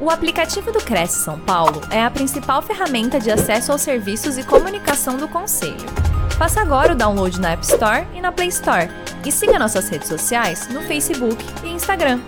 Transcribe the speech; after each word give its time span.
O 0.00 0.10
aplicativo 0.10 0.70
do 0.70 0.78
Cresce 0.78 1.24
São 1.24 1.40
Paulo 1.40 1.80
é 1.92 2.00
a 2.00 2.08
principal 2.08 2.62
ferramenta 2.62 3.18
de 3.18 3.32
acesso 3.32 3.72
aos 3.72 3.80
serviços 3.80 4.38
e 4.38 4.46
comunicação 4.46 5.16
do 5.16 5.28
Conselho. 5.28 5.74
Faça 6.38 6.60
agora 6.60 6.92
o 6.92 6.96
download 6.96 7.40
na 7.40 7.50
App 7.50 7.64
Store 7.64 8.06
e 8.14 8.20
na 8.20 8.30
Play 8.30 8.46
Store. 8.46 8.86
E 9.26 9.32
siga 9.32 9.58
nossas 9.58 9.88
redes 9.88 10.06
sociais 10.06 10.68
no 10.72 10.82
Facebook 10.82 11.36
e 11.64 11.70
Instagram. 11.70 12.20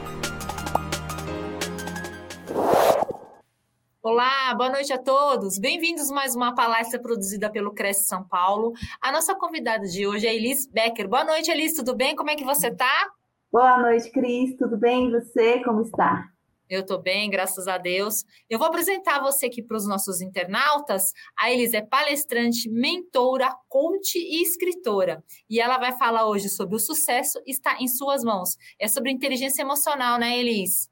Olá, 4.03 4.53
boa 4.57 4.71
noite 4.71 4.93
a 4.93 4.99
todos. 4.99 5.57
Bem-vindos 5.57 6.11
a 6.11 6.15
mais 6.15 6.35
uma 6.35 6.53
palestra 6.53 7.01
produzida 7.01 7.49
pelo 7.49 7.73
Cresce 7.73 8.09
São 8.09 8.25
Paulo. 8.25 8.73
A 9.01 9.13
nossa 9.13 9.33
convidada 9.37 9.87
de 9.87 10.09
hoje 10.09 10.27
é 10.27 10.35
Elis 10.35 10.67
Becker. 10.67 11.09
Boa 11.09 11.23
noite, 11.23 11.49
Elis, 11.49 11.75
tudo 11.75 11.95
bem? 11.95 12.17
Como 12.17 12.31
é 12.31 12.35
que 12.35 12.45
você 12.45 12.67
está? 12.67 13.11
Boa 13.53 13.79
noite, 13.79 14.11
Cris. 14.11 14.57
Tudo 14.59 14.77
bem? 14.77 15.07
E 15.07 15.13
você, 15.13 15.63
como 15.63 15.83
está? 15.83 16.27
Eu 16.71 16.83
estou 16.83 17.03
bem, 17.03 17.29
graças 17.29 17.67
a 17.67 17.79
Deus. 17.79 18.25
Eu 18.49 18.57
vou 18.57 18.69
apresentar 18.69 19.21
você 19.21 19.47
aqui 19.47 19.61
para 19.61 19.77
os 19.77 19.89
nossos 19.89 20.21
internautas. 20.21 21.13
A 21.37 21.51
Elis 21.51 21.75
é 21.75 21.83
palestrante, 21.83 22.71
mentora, 22.71 23.53
coach 23.69 24.17
e 24.17 24.41
escritora. 24.41 25.21
E 25.51 25.59
ela 25.61 25.79
vai 25.79 25.91
falar 25.99 26.29
hoje 26.29 26.49
sobre 26.49 26.77
o 26.77 26.79
sucesso 26.79 27.41
está 27.45 27.77
em 27.81 27.89
suas 27.89 28.23
mãos. 28.23 28.57
É 28.81 28.87
sobre 28.87 29.11
inteligência 29.11 29.63
emocional, 29.63 30.17
né, 30.17 30.39
Elis? 30.39 30.89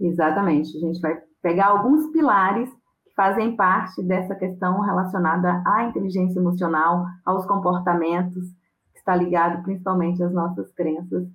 Exatamente. 0.00 0.76
A 0.76 0.80
gente 0.80 1.00
vai 1.00 1.16
pegar 1.42 1.70
alguns 1.70 2.12
pilares 2.12 2.70
que 3.04 3.12
fazem 3.16 3.56
parte 3.56 4.00
dessa 4.04 4.36
questão 4.36 4.80
relacionada 4.80 5.60
à 5.66 5.88
inteligência 5.88 6.38
emocional, 6.38 7.04
aos 7.24 7.44
comportamentos, 7.46 8.44
que 8.92 8.98
está 9.00 9.16
ligado 9.16 9.60
principalmente 9.64 10.22
às 10.22 10.32
nossas 10.32 10.72
crenças 10.72 11.26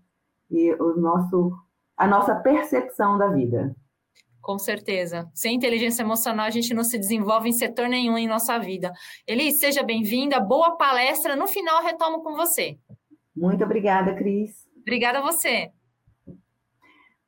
e 0.49 0.73
o 0.75 0.95
nosso, 0.95 1.51
a 1.97 2.07
nossa 2.07 2.35
percepção 2.35 3.17
da 3.17 3.27
vida. 3.27 3.75
Com 4.41 4.57
certeza. 4.57 5.29
Sem 5.33 5.55
inteligência 5.55 6.01
emocional, 6.01 6.47
a 6.47 6.49
gente 6.49 6.73
não 6.73 6.83
se 6.83 6.97
desenvolve 6.97 7.49
em 7.49 7.53
setor 7.53 7.87
nenhum 7.87 8.17
em 8.17 8.27
nossa 8.27 8.57
vida. 8.57 8.91
Elis, 9.27 9.59
seja 9.59 9.83
bem-vinda, 9.83 10.39
boa 10.39 10.75
palestra. 10.75 11.35
No 11.35 11.47
final, 11.47 11.83
retomo 11.83 12.23
com 12.23 12.35
você. 12.35 12.77
Muito 13.35 13.63
obrigada, 13.63 14.15
Cris. 14.15 14.67
Obrigada 14.81 15.19
a 15.19 15.21
você. 15.21 15.71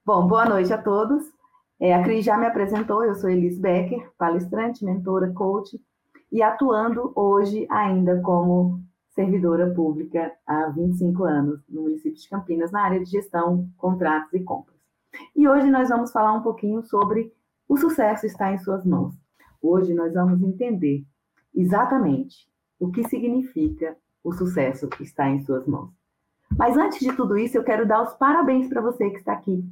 Bom, 0.03 0.27
boa 0.27 0.45
noite 0.45 0.73
a 0.73 0.81
todos. 0.81 1.23
É, 1.79 1.93
a 1.93 2.03
Cris 2.03 2.25
já 2.25 2.37
me 2.37 2.45
apresentou, 2.45 3.03
eu 3.03 3.15
sou 3.15 3.29
Elis 3.29 3.59
Becker, 3.59 4.11
palestrante, 4.17 4.83
mentora, 4.83 5.31
coach, 5.33 5.79
e 6.31 6.41
atuando 6.41 7.11
hoje 7.15 7.67
ainda 7.69 8.21
como 8.21 8.81
servidora 9.13 9.71
pública 9.73 10.33
há 10.47 10.69
25 10.69 11.23
anos 11.23 11.59
no 11.69 11.83
município 11.83 12.19
de 12.19 12.29
Campinas, 12.29 12.71
na 12.71 12.83
área 12.83 12.99
de 12.99 13.09
gestão, 13.09 13.69
contratos 13.77 14.33
e 14.33 14.39
compras. 14.39 14.72
E 15.35 15.47
hoje 15.47 15.69
nós 15.69 15.89
vamos 15.89 16.11
falar 16.11 16.33
um 16.33 16.41
pouquinho 16.41 16.83
sobre 16.83 17.33
o 17.67 17.77
sucesso 17.77 18.25
está 18.25 18.51
em 18.51 18.57
suas 18.57 18.85
mãos. 18.85 19.15
Hoje 19.61 19.93
nós 19.93 20.13
vamos 20.13 20.41
entender 20.41 21.05
exatamente 21.55 22.47
o 22.79 22.91
que 22.91 23.07
significa 23.07 23.95
o 24.23 24.31
sucesso 24.31 24.89
está 24.99 25.29
em 25.29 25.43
suas 25.43 25.65
mãos. 25.67 25.91
Mas 26.57 26.77
antes 26.77 26.99
de 26.99 27.15
tudo 27.15 27.37
isso, 27.37 27.57
eu 27.57 27.63
quero 27.63 27.87
dar 27.87 28.03
os 28.03 28.13
parabéns 28.13 28.67
para 28.67 28.81
você 28.81 29.09
que 29.09 29.17
está 29.17 29.33
aqui. 29.33 29.63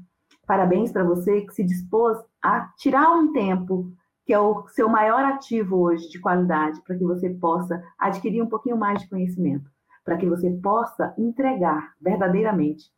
Parabéns 0.47 0.91
para 0.91 1.03
você 1.03 1.41
que 1.41 1.53
se 1.53 1.63
dispôs 1.63 2.17
a 2.41 2.71
tirar 2.77 3.11
um 3.11 3.31
tempo, 3.31 3.91
que 4.25 4.33
é 4.33 4.39
o 4.39 4.67
seu 4.69 4.89
maior 4.89 5.23
ativo 5.23 5.77
hoje 5.77 6.09
de 6.09 6.19
qualidade, 6.19 6.81
para 6.81 6.97
que 6.97 7.03
você 7.03 7.29
possa 7.29 7.83
adquirir 7.97 8.41
um 8.41 8.49
pouquinho 8.49 8.77
mais 8.77 9.01
de 9.01 9.09
conhecimento, 9.09 9.69
para 10.03 10.17
que 10.17 10.25
você 10.25 10.49
possa 10.49 11.13
entregar 11.17 11.93
verdadeiramente 12.01 12.91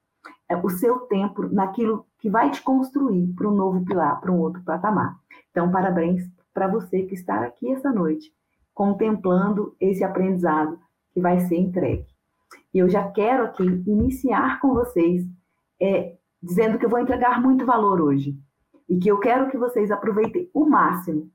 o 0.63 0.69
seu 0.69 0.99
tempo 1.01 1.47
naquilo 1.47 2.05
que 2.19 2.29
vai 2.29 2.51
te 2.51 2.61
construir 2.61 3.33
para 3.33 3.47
um 3.47 3.55
novo 3.55 3.83
pilar, 3.83 4.19
para 4.19 4.31
um 4.31 4.39
outro 4.39 4.63
patamar. 4.63 5.15
Então, 5.51 5.71
parabéns 5.71 6.23
para 6.53 6.67
você 6.67 7.03
que 7.03 7.15
está 7.15 7.43
aqui 7.43 7.71
essa 7.71 7.91
noite, 7.91 8.31
contemplando 8.73 9.75
esse 9.79 10.03
aprendizado 10.03 10.79
que 11.11 11.19
vai 11.19 11.39
ser 11.41 11.57
entregue. 11.57 12.05
E 12.73 12.79
eu 12.79 12.89
já 12.89 13.09
quero 13.11 13.45
aqui 13.45 13.63
iniciar 13.87 14.59
com 14.59 14.73
vocês, 14.73 15.25
é, 15.81 16.15
dizendo 16.41 16.77
que 16.77 16.85
eu 16.85 16.89
vou 16.89 16.99
entregar 16.99 17.41
muito 17.41 17.65
valor 17.65 18.01
hoje 18.01 18.37
e 18.89 18.97
que 18.97 19.09
eu 19.09 19.19
quero 19.19 19.49
que 19.49 19.57
vocês 19.57 19.91
aproveitem 19.91 20.49
o 20.53 20.65
máximo. 20.65 21.29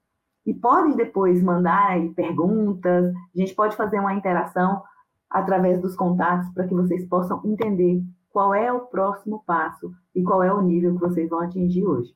E 0.44 0.54
pode 0.54 0.96
depois 0.96 1.42
mandar 1.42 1.90
aí 1.90 2.08
perguntas, 2.14 3.12
a 3.14 3.38
gente 3.38 3.54
pode 3.54 3.76
fazer 3.76 4.00
uma 4.00 4.14
interação 4.14 4.82
através 5.28 5.80
dos 5.80 5.94
contatos 5.94 6.48
para 6.50 6.66
que 6.66 6.74
vocês 6.74 7.06
possam 7.06 7.42
entender 7.44 8.02
qual 8.38 8.54
é 8.54 8.72
o 8.72 8.86
próximo 8.86 9.42
passo 9.44 9.92
e 10.14 10.22
qual 10.22 10.44
é 10.44 10.54
o 10.54 10.62
nível 10.62 10.94
que 10.94 11.00
vocês 11.00 11.28
vão 11.28 11.40
atingir 11.40 11.84
hoje. 11.84 12.14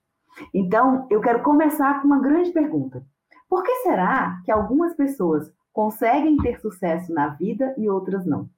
Então, 0.55 1.05
eu 1.11 1.21
quero 1.21 1.43
começar 1.43 2.01
com 2.01 2.07
uma 2.07 2.21
grande 2.21 2.53
pergunta. 2.53 3.05
Por 3.49 3.65
que 3.65 3.75
será 3.83 4.41
que 4.45 4.53
algumas 4.53 4.95
pessoas 4.95 5.53
conseguem 5.73 6.37
ter 6.37 6.61
sucesso 6.61 7.13
na 7.13 7.31
vida 7.31 7.75
e 7.77 7.91
outras 7.91 8.25
não? 8.25 8.49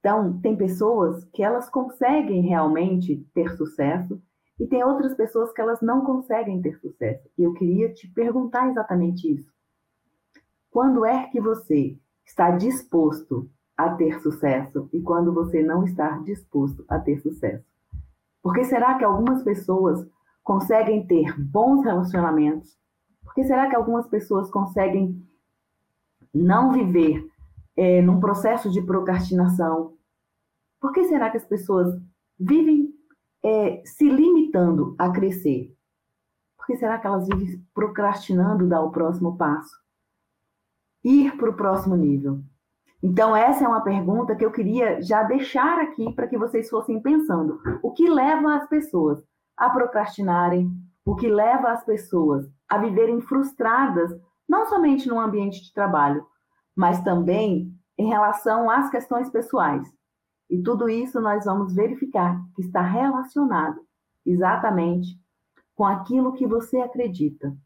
Então, 0.00 0.40
tem 0.40 0.56
pessoas 0.56 1.24
que 1.26 1.44
elas 1.44 1.70
conseguem 1.70 2.42
realmente 2.42 3.24
ter 3.32 3.56
sucesso 3.56 4.20
e 4.58 4.66
tem 4.66 4.82
outras 4.82 5.14
pessoas 5.14 5.52
que 5.52 5.60
elas 5.60 5.80
não 5.80 6.04
conseguem 6.04 6.60
ter 6.60 6.76
sucesso. 6.80 7.30
E 7.38 7.44
eu 7.44 7.52
queria 7.52 7.94
te 7.94 8.08
perguntar 8.08 8.68
exatamente 8.68 9.32
isso. 9.32 9.54
Quando 10.72 11.06
é 11.06 11.28
que 11.28 11.40
você 11.40 11.96
está 12.24 12.50
disposto 12.50 13.48
a 13.76 13.90
ter 13.90 14.20
sucesso 14.20 14.88
e 14.92 15.00
quando 15.02 15.32
você 15.32 15.62
não 15.62 15.84
está 15.84 16.18
disposto 16.18 16.84
a 16.88 16.98
ter 16.98 17.20
sucesso. 17.20 17.64
Por 18.42 18.54
que 18.54 18.64
será 18.64 18.96
que 18.96 19.04
algumas 19.04 19.42
pessoas 19.42 20.08
conseguem 20.42 21.06
ter 21.06 21.38
bons 21.38 21.84
relacionamentos? 21.84 22.78
Por 23.22 23.34
que 23.34 23.44
será 23.44 23.68
que 23.68 23.76
algumas 23.76 24.06
pessoas 24.06 24.50
conseguem 24.50 25.20
não 26.32 26.70
viver 26.70 27.28
é, 27.76 28.00
num 28.00 28.20
processo 28.20 28.70
de 28.70 28.80
procrastinação? 28.80 29.96
Por 30.80 30.92
que 30.92 31.04
será 31.04 31.30
que 31.30 31.36
as 31.36 31.44
pessoas 31.44 32.00
vivem 32.38 32.94
é, 33.42 33.82
se 33.84 34.08
limitando 34.08 34.94
a 34.98 35.10
crescer? 35.10 35.74
Por 36.56 36.66
que 36.66 36.76
será 36.76 36.98
que 36.98 37.06
elas 37.06 37.26
vivem 37.26 37.64
procrastinando 37.74 38.68
dar 38.68 38.82
o 38.82 38.90
próximo 38.90 39.36
passo? 39.36 39.76
Ir 41.04 41.36
para 41.36 41.50
o 41.50 41.56
próximo 41.56 41.96
nível? 41.96 42.42
Então, 43.08 43.36
essa 43.36 43.64
é 43.64 43.68
uma 43.68 43.84
pergunta 43.84 44.34
que 44.34 44.44
eu 44.44 44.50
queria 44.50 45.00
já 45.00 45.22
deixar 45.22 45.78
aqui 45.78 46.12
para 46.12 46.26
que 46.26 46.36
vocês 46.36 46.68
fossem 46.68 47.00
pensando. 47.00 47.60
O 47.80 47.92
que 47.92 48.10
leva 48.10 48.56
as 48.56 48.68
pessoas 48.68 49.22
a 49.56 49.70
procrastinarem? 49.70 50.68
O 51.04 51.14
que 51.14 51.28
leva 51.28 51.70
as 51.70 51.84
pessoas 51.84 52.50
a 52.68 52.78
viverem 52.78 53.20
frustradas, 53.20 54.10
não 54.48 54.66
somente 54.66 55.06
no 55.06 55.20
ambiente 55.20 55.62
de 55.62 55.72
trabalho, 55.72 56.26
mas 56.74 57.00
também 57.04 57.72
em 57.96 58.08
relação 58.08 58.68
às 58.68 58.90
questões 58.90 59.30
pessoais? 59.30 59.88
E 60.50 60.60
tudo 60.60 60.88
isso 60.88 61.20
nós 61.20 61.44
vamos 61.44 61.72
verificar 61.76 62.36
que 62.56 62.62
está 62.62 62.80
relacionado 62.80 63.86
exatamente 64.26 65.16
com 65.76 65.84
aquilo 65.84 66.32
que 66.32 66.44
você 66.44 66.78
acredita. 66.78 67.56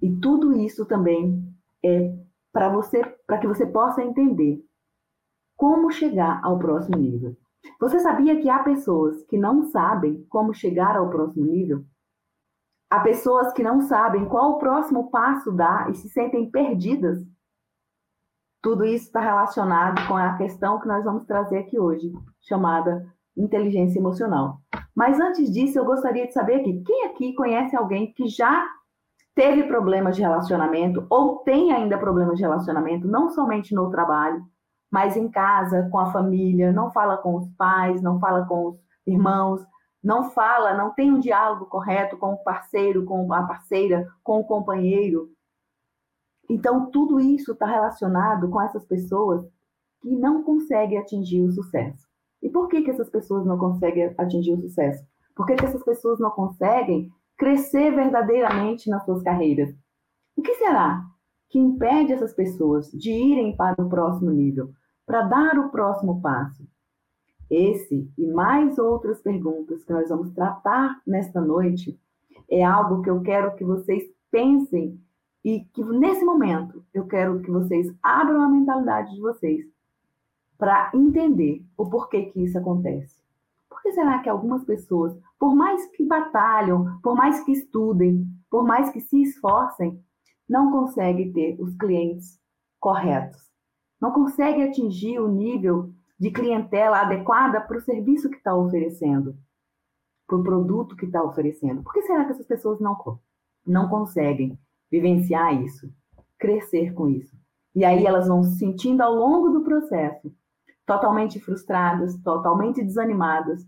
E 0.00 0.14
tudo 0.14 0.56
isso 0.56 0.86
também 0.86 1.44
é 1.84 2.21
para 2.52 2.68
você, 2.68 3.02
para 3.26 3.38
que 3.38 3.46
você 3.46 3.66
possa 3.66 4.02
entender 4.02 4.62
como 5.56 5.90
chegar 5.90 6.40
ao 6.44 6.58
próximo 6.58 6.96
nível. 6.96 7.36
Você 7.80 8.00
sabia 8.00 8.40
que 8.40 8.50
há 8.50 8.62
pessoas 8.62 9.22
que 9.24 9.38
não 9.38 9.62
sabem 9.70 10.24
como 10.28 10.52
chegar 10.52 10.96
ao 10.96 11.08
próximo 11.08 11.46
nível? 11.46 11.84
Há 12.90 13.00
pessoas 13.00 13.52
que 13.52 13.62
não 13.62 13.80
sabem 13.80 14.28
qual 14.28 14.52
o 14.52 14.58
próximo 14.58 15.10
passo 15.10 15.50
dar 15.50 15.90
e 15.90 15.94
se 15.94 16.08
sentem 16.08 16.50
perdidas. 16.50 17.18
Tudo 18.60 18.84
isso 18.84 19.06
está 19.06 19.20
relacionado 19.20 20.06
com 20.06 20.16
a 20.16 20.36
questão 20.36 20.78
que 20.78 20.86
nós 20.86 21.04
vamos 21.04 21.24
trazer 21.24 21.58
aqui 21.58 21.78
hoje, 21.78 22.12
chamada 22.40 23.06
inteligência 23.36 23.98
emocional. 23.98 24.60
Mas 24.94 25.18
antes 25.18 25.50
disso, 25.50 25.78
eu 25.78 25.84
gostaria 25.84 26.26
de 26.26 26.32
saber 26.32 26.56
aqui, 26.56 26.82
quem 26.84 27.06
aqui 27.06 27.34
conhece 27.34 27.74
alguém 27.74 28.12
que 28.12 28.28
já 28.28 28.68
teve 29.34 29.64
problemas 29.64 30.16
de 30.16 30.22
relacionamento 30.22 31.06
ou 31.08 31.38
tem 31.38 31.72
ainda 31.72 31.98
problemas 31.98 32.36
de 32.36 32.42
relacionamento, 32.42 33.08
não 33.08 33.30
somente 33.30 33.74
no 33.74 33.90
trabalho, 33.90 34.44
mas 34.90 35.16
em 35.16 35.28
casa, 35.28 35.88
com 35.90 35.98
a 35.98 36.12
família, 36.12 36.70
não 36.72 36.90
fala 36.90 37.16
com 37.16 37.36
os 37.36 37.48
pais, 37.56 38.02
não 38.02 38.20
fala 38.20 38.44
com 38.44 38.68
os 38.68 38.76
irmãos, 39.06 39.64
não 40.02 40.30
fala, 40.30 40.74
não 40.74 40.92
tem 40.92 41.10
um 41.10 41.18
diálogo 41.18 41.66
correto 41.66 42.16
com 42.16 42.34
o 42.34 42.42
parceiro, 42.42 43.04
com 43.04 43.32
a 43.32 43.42
parceira, 43.44 44.06
com 44.22 44.40
o 44.40 44.44
companheiro. 44.44 45.30
Então, 46.50 46.90
tudo 46.90 47.20
isso 47.20 47.52
está 47.52 47.66
relacionado 47.66 48.50
com 48.50 48.60
essas 48.60 48.84
pessoas 48.84 49.42
que 50.02 50.10
não 50.10 50.42
conseguem 50.42 50.98
atingir 50.98 51.42
o 51.42 51.52
sucesso. 51.52 52.06
E 52.42 52.50
por 52.50 52.68
que, 52.68 52.82
que 52.82 52.90
essas 52.90 53.08
pessoas 53.08 53.46
não 53.46 53.56
conseguem 53.56 54.12
atingir 54.18 54.52
o 54.52 54.60
sucesso? 54.60 55.02
Por 55.34 55.46
que, 55.46 55.54
que 55.54 55.64
essas 55.64 55.82
pessoas 55.84 56.18
não 56.18 56.30
conseguem 56.30 57.10
crescer 57.42 57.90
verdadeiramente 57.92 58.88
nas 58.88 59.04
suas 59.04 59.20
carreiras. 59.20 59.74
O 60.36 60.42
que 60.42 60.54
será 60.54 61.04
que 61.48 61.58
impede 61.58 62.12
essas 62.12 62.32
pessoas 62.32 62.88
de 62.92 63.10
irem 63.10 63.56
para 63.56 63.82
o 63.82 63.88
próximo 63.88 64.30
nível, 64.30 64.70
para 65.04 65.22
dar 65.22 65.58
o 65.58 65.68
próximo 65.68 66.22
passo? 66.22 66.64
Esse 67.50 68.08
e 68.16 68.28
mais 68.28 68.78
outras 68.78 69.20
perguntas 69.20 69.82
que 69.82 69.92
nós 69.92 70.08
vamos 70.08 70.30
tratar 70.30 71.02
nesta 71.04 71.40
noite 71.40 71.98
é 72.48 72.62
algo 72.62 73.02
que 73.02 73.10
eu 73.10 73.20
quero 73.22 73.56
que 73.56 73.64
vocês 73.64 74.04
pensem 74.30 75.00
e 75.44 75.64
que 75.64 75.82
nesse 75.82 76.24
momento 76.24 76.84
eu 76.94 77.08
quero 77.08 77.40
que 77.40 77.50
vocês 77.50 77.92
abram 78.00 78.40
a 78.40 78.48
mentalidade 78.48 79.12
de 79.16 79.20
vocês 79.20 79.66
para 80.56 80.92
entender 80.94 81.66
o 81.76 81.90
porquê 81.90 82.26
que 82.26 82.40
isso 82.40 82.56
acontece. 82.56 83.21
Que 83.82 83.92
será 83.92 84.20
que 84.20 84.28
algumas 84.28 84.64
pessoas, 84.64 85.12
por 85.38 85.54
mais 85.54 85.84
que 85.88 86.06
batalham, 86.06 87.00
por 87.02 87.16
mais 87.16 87.42
que 87.44 87.52
estudem, 87.52 88.24
por 88.48 88.64
mais 88.64 88.90
que 88.90 89.00
se 89.00 89.20
esforcem, 89.22 90.00
não 90.48 90.70
conseguem 90.70 91.32
ter 91.32 91.60
os 91.60 91.74
clientes 91.76 92.38
corretos? 92.78 93.50
Não 94.00 94.12
conseguem 94.12 94.64
atingir 94.64 95.18
o 95.18 95.28
nível 95.28 95.92
de 96.18 96.30
clientela 96.30 97.00
adequada 97.00 97.60
para 97.60 97.76
o 97.76 97.80
serviço 97.80 98.30
que 98.30 98.36
está 98.36 98.54
oferecendo, 98.54 99.36
para 100.28 100.36
o 100.36 100.44
produto 100.44 100.94
que 100.94 101.06
está 101.06 101.22
oferecendo. 101.22 101.82
Por 101.82 101.92
que 101.92 102.02
será 102.02 102.24
que 102.24 102.32
essas 102.32 102.46
pessoas 102.46 102.78
não, 102.78 102.96
não 103.66 103.88
conseguem 103.88 104.56
vivenciar 104.88 105.60
isso, 105.60 105.92
crescer 106.38 106.94
com 106.94 107.08
isso? 107.08 107.36
E 107.74 107.84
aí 107.84 108.06
elas 108.06 108.28
vão 108.28 108.44
se 108.44 108.58
sentindo 108.58 109.02
ao 109.02 109.14
longo 109.14 109.48
do 109.48 109.64
processo 109.64 110.32
totalmente 110.86 111.40
frustradas, 111.40 112.16
totalmente 112.22 112.82
desanimadas, 112.82 113.66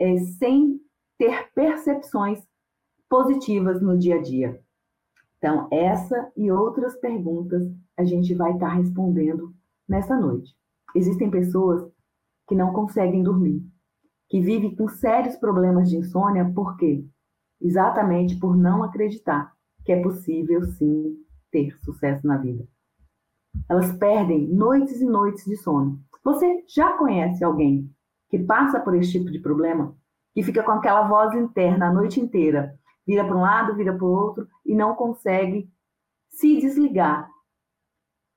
é, 0.00 0.16
sem 0.38 0.80
ter 1.18 1.52
percepções 1.54 2.42
positivas 3.08 3.82
no 3.82 3.98
dia 3.98 4.16
a 4.16 4.22
dia. 4.22 4.60
Então, 5.36 5.68
essa 5.70 6.32
e 6.36 6.50
outras 6.50 6.96
perguntas 6.96 7.62
a 7.96 8.04
gente 8.04 8.34
vai 8.34 8.52
estar 8.52 8.70
respondendo 8.70 9.54
nessa 9.88 10.16
noite. 10.16 10.54
Existem 10.94 11.30
pessoas 11.30 11.90
que 12.48 12.54
não 12.54 12.72
conseguem 12.72 13.22
dormir, 13.22 13.62
que 14.28 14.40
vivem 14.40 14.74
com 14.74 14.88
sérios 14.88 15.36
problemas 15.36 15.88
de 15.88 15.96
insônia, 15.96 16.50
por 16.52 16.76
quê? 16.76 17.04
Exatamente 17.60 18.38
por 18.38 18.56
não 18.56 18.82
acreditar 18.82 19.52
que 19.84 19.92
é 19.92 20.02
possível 20.02 20.62
sim 20.64 21.16
ter 21.50 21.76
sucesso 21.80 22.26
na 22.26 22.36
vida. 22.36 22.66
Elas 23.68 23.92
perdem 23.98 24.46
noites 24.48 25.00
e 25.00 25.06
noites 25.06 25.44
de 25.44 25.56
sono. 25.56 26.00
Você 26.22 26.64
já 26.68 26.96
conhece 26.96 27.42
alguém 27.42 27.90
que 28.30 28.38
passa 28.38 28.80
por 28.80 28.94
esse 28.94 29.12
tipo 29.12 29.30
de 29.30 29.40
problema? 29.40 29.94
Que 30.32 30.42
fica 30.42 30.62
com 30.62 30.70
aquela 30.70 31.06
voz 31.06 31.34
interna 31.34 31.88
a 31.88 31.92
noite 31.92 32.20
inteira, 32.20 32.78
vira 33.06 33.24
para 33.24 33.36
um 33.36 33.42
lado, 33.42 33.74
vira 33.76 33.92
para 33.92 34.04
o 34.04 34.10
outro 34.10 34.46
e 34.64 34.74
não 34.74 34.94
consegue 34.94 35.68
se 36.28 36.58
desligar 36.60 37.28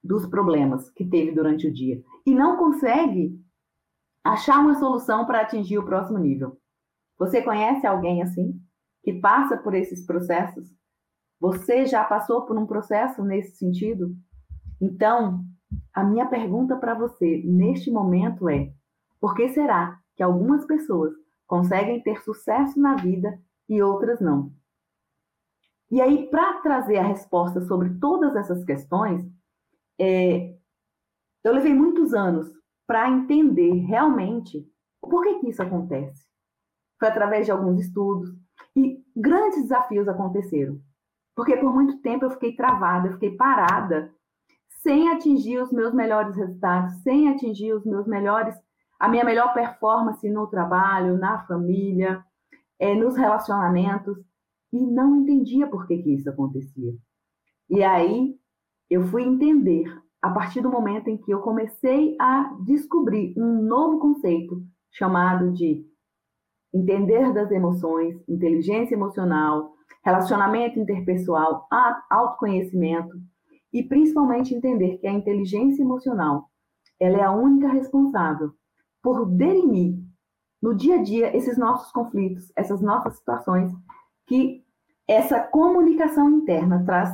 dos 0.03 0.25
problemas 0.25 0.89
que 0.89 1.05
teve 1.05 1.31
durante 1.31 1.67
o 1.67 1.73
dia 1.73 2.03
e 2.25 2.33
não 2.33 2.57
consegue 2.57 3.39
achar 4.23 4.59
uma 4.59 4.75
solução 4.75 5.25
para 5.25 5.41
atingir 5.41 5.77
o 5.77 5.85
próximo 5.85 6.17
nível. 6.17 6.57
Você 7.17 7.41
conhece 7.41 7.85
alguém 7.85 8.21
assim 8.21 8.59
que 9.03 9.13
passa 9.13 9.55
por 9.57 9.75
esses 9.75 10.05
processos? 10.05 10.73
Você 11.39 11.85
já 11.85 12.03
passou 12.03 12.45
por 12.45 12.57
um 12.57 12.65
processo 12.65 13.23
nesse 13.23 13.57
sentido? 13.57 14.15
Então, 14.81 15.43
a 15.93 16.03
minha 16.03 16.25
pergunta 16.25 16.75
para 16.77 16.95
você 16.95 17.43
neste 17.45 17.91
momento 17.91 18.49
é: 18.49 18.73
por 19.23 19.35
que 19.35 19.47
será 19.53 19.97
que 20.17 20.21
algumas 20.21 20.65
pessoas 20.65 21.13
conseguem 21.47 22.03
ter 22.03 22.21
sucesso 22.23 22.77
na 22.77 22.95
vida 22.95 23.41
e 23.69 23.81
outras 23.81 24.19
não? 24.19 24.51
E 25.89 26.01
aí, 26.01 26.27
para 26.29 26.59
trazer 26.59 26.97
a 26.97 27.07
resposta 27.07 27.61
sobre 27.61 27.97
todas 28.01 28.35
essas 28.35 28.65
questões, 28.65 29.25
é, 29.97 30.53
eu 31.41 31.53
levei 31.53 31.73
muitos 31.73 32.13
anos 32.13 32.51
para 32.85 33.09
entender 33.09 33.71
realmente 33.85 34.69
por 34.99 35.23
que, 35.23 35.39
que 35.39 35.49
isso 35.51 35.63
acontece. 35.63 36.27
Foi 36.99 37.07
através 37.07 37.45
de 37.45 37.53
alguns 37.53 37.79
estudos 37.79 38.29
e 38.75 39.01
grandes 39.15 39.61
desafios 39.61 40.09
aconteceram. 40.09 40.81
Porque 41.33 41.55
por 41.55 41.73
muito 41.73 42.01
tempo 42.01 42.25
eu 42.25 42.31
fiquei 42.31 42.57
travada, 42.57 43.07
eu 43.07 43.13
fiquei 43.13 43.37
parada, 43.37 44.13
sem 44.81 45.07
atingir 45.07 45.59
os 45.59 45.71
meus 45.71 45.93
melhores 45.93 46.35
resultados, 46.35 47.01
sem 47.03 47.29
atingir 47.29 47.71
os 47.71 47.85
meus 47.85 48.05
melhores, 48.05 48.53
a 48.99 49.07
minha 49.07 49.23
melhor 49.23 49.53
performance 49.53 50.29
no 50.29 50.47
trabalho, 50.47 51.17
na 51.17 51.45
família, 51.45 52.23
é, 52.79 52.95
nos 52.95 53.15
relacionamentos, 53.15 54.17
e 54.71 54.85
não 54.85 55.17
entendia 55.17 55.67
por 55.67 55.85
que, 55.87 55.97
que 55.99 56.13
isso 56.15 56.29
acontecia. 56.29 56.93
E 57.69 57.83
aí 57.83 58.35
eu 58.89 59.03
fui 59.03 59.23
entender 59.23 59.85
a 60.21 60.29
partir 60.29 60.61
do 60.61 60.71
momento 60.71 61.09
em 61.09 61.17
que 61.17 61.31
eu 61.31 61.41
comecei 61.41 62.15
a 62.19 62.55
descobrir 62.65 63.33
um 63.37 63.61
novo 63.61 63.99
conceito 63.99 64.63
chamado 64.91 65.51
de 65.51 65.85
entender 66.73 67.33
das 67.33 67.51
emoções, 67.51 68.15
inteligência 68.27 68.95
emocional, 68.95 69.73
relacionamento 70.03 70.79
interpessoal, 70.79 71.67
autoconhecimento 72.09 73.15
e 73.71 73.83
principalmente 73.83 74.55
entender 74.55 74.97
que 74.97 75.07
a 75.07 75.13
inteligência 75.13 75.83
emocional 75.83 76.49
ela 76.99 77.17
é 77.17 77.23
a 77.23 77.31
única 77.31 77.67
responsável 77.67 78.51
por 79.03 79.29
definir 79.29 80.01
no 80.61 80.73
dia 80.73 80.95
a 80.95 81.03
dia 81.03 81.35
esses 81.35 81.57
nossos 81.57 81.91
conflitos, 81.91 82.51
essas 82.55 82.81
nossas 82.81 83.17
situações 83.17 83.71
que 84.25 84.63
essa 85.05 85.41
comunicação 85.41 86.29
interna 86.29 86.83
traz 86.85 87.13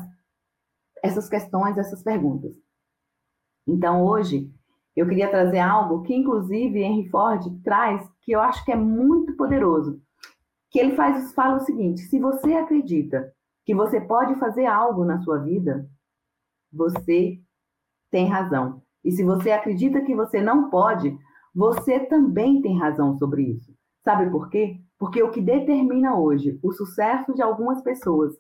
essas 1.01 1.27
questões, 1.27 1.77
essas 1.77 2.03
perguntas. 2.03 2.56
Então, 3.65 4.06
hoje, 4.06 4.53
eu 4.95 5.07
queria 5.07 5.30
trazer 5.30 5.59
algo 5.59 6.03
que, 6.03 6.13
inclusive, 6.13 6.80
Henry 6.80 7.09
Ford 7.09 7.44
traz, 7.63 8.07
que 8.21 8.31
eu 8.31 8.42
acho 8.42 8.63
que 8.63 8.71
é 8.71 8.75
muito 8.75 9.35
poderoso. 9.35 10.00
Que 10.69 10.80
ele 10.80 10.95
faz, 10.95 11.33
fala 11.33 11.57
o 11.57 11.62
seguinte: 11.62 12.01
se 12.01 12.19
você 12.19 12.53
acredita 12.53 13.33
que 13.65 13.74
você 13.74 14.00
pode 14.00 14.35
fazer 14.35 14.68
algo 14.68 15.03
na 15.03 15.19
sua 15.21 15.39
vida, 15.39 15.89
você 16.71 17.39
tem 18.12 18.27
razão. 18.27 18.83
E 19.03 19.12
se 19.12 19.24
você 19.24 19.51
acredita 19.51 20.01
que 20.01 20.15
você 20.15 20.42
não 20.42 20.69
pode, 20.69 21.18
você 21.53 21.99
também 21.99 22.61
tem 22.61 22.77
razão 22.77 23.17
sobre 23.17 23.43
isso. 23.43 23.73
Sabe 24.03 24.29
por 24.29 24.49
quê? 24.49 24.79
Porque 24.97 25.21
o 25.21 25.31
que 25.31 25.41
determina 25.41 26.17
hoje 26.17 26.59
o 26.63 26.71
sucesso 26.71 27.33
de 27.33 27.41
algumas 27.41 27.81
pessoas 27.81 28.33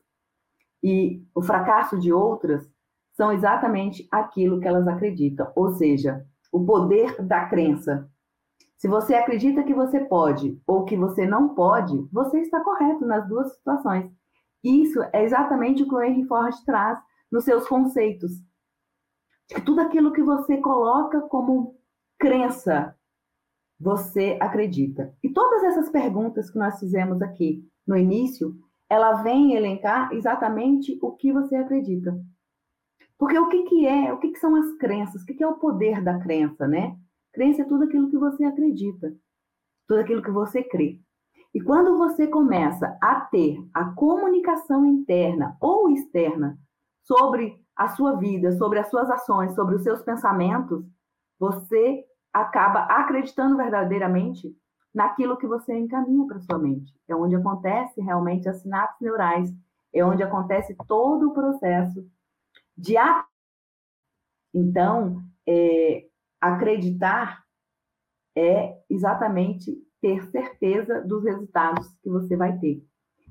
e 0.83 1.23
o 1.35 1.41
fracasso 1.41 1.99
de 1.99 2.11
outras 2.11 2.69
são 3.13 3.31
exatamente 3.31 4.07
aquilo 4.11 4.59
que 4.59 4.67
elas 4.67 4.87
acreditam, 4.87 5.51
ou 5.55 5.73
seja, 5.73 6.25
o 6.51 6.65
poder 6.65 7.21
da 7.21 7.45
crença. 7.47 8.09
Se 8.77 8.87
você 8.87 9.13
acredita 9.13 9.63
que 9.63 9.73
você 9.73 9.99
pode 9.99 10.57
ou 10.65 10.85
que 10.85 10.95
você 10.95 11.27
não 11.27 11.53
pode, 11.53 12.07
você 12.13 12.39
está 12.39 12.63
correto 12.63 13.05
nas 13.05 13.27
duas 13.27 13.53
situações. 13.53 14.09
Isso 14.63 15.01
é 15.13 15.23
exatamente 15.23 15.83
o 15.83 15.87
que 15.87 15.95
o 15.95 16.01
Henry 16.01 16.25
Ford 16.25 16.55
traz 16.65 16.97
nos 17.29 17.43
seus 17.43 17.67
conceitos. 17.67 18.31
Tudo 19.65 19.81
aquilo 19.81 20.13
que 20.13 20.23
você 20.23 20.57
coloca 20.57 21.21
como 21.21 21.75
crença, 22.17 22.95
você 23.79 24.37
acredita. 24.41 25.13
E 25.23 25.29
todas 25.29 25.63
essas 25.63 25.89
perguntas 25.89 26.49
que 26.51 26.59
nós 26.59 26.79
fizemos 26.79 27.21
aqui 27.21 27.63
no 27.87 27.95
início, 27.95 28.53
ela 28.89 29.23
vem 29.23 29.55
elencar 29.55 30.11
exatamente 30.13 30.97
o 31.01 31.13
que 31.13 31.31
você 31.31 31.55
acredita. 31.55 32.19
Porque 33.17 33.37
o 33.37 33.47
que, 33.47 33.63
que 33.63 33.85
é, 33.85 34.11
o 34.13 34.17
que, 34.17 34.31
que 34.31 34.39
são 34.39 34.55
as 34.55 34.73
crenças? 34.77 35.21
O 35.21 35.25
que, 35.25 35.33
que 35.33 35.43
é 35.43 35.47
o 35.47 35.57
poder 35.57 36.03
da 36.03 36.19
crença, 36.19 36.67
né? 36.67 36.97
Crença 37.33 37.61
é 37.61 37.65
tudo 37.65 37.83
aquilo 37.83 38.09
que 38.09 38.17
você 38.17 38.43
acredita, 38.43 39.13
tudo 39.87 39.99
aquilo 40.01 40.21
que 40.21 40.31
você 40.31 40.63
crê. 40.63 40.99
E 41.53 41.61
quando 41.61 41.97
você 41.97 42.27
começa 42.27 42.97
a 43.01 43.21
ter 43.21 43.57
a 43.73 43.85
comunicação 43.93 44.85
interna 44.85 45.57
ou 45.59 45.89
externa 45.89 46.57
sobre 47.03 47.59
a 47.75 47.87
sua 47.89 48.15
vida, 48.15 48.51
sobre 48.51 48.79
as 48.79 48.89
suas 48.89 49.09
ações, 49.09 49.53
sobre 49.55 49.75
os 49.75 49.83
seus 49.83 50.01
pensamentos, 50.01 50.83
você 51.39 52.05
acaba 52.33 52.81
acreditando 52.83 53.57
verdadeiramente 53.57 54.55
naquilo 54.93 55.37
que 55.37 55.47
você 55.47 55.77
encaminha 55.77 56.25
para 56.27 56.39
sua 56.39 56.57
mente. 56.57 56.93
É 57.07 57.15
onde 57.15 57.35
acontece 57.35 58.01
realmente 58.01 58.49
as 58.49 58.61
sinapses 58.61 59.01
neurais, 59.01 59.53
é 59.93 60.03
onde 60.03 60.23
acontece 60.23 60.75
todo 60.87 61.29
o 61.29 61.33
processo 61.33 62.05
de 62.77 62.95
então 64.53 65.21
é, 65.47 66.07
acreditar 66.39 67.43
é 68.35 68.77
exatamente 68.89 69.77
ter 70.01 70.23
certeza 70.31 71.01
dos 71.01 71.23
resultados 71.23 71.87
que 72.01 72.09
você 72.09 72.37
vai 72.37 72.57
ter. 72.57 72.83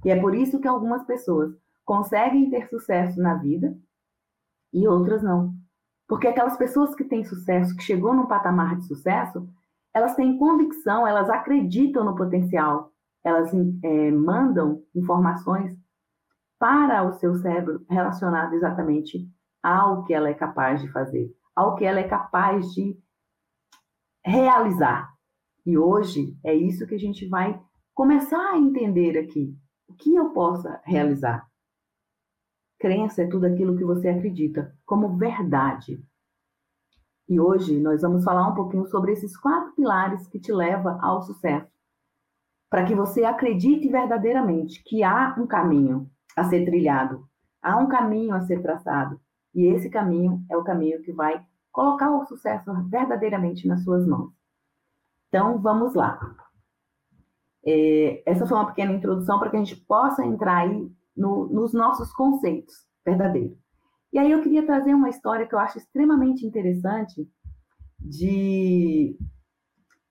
E 0.04 0.10
é 0.10 0.20
por 0.20 0.34
isso 0.34 0.60
que 0.60 0.68
algumas 0.68 1.04
pessoas 1.04 1.54
conseguem 1.84 2.50
ter 2.50 2.68
sucesso 2.68 3.20
na 3.20 3.34
vida 3.34 3.76
e 4.72 4.86
outras 4.86 5.22
não. 5.22 5.54
Porque 6.08 6.26
aquelas 6.26 6.56
pessoas 6.56 6.94
que 6.94 7.04
têm 7.04 7.22
sucesso, 7.22 7.76
que 7.76 7.82
chegou 7.82 8.14
num 8.14 8.26
patamar 8.26 8.76
de 8.76 8.86
sucesso, 8.86 9.46
elas 9.94 10.14
têm 10.14 10.38
convicção, 10.38 11.06
elas 11.06 11.28
acreditam 11.28 12.04
no 12.04 12.16
potencial, 12.16 12.90
elas 13.22 13.52
é, 13.82 14.10
mandam 14.10 14.82
informações 14.94 15.76
para 16.58 17.02
o 17.04 17.12
seu 17.12 17.34
cérebro 17.36 17.84
relacionado 17.88 18.54
exatamente 18.54 19.28
ao 19.62 20.04
que 20.04 20.14
ela 20.14 20.28
é 20.28 20.34
capaz 20.34 20.80
de 20.80 20.90
fazer, 20.90 21.30
ao 21.54 21.74
que 21.74 21.84
ela 21.84 22.00
é 22.00 22.08
capaz 22.08 22.72
de 22.72 22.98
realizar. 24.24 25.12
E 25.66 25.76
hoje 25.76 26.36
é 26.44 26.54
isso 26.54 26.86
que 26.86 26.94
a 26.94 26.98
gente 26.98 27.28
vai 27.28 27.60
começar 27.94 28.52
a 28.52 28.58
entender 28.58 29.18
aqui. 29.18 29.54
o 29.88 29.94
que 29.94 30.14
eu 30.14 30.30
possa 30.30 30.80
realizar. 30.84 31.47
Crença 32.78 33.22
é 33.22 33.26
tudo 33.26 33.46
aquilo 33.46 33.76
que 33.76 33.84
você 33.84 34.08
acredita 34.08 34.72
como 34.86 35.16
verdade. 35.16 36.00
E 37.28 37.40
hoje 37.40 37.80
nós 37.80 38.02
vamos 38.02 38.22
falar 38.22 38.46
um 38.48 38.54
pouquinho 38.54 38.86
sobre 38.86 39.12
esses 39.12 39.36
quatro 39.36 39.74
pilares 39.74 40.28
que 40.28 40.38
te 40.38 40.52
levam 40.52 40.96
ao 41.04 41.20
sucesso. 41.22 41.70
Para 42.70 42.84
que 42.84 42.94
você 42.94 43.24
acredite 43.24 43.88
verdadeiramente 43.88 44.82
que 44.84 45.02
há 45.02 45.34
um 45.36 45.46
caminho 45.46 46.08
a 46.36 46.44
ser 46.44 46.64
trilhado, 46.64 47.28
há 47.60 47.76
um 47.76 47.88
caminho 47.88 48.32
a 48.34 48.42
ser 48.42 48.62
traçado. 48.62 49.20
E 49.54 49.66
esse 49.66 49.90
caminho 49.90 50.44
é 50.48 50.56
o 50.56 50.62
caminho 50.62 51.02
que 51.02 51.12
vai 51.12 51.44
colocar 51.72 52.10
o 52.10 52.24
sucesso 52.26 52.72
verdadeiramente 52.88 53.66
nas 53.66 53.82
suas 53.82 54.06
mãos. 54.06 54.32
Então, 55.28 55.58
vamos 55.58 55.94
lá. 55.94 56.18
É, 57.66 58.22
essa 58.24 58.46
foi 58.46 58.56
uma 58.56 58.68
pequena 58.68 58.92
introdução 58.92 59.38
para 59.38 59.50
que 59.50 59.56
a 59.56 59.58
gente 59.58 59.76
possa 59.76 60.24
entrar 60.24 60.58
aí 60.58 60.90
no, 61.18 61.48
nos 61.48 61.72
nossos 61.72 62.12
conceitos 62.12 62.74
verdadeiros. 63.04 63.58
E 64.12 64.18
aí 64.18 64.30
eu 64.30 64.42
queria 64.42 64.64
trazer 64.64 64.94
uma 64.94 65.10
história 65.10 65.46
que 65.46 65.54
eu 65.54 65.58
acho 65.58 65.78
extremamente 65.78 66.46
interessante 66.46 67.28
de, 67.98 69.18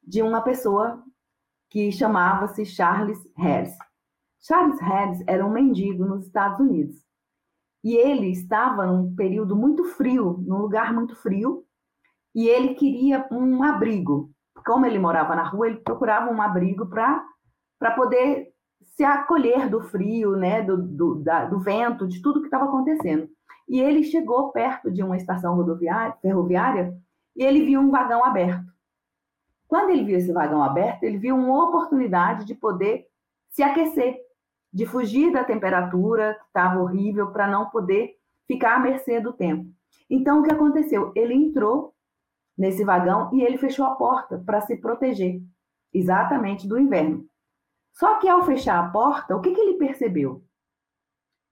de 0.04 0.22
uma 0.22 0.42
pessoa 0.42 1.04
que 1.70 1.92
chamava-se 1.92 2.66
Charles 2.66 3.20
Harris. 3.36 3.76
Charles 4.40 4.80
Harris 4.80 5.24
era 5.26 5.46
um 5.46 5.52
mendigo 5.52 6.06
nos 6.06 6.26
Estados 6.26 6.60
Unidos. 6.60 6.96
E 7.84 7.96
ele 7.96 8.32
estava 8.32 8.86
num 8.86 9.16
período 9.16 9.56
muito 9.56 9.84
frio, 9.86 10.44
num 10.46 10.58
lugar 10.58 10.94
muito 10.94 11.16
frio, 11.16 11.66
e 12.36 12.48
ele 12.48 12.76
queria 12.76 13.28
um 13.32 13.64
abrigo. 13.64 14.32
Como 14.66 14.86
ele 14.86 15.00
morava 15.00 15.36
na 15.36 15.48
rua, 15.48 15.68
ele 15.68 15.78
procurava 15.78 16.32
um 16.32 16.42
abrigo 16.42 16.88
para 16.88 17.92
poder 17.96 18.54
se 18.82 19.04
acolher 19.04 19.70
do 19.70 19.82
frio, 19.82 20.36
né, 20.36 20.62
do, 20.62 20.78
do, 20.78 21.16
da, 21.16 21.46
do 21.46 21.60
vento, 21.60 22.08
de 22.08 22.22
tudo 22.22 22.40
que 22.42 22.48
estava 22.48 22.66
acontecendo. 22.66 23.30
E 23.68 23.80
ele 23.80 24.04
chegou 24.04 24.52
perto 24.52 24.92
de 24.92 25.04
uma 25.04 25.18
estação 25.18 25.56
rodoviária, 25.56 26.16
ferroviária 26.22 26.98
e 27.36 27.44
ele 27.44 27.66
viu 27.66 27.80
um 27.80 27.92
vagão 27.92 28.24
aberto. 28.24 28.66
Quando 29.68 29.90
ele 29.90 30.06
viu 30.06 30.18
esse 30.18 30.32
vagão 30.32 30.64
aberto, 30.64 31.04
ele 31.04 31.18
viu 31.18 31.36
uma 31.36 31.66
oportunidade 31.66 32.46
de 32.46 32.56
poder 32.56 33.06
se 33.50 33.62
aquecer, 33.62 34.18
de 34.74 34.86
fugir 34.86 35.32
da 35.32 35.44
temperatura 35.44 36.36
que 36.36 36.46
estava 36.48 36.82
horrível 36.82 37.32
para 37.32 37.48
não 37.48 37.70
poder 37.70 38.16
ficar 38.48 38.78
à 38.78 38.80
mercê 38.80 39.20
do 39.20 39.34
tempo. 39.34 39.70
Então, 40.10 40.40
o 40.40 40.44
que 40.44 40.52
aconteceu? 40.52 41.12
Ele 41.16 41.34
entrou 41.34 41.94
nesse 42.58 42.84
vagão 42.84 43.30
e 43.34 43.42
ele 43.42 43.58
fechou 43.58 43.86
a 43.86 43.96
porta 43.96 44.42
para 44.46 44.62
se 44.62 44.78
proteger, 44.78 45.42
exatamente 45.94 46.68
do 46.68 46.80
inverno. 46.80 47.26
Só 47.98 48.20
que 48.20 48.30
ao 48.30 48.44
fechar 48.44 48.78
a 48.78 48.90
porta, 48.90 49.36
o 49.36 49.42
que, 49.42 49.56
que 49.56 49.60
ele 49.60 49.80
percebeu? 49.80 50.44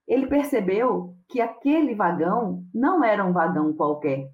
Ele 0.06 0.28
percebeu 0.28 1.16
que 1.28 1.40
aquele 1.40 1.92
vagão 1.96 2.64
não 2.72 3.02
era 3.02 3.24
um 3.24 3.32
vagão 3.32 3.72
qualquer. 3.72 4.30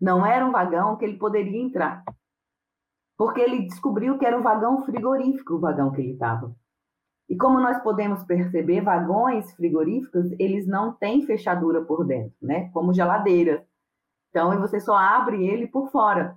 Não 0.00 0.24
era 0.24 0.46
um 0.46 0.50
vagão 0.50 0.96
que 0.96 1.04
ele 1.04 1.18
poderia 1.18 1.60
entrar. 1.60 2.02
Porque 3.18 3.42
ele 3.42 3.66
descobriu 3.66 4.18
que 4.18 4.24
era 4.24 4.38
um 4.38 4.42
vagão 4.42 4.82
frigorífico 4.86 5.54
o 5.54 5.60
vagão 5.60 5.92
que 5.92 6.00
ele 6.00 6.12
estava. 6.12 6.56
E 7.28 7.36
como 7.36 7.60
nós 7.60 7.82
podemos 7.82 8.24
perceber, 8.24 8.80
vagões 8.80 9.52
frigoríficos, 9.52 10.32
eles 10.38 10.66
não 10.66 10.94
têm 10.94 11.26
fechadura 11.26 11.84
por 11.84 12.06
dentro, 12.06 12.34
né? 12.40 12.70
Como 12.70 12.94
geladeiras. 12.94 13.62
Então, 14.30 14.58
você 14.58 14.80
só 14.80 14.96
abre 14.96 15.46
ele 15.46 15.66
por 15.66 15.90
fora. 15.90 16.34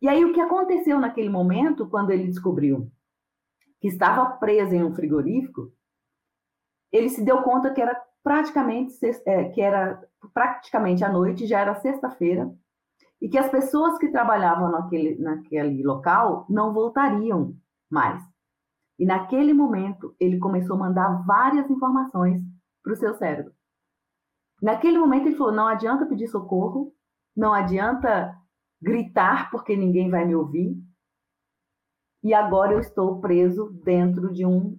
E 0.00 0.08
aí, 0.08 0.24
o 0.24 0.32
que 0.32 0.40
aconteceu 0.40 1.00
naquele 1.00 1.28
momento, 1.28 1.88
quando 1.88 2.10
ele 2.10 2.28
descobriu 2.28 2.88
que 3.84 3.88
estava 3.88 4.24
preso 4.38 4.74
em 4.74 4.82
um 4.82 4.94
frigorífico, 4.94 5.70
ele 6.90 7.10
se 7.10 7.22
deu 7.22 7.42
conta 7.42 7.70
que 7.70 7.82
era 7.82 7.94
praticamente 8.22 8.94
é, 9.26 9.50
que 9.50 9.60
era 9.60 10.02
praticamente 10.32 11.04
à 11.04 11.12
noite, 11.12 11.46
já 11.46 11.60
era 11.60 11.74
sexta-feira, 11.74 12.50
e 13.20 13.28
que 13.28 13.36
as 13.36 13.50
pessoas 13.50 13.98
que 13.98 14.08
trabalhavam 14.08 14.70
naquele, 14.70 15.20
naquele 15.20 15.82
local 15.82 16.46
não 16.48 16.72
voltariam 16.72 17.54
mais. 17.90 18.22
E 18.98 19.04
naquele 19.04 19.52
momento 19.52 20.16
ele 20.18 20.38
começou 20.38 20.76
a 20.76 20.78
mandar 20.78 21.22
várias 21.26 21.68
informações 21.68 22.40
para 22.82 22.94
o 22.94 22.96
seu 22.96 23.12
cérebro. 23.12 23.52
Naquele 24.62 24.98
momento 24.98 25.26
ele 25.26 25.36
falou: 25.36 25.52
não 25.52 25.68
adianta 25.68 26.06
pedir 26.06 26.28
socorro, 26.28 26.94
não 27.36 27.52
adianta 27.52 28.34
gritar 28.80 29.50
porque 29.50 29.76
ninguém 29.76 30.08
vai 30.08 30.24
me 30.24 30.34
ouvir, 30.34 30.74
e 32.24 32.32
agora 32.32 32.72
eu 32.72 32.80
estou 32.80 33.20
preso 33.20 33.70
dentro 33.84 34.32
de 34.32 34.46
um 34.46 34.78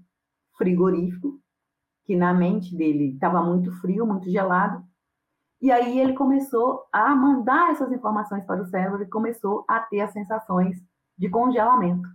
frigorífico, 0.58 1.40
que 2.04 2.16
na 2.16 2.34
mente 2.34 2.76
dele 2.76 3.14
estava 3.14 3.40
muito 3.44 3.72
frio, 3.80 4.06
muito 4.06 4.28
gelado. 4.32 4.84
E 5.62 5.72
aí 5.72 6.00
ele 6.00 6.14
começou 6.14 6.86
a 6.92 7.16
mandar 7.16 7.72
essas 7.72 7.92
informações 7.92 8.44
para 8.46 8.64
o 8.64 8.66
cérebro 8.66 9.04
e 9.04 9.10
começou 9.10 9.64
a 9.68 9.80
ter 9.80 10.02
as 10.02 10.12
sensações 10.12 10.84
de 11.16 11.30
congelamento. 11.30 12.10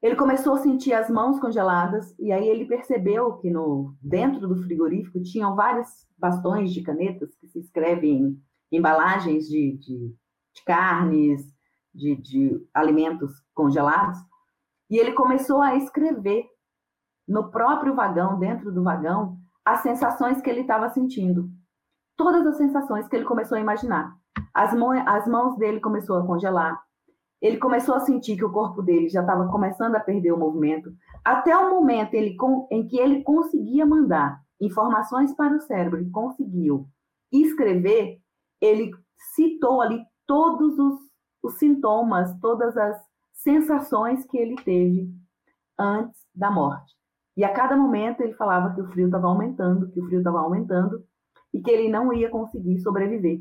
Ele 0.00 0.14
começou 0.14 0.54
a 0.54 0.58
sentir 0.58 0.92
as 0.92 1.10
mãos 1.10 1.40
congeladas 1.40 2.14
e 2.18 2.30
aí 2.30 2.48
ele 2.48 2.66
percebeu 2.66 3.38
que 3.38 3.50
no 3.50 3.94
dentro 4.00 4.46
do 4.46 4.62
frigorífico 4.62 5.20
tinham 5.20 5.56
vários 5.56 6.06
bastões 6.16 6.72
de 6.72 6.80
canetas 6.82 7.34
que 7.34 7.48
se 7.48 7.58
escrevem 7.58 8.40
em 8.70 8.78
embalagens 8.78 9.48
de, 9.48 9.76
de, 9.78 10.14
de 10.54 10.64
carnes, 10.64 11.52
de, 11.94 12.16
de 12.16 12.68
alimentos 12.74 13.32
congelados, 13.54 14.18
e 14.90 14.98
ele 14.98 15.12
começou 15.12 15.62
a 15.62 15.76
escrever 15.76 16.44
no 17.28 17.50
próprio 17.50 17.94
vagão, 17.94 18.38
dentro 18.38 18.72
do 18.72 18.82
vagão, 18.82 19.36
as 19.64 19.80
sensações 19.80 20.40
que 20.42 20.50
ele 20.50 20.62
estava 20.62 20.90
sentindo. 20.90 21.48
Todas 22.16 22.44
as 22.46 22.56
sensações 22.56 23.06
que 23.06 23.14
ele 23.14 23.24
começou 23.24 23.56
a 23.56 23.60
imaginar. 23.60 24.12
As, 24.52 24.74
mão, 24.74 24.90
as 25.06 25.26
mãos 25.28 25.56
dele 25.56 25.80
começou 25.80 26.16
a 26.16 26.26
congelar. 26.26 26.82
Ele 27.40 27.56
começou 27.56 27.94
a 27.94 28.00
sentir 28.00 28.36
que 28.36 28.44
o 28.44 28.52
corpo 28.52 28.82
dele 28.82 29.08
já 29.08 29.20
estava 29.20 29.48
começando 29.48 29.94
a 29.94 30.00
perder 30.00 30.32
o 30.32 30.38
movimento. 30.38 30.90
Até 31.24 31.56
o 31.56 31.70
momento 31.70 32.14
ele, 32.14 32.36
em 32.70 32.86
que 32.86 32.98
ele 32.98 33.22
conseguia 33.22 33.86
mandar 33.86 34.40
informações 34.60 35.34
para 35.34 35.56
o 35.56 35.60
cérebro 35.60 36.02
e 36.02 36.10
conseguiu 36.10 36.86
escrever, 37.32 38.18
ele 38.60 38.90
citou 39.34 39.80
ali 39.80 40.02
todos 40.26 40.78
os 40.78 41.09
os 41.42 41.54
sintomas, 41.54 42.38
todas 42.40 42.76
as 42.76 43.00
sensações 43.32 44.24
que 44.26 44.36
ele 44.36 44.56
teve 44.56 45.12
antes 45.78 46.26
da 46.34 46.50
morte. 46.50 46.94
E 47.36 47.44
a 47.44 47.52
cada 47.52 47.76
momento 47.76 48.20
ele 48.20 48.34
falava 48.34 48.74
que 48.74 48.80
o 48.80 48.86
frio 48.88 49.06
estava 49.06 49.26
aumentando, 49.26 49.90
que 49.90 50.00
o 50.00 50.06
frio 50.06 50.18
estava 50.18 50.40
aumentando 50.40 51.04
e 51.52 51.60
que 51.60 51.70
ele 51.70 51.88
não 51.88 52.12
ia 52.12 52.28
conseguir 52.28 52.78
sobreviver. 52.80 53.40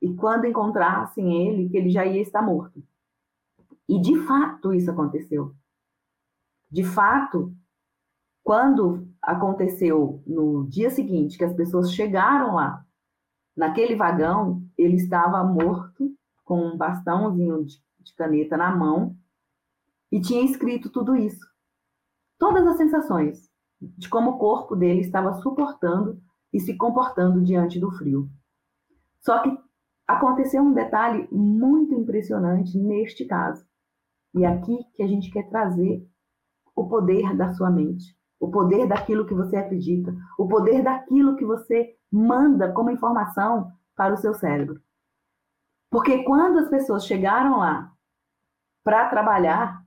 E 0.00 0.14
quando 0.14 0.46
encontrassem 0.46 1.46
ele, 1.46 1.68
que 1.68 1.76
ele 1.76 1.90
já 1.90 2.04
ia 2.04 2.20
estar 2.20 2.42
morto. 2.42 2.82
E 3.88 4.00
de 4.00 4.18
fato 4.26 4.74
isso 4.74 4.90
aconteceu. 4.90 5.54
De 6.70 6.84
fato, 6.84 7.52
quando 8.44 9.08
aconteceu 9.22 10.22
no 10.26 10.66
dia 10.68 10.90
seguinte 10.90 11.38
que 11.38 11.44
as 11.44 11.54
pessoas 11.54 11.92
chegaram 11.92 12.54
lá, 12.54 12.84
naquele 13.56 13.96
vagão, 13.96 14.62
ele 14.76 14.96
estava 14.96 15.42
morto 15.42 16.14
com 16.48 16.66
um 16.66 16.78
bastãozinho 16.78 17.62
de, 17.62 17.74
de 18.00 18.14
caneta 18.14 18.56
na 18.56 18.74
mão 18.74 19.14
e 20.10 20.18
tinha 20.18 20.42
escrito 20.42 20.88
tudo 20.88 21.14
isso. 21.14 21.46
Todas 22.38 22.66
as 22.66 22.78
sensações 22.78 23.50
de 23.78 24.08
como 24.08 24.30
o 24.30 24.38
corpo 24.38 24.74
dele 24.74 25.00
estava 25.00 25.34
suportando 25.42 26.18
e 26.50 26.58
se 26.58 26.74
comportando 26.78 27.44
diante 27.44 27.78
do 27.78 27.90
frio. 27.90 28.30
Só 29.20 29.42
que 29.42 29.54
aconteceu 30.06 30.62
um 30.62 30.72
detalhe 30.72 31.28
muito 31.30 31.94
impressionante 31.94 32.78
neste 32.78 33.26
caso. 33.26 33.62
E 34.34 34.42
é 34.42 34.48
aqui 34.48 34.78
que 34.94 35.02
a 35.02 35.06
gente 35.06 35.30
quer 35.30 35.50
trazer 35.50 36.02
o 36.74 36.88
poder 36.88 37.36
da 37.36 37.52
sua 37.52 37.70
mente, 37.70 38.16
o 38.40 38.50
poder 38.50 38.86
daquilo 38.88 39.26
que 39.26 39.34
você 39.34 39.56
acredita, 39.56 40.14
o 40.38 40.48
poder 40.48 40.82
daquilo 40.82 41.36
que 41.36 41.44
você 41.44 41.94
manda 42.10 42.72
como 42.72 42.90
informação 42.90 43.70
para 43.94 44.14
o 44.14 44.16
seu 44.16 44.32
cérebro. 44.32 44.80
Porque 45.90 46.22
quando 46.24 46.58
as 46.58 46.68
pessoas 46.68 47.06
chegaram 47.06 47.58
lá 47.58 47.92
para 48.84 49.08
trabalhar, 49.08 49.82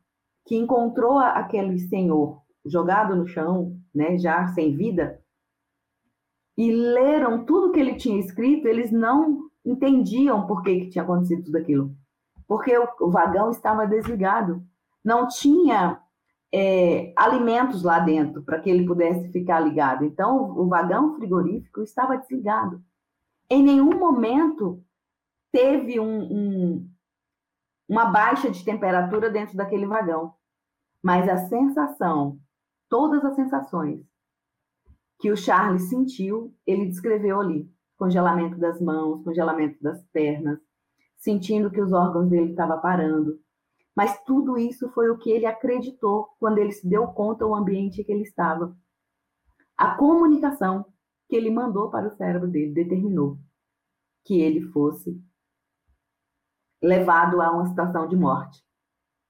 que 0.46 0.56
encontrou 0.56 1.20
aquele 1.20 1.78
senhor 1.80 2.42
jogado 2.66 3.16
no 3.16 3.28
chão, 3.28 3.78
né, 3.94 4.18
já 4.18 4.48
sem 4.50 4.76
vida, 4.76 5.22
e 6.58 6.72
leram 6.72 7.46
tudo 7.46 7.72
que 7.72 7.80
ele 7.80 7.96
tinha 7.96 8.20
escrito, 8.20 8.68
eles 8.68 8.92
não 8.92 9.50
entendiam 9.66 10.46
por 10.48 10.62
que, 10.64 10.82
que 10.82 10.90
tinha 10.90 11.04
acontecido 11.04 11.46
tudo 11.46 11.58
aquilo. 11.58 11.96
Porque 12.48 12.78
o, 12.78 12.88
o 13.02 13.12
vagão 13.12 13.50
estava 13.50 13.88
desligado. 13.88 14.62
Não 15.04 15.28
tinha 15.28 16.00
é, 16.54 17.14
alimentos 17.16 17.84
lá 17.84 18.00
dentro 18.00 18.44
para 18.44 18.60
que 18.60 18.70
ele 18.70 18.86
pudesse 18.86 19.32
ficar 19.32 19.60
ligado. 19.60 20.04
Então, 20.04 20.38
o, 20.38 20.64
o 20.64 20.68
vagão 20.68 21.16
frigorífico 21.16 21.82
estava 21.82 22.18
desligado. 22.18 22.82
Em 23.50 23.64
nenhum 23.64 23.98
momento 23.98 24.84
teve 25.52 26.00
um, 26.00 26.22
um, 26.24 26.90
uma 27.88 28.06
baixa 28.06 28.50
de 28.50 28.64
temperatura 28.64 29.30
dentro 29.30 29.56
daquele 29.56 29.86
vagão. 29.86 30.34
Mas 31.04 31.28
a 31.28 31.38
sensação 31.48 32.40
todas 32.92 33.24
as 33.24 33.36
sensações 33.36 34.06
que 35.18 35.32
o 35.32 35.38
Charles 35.38 35.88
sentiu, 35.88 36.54
ele 36.68 36.88
descreveu 36.88 37.40
ali: 37.40 37.72
congelamento 37.98 38.60
das 38.60 38.82
mãos, 38.82 39.24
congelamento 39.24 39.82
das 39.82 40.04
pernas, 40.08 40.60
sentindo 41.18 41.72
que 41.72 41.82
os 41.82 41.94
órgãos 41.94 42.30
dele 42.30 42.50
estavam 42.50 42.82
parando. 42.82 43.40
Mas 43.96 44.22
tudo 44.24 44.58
isso 44.58 44.90
foi 44.90 45.10
o 45.10 45.18
que 45.18 45.30
ele 45.32 45.46
acreditou 45.46 46.28
quando 46.40 46.58
ele 46.58 46.72
se 46.72 46.88
deu 46.88 47.08
conta 47.08 47.46
do 47.46 47.56
ambiente 47.56 48.04
que 48.04 48.12
ele 48.12 48.24
estava. 48.24 48.76
A 49.78 49.96
comunicação 49.96 50.86
que 51.28 51.36
ele 51.36 51.50
mandou 51.50 51.90
para 51.90 52.08
o 52.08 52.16
cérebro 52.16 52.48
dele 52.48 52.74
determinou 52.74 53.38
que 54.26 54.40
ele 54.40 54.62
fosse 54.72 55.22
levado 56.82 57.42
a 57.42 57.52
uma 57.52 57.66
situação 57.66 58.08
de 58.08 58.16
morte. 58.16 58.64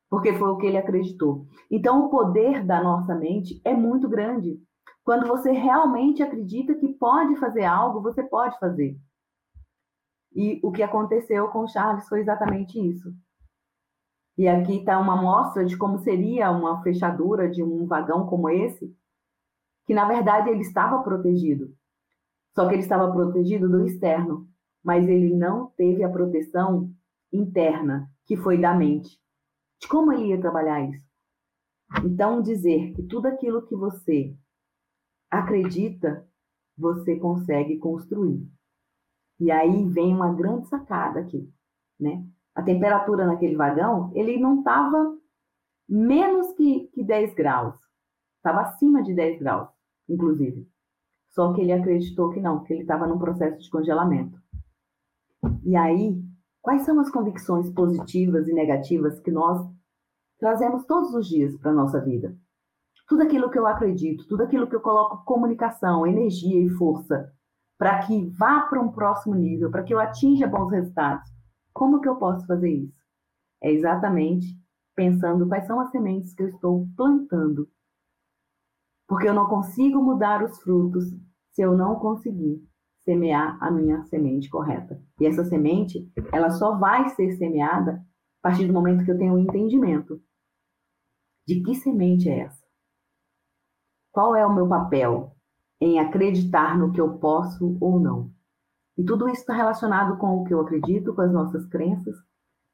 Porque 0.10 0.34
foi 0.34 0.50
o 0.50 0.58
que 0.58 0.66
ele 0.66 0.78
acreditou. 0.78 1.46
Então, 1.70 2.06
o 2.06 2.10
poder 2.10 2.66
da 2.66 2.84
nossa 2.84 3.16
mente 3.16 3.62
é 3.64 3.74
muito 3.74 4.10
grande. 4.10 4.60
Quando 5.04 5.28
você 5.28 5.52
realmente 5.52 6.22
acredita 6.22 6.76
que 6.76 6.88
pode 6.90 7.36
fazer 7.38 7.64
algo, 7.64 8.02
você 8.02 8.22
pode 8.24 8.58
fazer. 8.60 8.98
E 10.34 10.60
o 10.64 10.72
que 10.72 10.84
aconteceu 10.84 11.48
com 11.50 11.68
Charles 11.68 12.08
foi 12.08 12.22
exatamente 12.22 12.80
isso. 12.80 13.14
E 14.38 14.48
aqui 14.48 14.78
está 14.78 14.98
uma 14.98 15.18
amostra 15.18 15.66
de 15.66 15.78
como 15.78 16.00
seria 16.00 16.52
uma 16.52 16.82
fechadura 16.82 17.50
de 17.50 17.62
um 17.62 17.86
vagão 17.86 18.26
como 18.28 18.50
esse, 18.50 18.96
que 19.86 19.94
na 19.94 20.06
verdade 20.06 20.50
ele 20.50 20.62
estava 20.62 21.04
protegido. 21.04 21.74
Só 22.56 22.68
que 22.68 22.76
ele 22.76 22.82
estava 22.82 23.12
protegido 23.12 23.70
do 23.70 23.86
externo, 23.86 24.48
mas 24.84 25.08
ele 25.08 25.36
não 25.36 25.68
teve 25.78 26.04
a 26.04 26.10
proteção 26.10 26.92
interna, 27.32 28.10
que 28.26 28.36
foi 28.38 28.60
da 28.60 28.74
mente. 28.74 29.20
De 29.80 29.88
como 29.88 30.12
ele 30.12 30.28
ia 30.28 30.42
trabalhar 30.42 30.82
isso? 30.90 31.06
Então, 32.06 32.42
dizer 32.42 32.94
que 32.94 33.04
tudo 33.04 33.28
aquilo 33.28 33.66
que 33.68 33.76
você 33.76 34.36
acredita, 35.30 36.28
você 36.78 37.18
consegue 37.18 37.78
construir. 37.78 38.48
E 39.40 39.52
aí 39.52 39.88
vem 39.90 40.14
uma 40.14 40.34
grande 40.34 40.68
sacada 40.68 41.20
aqui, 41.20 41.52
né? 42.00 42.26
A 42.54 42.62
temperatura 42.62 43.26
naquele 43.26 43.56
vagão, 43.56 44.12
ele 44.14 44.38
não 44.38 44.60
estava 44.60 45.18
menos 45.88 46.54
que, 46.54 46.88
que 46.94 47.04
10 47.04 47.34
graus. 47.34 47.76
Estava 48.38 48.62
acima 48.62 49.02
de 49.04 49.14
10 49.14 49.40
graus, 49.40 49.70
inclusive. 50.08 50.70
Só 51.30 51.54
que 51.54 51.62
ele 51.62 51.72
acreditou 51.72 52.30
que 52.30 52.40
não, 52.40 52.64
que 52.64 52.74
ele 52.74 52.82
estava 52.82 53.08
num 53.08 53.18
processo 53.18 53.62
de 53.62 53.70
congelamento. 53.70 54.40
E 55.64 55.76
aí, 55.76 56.22
quais 56.62 56.84
são 56.84 57.00
as 57.00 57.10
convicções 57.10 57.70
positivas 57.72 58.48
e 58.48 58.54
negativas 58.54 59.20
que 59.20 59.32
nós 59.32 59.68
trazemos 60.40 60.86
todos 60.86 61.14
os 61.14 61.28
dias 61.28 61.58
para 61.58 61.72
a 61.72 61.76
nossa 61.76 62.00
vida? 62.00 62.36
Tudo 63.08 63.24
aquilo 63.24 63.50
que 63.50 63.60
eu 63.60 63.68
acredito, 63.68 64.28
tudo 64.28 64.44
aquilo 64.44 64.68
que 64.68 64.76
eu 64.76 64.82
coloco 64.82 65.26
comunicação, 65.26 66.08
energia 66.08 66.64
e 66.64 66.70
força 66.70 67.32
para 67.82 68.06
que 68.06 68.30
vá 68.38 68.62
para 68.62 68.80
um 68.80 68.92
próximo 68.92 69.34
nível, 69.34 69.72
para 69.72 69.82
que 69.82 69.92
eu 69.92 70.00
atinja 70.00 70.46
bons 70.48 70.70
resultados. 70.70 71.28
Como 71.74 72.00
que 72.00 72.08
eu 72.08 72.16
posso 72.16 72.46
fazer 72.46 72.70
isso? 72.70 73.02
É 73.60 73.72
exatamente 73.72 74.46
pensando 74.96 75.48
quais 75.48 75.66
são 75.66 75.80
as 75.80 75.90
sementes 75.90 76.32
que 76.36 76.44
eu 76.44 76.50
estou 76.50 76.88
plantando. 76.96 77.68
Porque 79.08 79.28
eu 79.28 79.34
não 79.34 79.48
consigo 79.48 80.00
mudar 80.00 80.44
os 80.44 80.62
frutos 80.62 81.06
se 81.50 81.64
eu 81.64 81.76
não 81.76 81.96
conseguir 81.96 82.64
semear 83.04 83.58
a 83.62 83.72
minha 83.72 84.04
semente 84.06 84.50
correta. 84.50 85.02
E 85.20 85.26
essa 85.26 85.44
semente, 85.44 86.12
ela 86.32 86.50
só 86.50 86.78
vai 86.78 87.10
ser 87.10 87.32
semeada 87.34 88.04
a 88.44 88.50
partir 88.50 88.68
do 88.68 88.74
momento 88.74 89.04
que 89.04 89.12
eu 89.12 89.18
tenho 89.18 89.34
um 89.34 89.40
entendimento 89.40 90.22
de 91.48 91.62
que 91.62 91.76
semente 91.76 92.30
é 92.30 92.40
essa. 92.42 92.62
Qual 94.12 94.36
é 94.36 94.46
o 94.46 94.54
meu 94.54 94.68
papel 94.68 95.36
em 95.80 96.00
acreditar 96.00 96.78
no 96.78 96.92
que 96.92 97.02
eu 97.02 97.18
posso 97.18 97.78
ou 97.80 98.00
não? 98.00 98.32
E 98.98 99.04
tudo 99.04 99.28
isso 99.28 99.42
está 99.42 99.54
relacionado 99.54 100.18
com 100.18 100.38
o 100.38 100.44
que 100.44 100.54
eu 100.54 100.62
acredito, 100.62 101.14
com 101.16 101.22
as 101.22 101.32
nossas 101.32 101.66
crenças, 101.68 102.16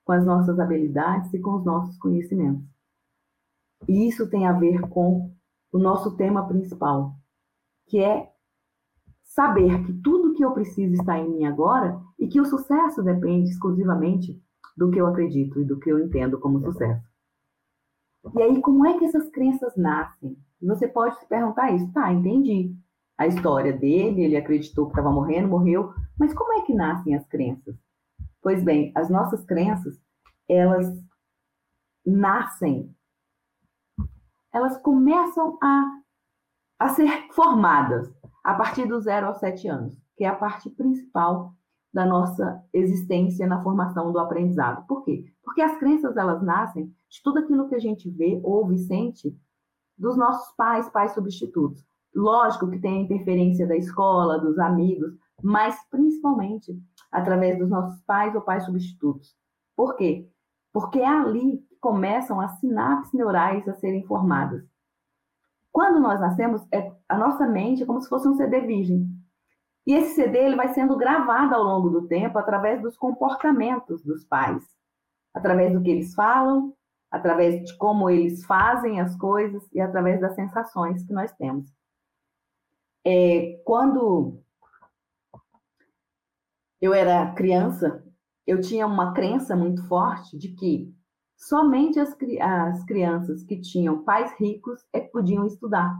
com 0.04 0.12
as 0.12 0.25
nossas 0.25 0.60
habilidades 0.60 1.34
e 1.34 1.39
com 1.39 1.56
os 1.56 1.65
nossos 1.65 1.97
conhecimentos. 1.97 2.65
E 3.88 4.08
isso 4.08 4.30
tem 4.30 4.47
a 4.47 4.54
ver 4.54 4.82
com 4.89 5.34
o 5.71 5.78
nosso 5.78 6.15
tema 6.15 6.47
principal, 6.47 7.15
que 7.88 7.99
é 7.99 8.32
saber 9.38 9.86
que 9.86 9.93
tudo 9.93 10.34
que 10.34 10.43
eu 10.43 10.52
preciso 10.52 10.95
está 10.95 11.19
em 11.19 11.30
mim 11.30 11.45
agora 11.45 12.02
e 12.17 12.28
que 12.28 12.41
o 12.41 12.45
sucesso 12.45 13.04
depende 13.04 13.52
exclusivamente 13.52 14.41
do 14.76 14.89
que 14.89 15.00
eu 15.00 15.06
acredito 15.06 15.62
e 15.62 15.63
do 15.63 15.80
que 15.80 15.91
eu 15.91 16.00
entendo 16.00 16.39
como 16.39 16.60
sucesso. 16.60 17.08
E 18.34 18.41
aí, 18.41 18.60
como 18.60 18.84
é 18.88 18.97
que 18.97 19.06
essas 19.06 19.30
crenças 19.30 19.76
nascem? 19.78 20.36
Você 20.60 20.88
pode 20.88 21.19
se 21.19 21.28
perguntar 21.28 21.71
isso. 21.71 21.88
Tá, 21.93 22.12
entendi 22.12 22.76
a 23.15 23.28
história 23.28 23.71
dele, 23.73 24.23
ele 24.23 24.38
acreditou 24.38 24.88
que 24.88 24.93
estava 24.93 25.12
morrendo, 25.12 25.47
morreu, 25.47 25.93
mas 26.17 26.34
como 26.34 26.54
é 26.54 26.62
que 26.63 26.73
nascem 26.73 27.15
as 27.15 27.26
crenças? 27.28 27.76
Pois 28.41 28.63
bem, 28.63 28.91
as 28.95 29.08
nossas 29.08 29.43
crenças, 29.45 30.02
elas 30.50 30.88
nascem, 32.04 32.91
elas 34.52 34.78
começam 34.78 35.60
a, 35.62 36.02
a 36.80 36.89
ser 36.89 37.28
formadas 37.34 38.12
a 38.47 38.53
partir 38.53 38.88
do 38.88 38.97
zero 39.01 39.27
aos 39.27 39.39
sete 39.39 39.67
anos, 39.67 40.01
que 40.15 40.23
é 40.23 40.27
a 40.29 40.36
parte 40.36 40.69
principal 40.69 41.53
da 41.93 42.05
nossa 42.05 42.63
existência 42.71 43.45
na 43.45 43.62
formação 43.62 44.10
do 44.13 44.19
aprendizado. 44.19 44.88
Por 44.88 45.03
quê? 45.03 45.25
Porque 45.43 45.62
as 45.62 45.77
crenças 45.77 46.15
elas 46.15 46.41
nascem 46.41 46.86
de 47.10 47.21
tudo 47.21 47.39
aquilo 47.39 47.67
que 47.67 47.75
a 47.75 47.79
gente 47.79 48.10
vê, 48.10 48.39
ouve 48.41 48.77
sente 48.77 49.38
dos 49.97 50.15
nossos 50.15 50.55
pais, 50.55 50.88
pais 50.88 51.13
substitutos. 51.13 51.86
Lógico 52.15 52.69
que 52.69 52.79
tem 52.79 52.99
a 52.99 53.01
interferência 53.01 53.67
da 53.67 53.75
escola, 53.75 54.39
dos 54.39 54.57
amigos, 54.60 55.13
mas 55.43 55.75
principalmente 55.91 56.73
através 57.12 57.60
dos 57.60 57.69
nossos 57.69 58.01
pais 58.03 58.33
ou 58.33 58.39
pais 58.39 58.63
substitutos. 58.63 59.36
Por 59.75 59.97
quê? 59.97 60.25
Porque 60.71 60.99
é 60.99 61.05
ali 61.05 61.57
que 61.67 61.75
começam 61.81 62.39
as 62.39 62.57
sinapses 62.62 63.12
neurais 63.12 63.67
a 63.67 63.73
serem 63.73 64.05
formadas. 64.05 64.63
Quando 65.71 65.99
nós 65.99 66.19
nascemos, 66.19 66.65
é, 66.71 66.91
a 67.08 67.17
nossa 67.17 67.45
mente 67.47 67.84
é 67.84 67.86
como 67.86 68.01
se 68.01 68.10
fosse 68.10 68.27
um 68.27 68.36
CD 68.36 68.62
virgem. 68.62 69.08
E 69.86 69.93
esse 69.93 70.15
CD 70.15 70.39
ele 70.39 70.56
vai 70.56 70.73
sendo 70.73 70.97
gravado 70.97 71.56
ao 71.56 71.63
longo 71.63 71.89
do 71.89 72.08
tempo 72.08 72.38
através 72.38 72.82
dos 72.82 72.97
comportamentos 72.97 74.03
dos 74.03 74.25
pais, 74.25 74.63
através 75.34 75.71
do 75.71 75.82
que 75.82 75.89
eles 75.89 76.13
falam, 76.13 76.75
através 77.10 77.63
de 77.63 77.77
como 77.77 78.10
eles 78.10 78.45
fazem 78.45 78.99
as 78.99 79.15
coisas 79.15 79.63
e 79.71 79.80
através 79.80 80.19
das 80.19 80.36
sensações 80.36 81.06
que 81.06 81.13
nós 81.13 81.32
temos. 81.34 81.71
É, 83.06 83.62
quando 83.63 84.43
eu 86.82 86.93
era 86.93 87.34
criança, 87.34 88.03
eu 88.45 88.60
tinha 88.60 88.86
uma 88.86 89.13
crença 89.13 89.56
muito 89.56 89.88
forte 89.88 90.38
de 90.38 90.49
que 90.49 90.93
Somente 91.38 92.00
as, 92.00 92.15
as 92.41 92.84
crianças 92.84 93.43
que 93.43 93.62
tinham 93.62 94.04
pais 94.04 94.34
ricos 94.39 94.84
é 94.91 95.00
que 95.00 95.12
podiam 95.12 95.45
estudar. 95.45 95.95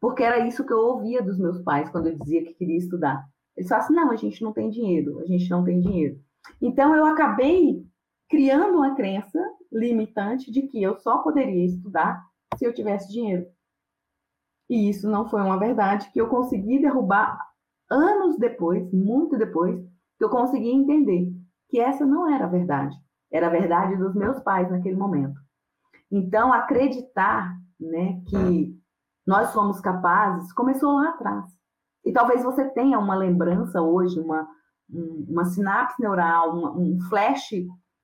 Porque 0.00 0.22
era 0.22 0.46
isso 0.46 0.64
que 0.64 0.72
eu 0.72 0.78
ouvia 0.78 1.22
dos 1.22 1.38
meus 1.38 1.60
pais 1.62 1.90
quando 1.90 2.08
eu 2.08 2.18
dizia 2.18 2.42
que 2.44 2.54
queria 2.54 2.78
estudar. 2.78 3.28
Eles 3.56 3.68
falavam 3.68 3.86
assim, 3.86 3.94
não, 3.94 4.10
a 4.10 4.16
gente 4.16 4.42
não 4.42 4.52
tem 4.52 4.70
dinheiro, 4.70 5.20
a 5.20 5.26
gente 5.26 5.50
não 5.50 5.64
tem 5.64 5.80
dinheiro. 5.80 6.18
Então, 6.62 6.94
eu 6.94 7.04
acabei 7.04 7.84
criando 8.28 8.76
uma 8.76 8.94
crença 8.94 9.38
limitante 9.70 10.50
de 10.50 10.62
que 10.62 10.82
eu 10.82 10.96
só 10.96 11.18
poderia 11.18 11.66
estudar 11.66 12.24
se 12.56 12.64
eu 12.64 12.72
tivesse 12.72 13.12
dinheiro. 13.12 13.46
E 14.70 14.88
isso 14.88 15.10
não 15.10 15.28
foi 15.28 15.42
uma 15.42 15.58
verdade 15.58 16.10
que 16.12 16.20
eu 16.20 16.28
consegui 16.28 16.78
derrubar 16.78 17.38
anos 17.90 18.38
depois, 18.38 18.90
muito 18.92 19.36
depois, 19.36 19.80
que 20.16 20.24
eu 20.24 20.30
consegui 20.30 20.70
entender 20.70 21.32
que 21.68 21.80
essa 21.80 22.06
não 22.06 22.32
era 22.32 22.44
a 22.44 22.48
verdade. 22.48 22.96
Era 23.32 23.48
a 23.48 23.50
verdade 23.50 23.96
dos 23.96 24.14
meus 24.14 24.40
pais 24.40 24.70
naquele 24.70 24.96
momento. 24.96 25.38
Então, 26.10 26.52
acreditar 26.52 27.54
né, 27.78 28.20
que 28.28 28.74
nós 29.26 29.50
somos 29.50 29.80
capazes 29.80 30.52
começou 30.52 30.94
lá 30.94 31.10
atrás. 31.10 31.44
E 32.04 32.12
talvez 32.12 32.42
você 32.42 32.64
tenha 32.70 32.98
uma 32.98 33.14
lembrança 33.14 33.82
hoje, 33.82 34.18
uma, 34.18 34.48
uma 35.28 35.44
sinapse 35.44 36.00
neural, 36.00 36.56
um, 36.56 36.94
um 36.94 37.00
flash 37.08 37.50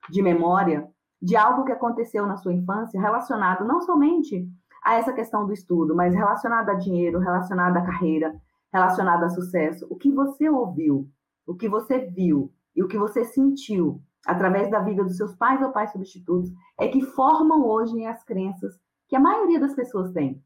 de 0.09 0.21
memória 0.21 0.87
de 1.21 1.35
algo 1.35 1.65
que 1.65 1.71
aconteceu 1.71 2.27
na 2.27 2.37
sua 2.37 2.53
infância 2.53 3.01
relacionado 3.01 3.65
não 3.65 3.81
somente 3.81 4.47
a 4.83 4.95
essa 4.95 5.11
questão 5.11 5.47
do 5.47 5.53
estudo, 5.53 5.95
mas 5.95 6.13
relacionado 6.13 6.69
a 6.69 6.75
dinheiro, 6.75 7.17
relacionado 7.17 7.75
à 7.77 7.81
carreira, 7.81 8.31
relacionado 8.71 9.23
a 9.23 9.29
sucesso. 9.29 9.87
O 9.89 9.95
que 9.95 10.11
você 10.11 10.47
ouviu, 10.47 11.09
o 11.47 11.55
que 11.55 11.67
você 11.67 11.97
viu 11.97 12.51
e 12.75 12.83
o 12.83 12.87
que 12.87 12.97
você 12.97 13.23
sentiu 13.23 13.99
através 14.25 14.69
da 14.69 14.79
vida 14.79 15.03
dos 15.03 15.17
seus 15.17 15.35
pais 15.35 15.61
ou 15.61 15.71
pais 15.71 15.91
substitutos, 15.91 16.51
é 16.79 16.87
que 16.87 17.01
formam 17.01 17.65
hoje 17.65 18.05
as 18.05 18.23
crenças 18.23 18.79
que 19.07 19.15
a 19.15 19.19
maioria 19.19 19.59
das 19.59 19.73
pessoas 19.73 20.11
tem. 20.11 20.41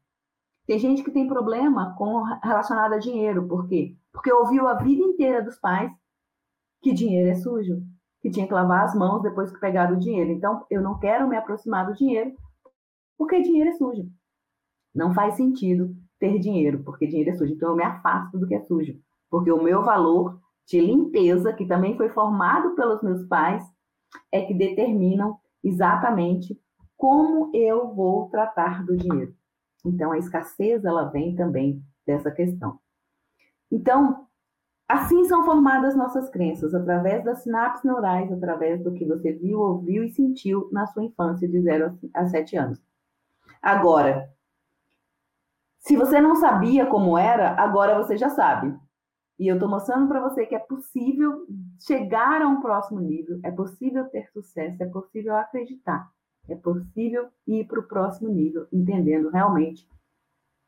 Tem 0.66 0.78
gente 0.78 1.02
que 1.02 1.10
tem 1.10 1.26
problema 1.26 1.94
com 1.96 2.22
relacionado 2.42 2.92
a 2.92 2.98
dinheiro, 2.98 3.48
por 3.48 3.66
quê? 3.66 3.96
Porque 4.12 4.32
ouviu 4.32 4.68
a 4.68 4.74
vida 4.74 5.02
inteira 5.02 5.42
dos 5.42 5.58
pais 5.58 5.90
que 6.82 6.92
dinheiro 6.92 7.30
é 7.30 7.34
sujo, 7.34 7.82
que 8.20 8.30
tinha 8.30 8.46
que 8.46 8.54
lavar 8.54 8.84
as 8.84 8.94
mãos 8.94 9.22
depois 9.22 9.50
que 9.50 9.58
pegar 9.58 9.92
o 9.92 9.98
dinheiro. 9.98 10.30
Então, 10.30 10.64
eu 10.70 10.82
não 10.82 10.98
quero 10.98 11.28
me 11.28 11.36
aproximar 11.36 11.86
do 11.86 11.94
dinheiro, 11.94 12.32
porque 13.16 13.42
dinheiro 13.42 13.70
é 13.70 13.72
sujo. 13.72 14.08
Não 14.94 15.12
faz 15.14 15.34
sentido 15.34 15.94
ter 16.18 16.38
dinheiro, 16.38 16.82
porque 16.84 17.06
dinheiro 17.06 17.30
é 17.30 17.34
sujo. 17.34 17.52
Então 17.52 17.70
eu 17.70 17.76
me 17.76 17.82
afasto 17.82 18.38
do 18.38 18.46
que 18.46 18.54
é 18.54 18.60
sujo, 18.60 18.94
porque 19.30 19.50
o 19.50 19.62
meu 19.62 19.82
valor 19.82 20.38
de 20.70 20.80
limpeza, 20.80 21.52
que 21.52 21.66
também 21.66 21.96
foi 21.96 22.08
formado 22.10 22.76
pelos 22.76 23.02
meus 23.02 23.26
pais, 23.26 23.60
é 24.30 24.42
que 24.42 24.54
determinam 24.54 25.36
exatamente 25.64 26.56
como 26.96 27.50
eu 27.52 27.92
vou 27.92 28.28
tratar 28.28 28.84
do 28.84 28.96
dinheiro. 28.96 29.34
Então 29.84 30.12
a 30.12 30.18
escassez 30.18 30.84
ela 30.84 31.06
vem 31.06 31.34
também 31.34 31.82
dessa 32.06 32.30
questão. 32.30 32.78
Então, 33.68 34.28
assim 34.88 35.24
são 35.24 35.44
formadas 35.44 35.96
nossas 35.96 36.30
crenças, 36.30 36.72
através 36.72 37.24
das 37.24 37.42
sinapses 37.42 37.82
neurais, 37.82 38.32
através 38.32 38.80
do 38.80 38.92
que 38.92 39.04
você 39.04 39.32
viu, 39.32 39.58
ouviu 39.58 40.04
e 40.04 40.10
sentiu 40.10 40.68
na 40.70 40.86
sua 40.86 41.02
infância 41.02 41.48
de 41.48 41.60
0 41.60 41.98
a 42.14 42.26
7 42.28 42.56
anos. 42.56 42.80
Agora, 43.60 44.30
se 45.80 45.96
você 45.96 46.20
não 46.20 46.36
sabia 46.36 46.86
como 46.86 47.18
era, 47.18 47.60
agora 47.60 47.96
você 48.00 48.16
já 48.16 48.30
sabe. 48.30 48.72
E 49.40 49.48
eu 49.48 49.54
estou 49.54 49.70
mostrando 49.70 50.06
para 50.06 50.20
você 50.20 50.44
que 50.44 50.54
é 50.54 50.58
possível 50.58 51.46
chegar 51.78 52.42
a 52.42 52.46
um 52.46 52.60
próximo 52.60 53.00
nível, 53.00 53.40
é 53.42 53.50
possível 53.50 54.04
ter 54.10 54.30
sucesso, 54.34 54.82
é 54.82 54.86
possível 54.86 55.34
acreditar, 55.34 56.10
é 56.46 56.54
possível 56.54 57.30
ir 57.46 57.66
para 57.66 57.80
o 57.80 57.84
próximo 57.84 58.28
nível, 58.28 58.66
entendendo 58.70 59.30
realmente 59.30 59.88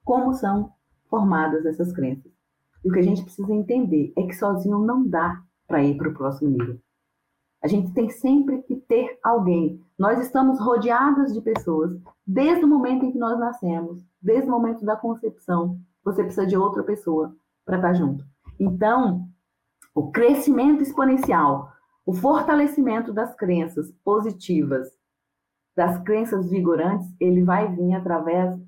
como 0.02 0.32
são 0.32 0.72
formadas 1.10 1.66
essas 1.66 1.92
crenças. 1.92 2.32
E 2.82 2.88
o 2.88 2.92
que 2.94 3.00
a 3.00 3.02
gente 3.02 3.22
precisa 3.22 3.52
entender 3.52 4.10
é 4.16 4.22
que 4.22 4.32
sozinho 4.32 4.78
não 4.78 5.06
dá 5.06 5.42
para 5.68 5.84
ir 5.84 5.98
para 5.98 6.08
o 6.08 6.14
próximo 6.14 6.48
nível. 6.48 6.80
A 7.62 7.68
gente 7.68 7.92
tem 7.92 8.08
sempre 8.08 8.62
que 8.62 8.76
ter 8.76 9.18
alguém. 9.22 9.84
Nós 9.98 10.18
estamos 10.18 10.58
rodeados 10.58 11.34
de 11.34 11.42
pessoas 11.42 12.00
desde 12.26 12.64
o 12.64 12.68
momento 12.68 13.04
em 13.04 13.12
que 13.12 13.18
nós 13.18 13.38
nascemos, 13.38 14.02
desde 14.20 14.48
o 14.48 14.50
momento 14.50 14.82
da 14.82 14.96
concepção. 14.96 15.78
Você 16.02 16.24
precisa 16.24 16.46
de 16.46 16.56
outra 16.56 16.82
pessoa 16.82 17.36
para 17.66 17.76
estar 17.76 17.88
tá 17.88 17.94
junto. 17.94 18.31
Então, 18.58 19.28
o 19.94 20.10
crescimento 20.10 20.82
exponencial, 20.82 21.72
o 22.04 22.12
fortalecimento 22.12 23.12
das 23.12 23.34
crenças 23.34 23.92
positivas, 24.04 24.88
das 25.76 25.98
crenças 26.02 26.50
vigorantes, 26.50 27.08
ele 27.20 27.42
vai 27.42 27.74
vir 27.74 27.94
através 27.94 28.58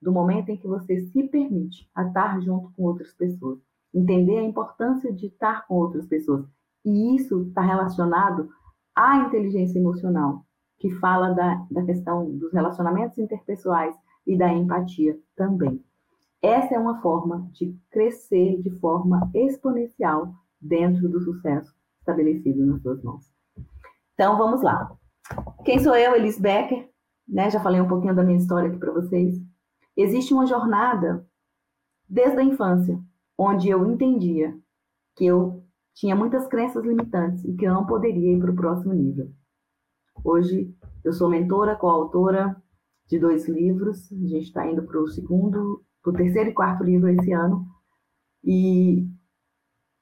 do 0.00 0.12
momento 0.12 0.50
em 0.50 0.56
que 0.56 0.66
você 0.66 1.00
se 1.06 1.22
permite 1.24 1.88
a 1.94 2.06
estar 2.06 2.40
junto 2.40 2.72
com 2.72 2.84
outras 2.84 3.12
pessoas, 3.14 3.58
entender 3.94 4.38
a 4.38 4.44
importância 4.44 5.12
de 5.12 5.26
estar 5.26 5.66
com 5.66 5.74
outras 5.74 6.06
pessoas. 6.06 6.46
E 6.84 7.16
isso 7.16 7.42
está 7.42 7.60
relacionado 7.60 8.48
à 8.94 9.18
inteligência 9.18 9.78
emocional, 9.78 10.44
que 10.78 10.90
fala 10.90 11.34
da, 11.34 11.66
da 11.70 11.84
questão 11.84 12.30
dos 12.38 12.52
relacionamentos 12.52 13.18
interpessoais 13.18 13.94
e 14.26 14.36
da 14.36 14.52
empatia 14.52 15.18
também. 15.36 15.84
Essa 16.42 16.74
é 16.74 16.78
uma 16.78 17.00
forma 17.02 17.48
de 17.52 17.78
crescer 17.90 18.62
de 18.62 18.70
forma 18.78 19.30
exponencial 19.34 20.34
dentro 20.60 21.08
do 21.08 21.20
sucesso 21.20 21.74
estabelecido 21.98 22.64
nas 22.66 22.80
suas 22.80 23.02
mãos. 23.02 23.30
Então, 24.14 24.38
vamos 24.38 24.62
lá. 24.62 24.96
Quem 25.64 25.78
sou 25.78 25.94
eu, 25.94 26.14
Elis 26.14 26.38
Becker? 26.38 26.88
Né? 27.28 27.50
Já 27.50 27.60
falei 27.60 27.80
um 27.80 27.88
pouquinho 27.88 28.14
da 28.14 28.22
minha 28.22 28.38
história 28.38 28.68
aqui 28.68 28.78
para 28.78 28.92
vocês. 28.92 29.36
Existe 29.96 30.32
uma 30.32 30.46
jornada 30.46 31.26
desde 32.08 32.38
a 32.38 32.42
infância, 32.42 32.98
onde 33.38 33.68
eu 33.68 33.86
entendia 33.86 34.58
que 35.16 35.26
eu 35.26 35.62
tinha 35.94 36.16
muitas 36.16 36.46
crenças 36.46 36.84
limitantes 36.84 37.44
e 37.44 37.54
que 37.54 37.66
eu 37.66 37.74
não 37.74 37.86
poderia 37.86 38.32
ir 38.32 38.40
para 38.40 38.50
o 38.50 38.56
próximo 38.56 38.94
nível. 38.94 39.30
Hoje, 40.24 40.74
eu 41.04 41.12
sou 41.12 41.28
mentora, 41.28 41.76
coautora 41.76 42.56
de 43.06 43.18
dois 43.18 43.46
livros. 43.48 44.10
A 44.10 44.26
gente 44.26 44.46
está 44.46 44.66
indo 44.66 44.82
para 44.82 45.00
o 45.00 45.08
segundo 45.08 45.84
o 46.08 46.12
terceiro 46.12 46.50
e 46.50 46.54
quarto 46.54 46.82
livro 46.82 47.08
esse 47.08 47.32
ano. 47.32 47.66
E 48.42 49.06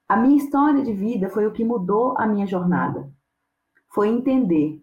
a 0.07 0.17
minha 0.17 0.37
história 0.37 0.83
de 0.83 0.93
vida 0.93 1.29
foi 1.29 1.45
o 1.45 1.51
que 1.51 1.63
mudou 1.63 2.17
a 2.17 2.25
minha 2.25 2.47
jornada. 2.47 3.11
Foi 3.93 4.07
entender 4.07 4.81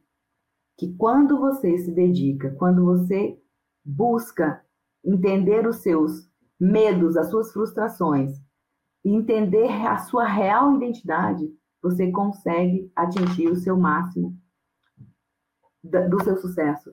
que 0.77 0.95
quando 0.95 1.39
você 1.39 1.79
se 1.79 1.91
dedica, 1.93 2.55
quando 2.59 2.85
você 2.85 3.41
busca 3.85 4.63
entender 5.05 5.67
os 5.67 5.77
seus 5.77 6.29
medos, 6.61 7.17
as 7.17 7.31
suas 7.31 7.53
frustrações, 7.53 8.33
entender 9.05 9.71
a 9.87 9.99
sua 9.99 10.27
real 10.27 10.75
identidade, 10.75 11.49
você 11.81 12.11
consegue 12.11 12.91
atingir 12.95 13.49
o 13.49 13.57
seu 13.57 13.77
máximo 13.77 14.37
do 15.83 16.23
seu 16.25 16.37
sucesso, 16.37 16.93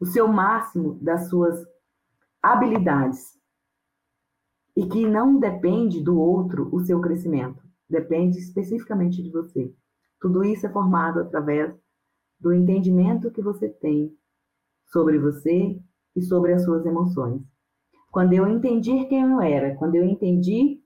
o 0.00 0.06
seu 0.06 0.26
máximo 0.26 0.94
das 1.02 1.28
suas 1.28 1.62
habilidades 2.42 3.38
e 4.76 4.86
que 4.86 5.06
não 5.06 5.38
depende 5.38 6.02
do 6.02 6.18
outro 6.18 6.68
o 6.72 6.80
seu 6.80 7.00
crescimento, 7.00 7.62
depende 7.88 8.38
especificamente 8.38 9.22
de 9.22 9.30
você. 9.30 9.72
Tudo 10.20 10.44
isso 10.44 10.66
é 10.66 10.70
formado 10.70 11.20
através 11.20 11.74
do 12.40 12.52
entendimento 12.52 13.30
que 13.30 13.42
você 13.42 13.68
tem 13.68 14.12
sobre 14.86 15.18
você 15.18 15.80
e 16.16 16.22
sobre 16.22 16.52
as 16.52 16.64
suas 16.64 16.84
emoções. 16.84 17.42
Quando 18.10 18.32
eu 18.32 18.46
entendi 18.46 19.04
quem 19.06 19.22
eu 19.22 19.40
era, 19.40 19.74
quando 19.76 19.96
eu 19.96 20.04
entendi 20.04 20.80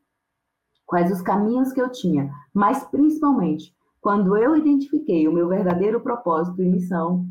quais 0.86 1.12
os 1.12 1.20
caminhos 1.20 1.72
que 1.72 1.80
eu 1.80 1.90
tinha, 1.90 2.30
mas 2.54 2.84
principalmente 2.84 3.76
quando 4.00 4.36
eu 4.36 4.56
identifiquei 4.56 5.26
o 5.26 5.32
meu 5.32 5.48
verdadeiro 5.48 6.00
propósito 6.00 6.62
e 6.62 6.68
missão, 6.68 7.26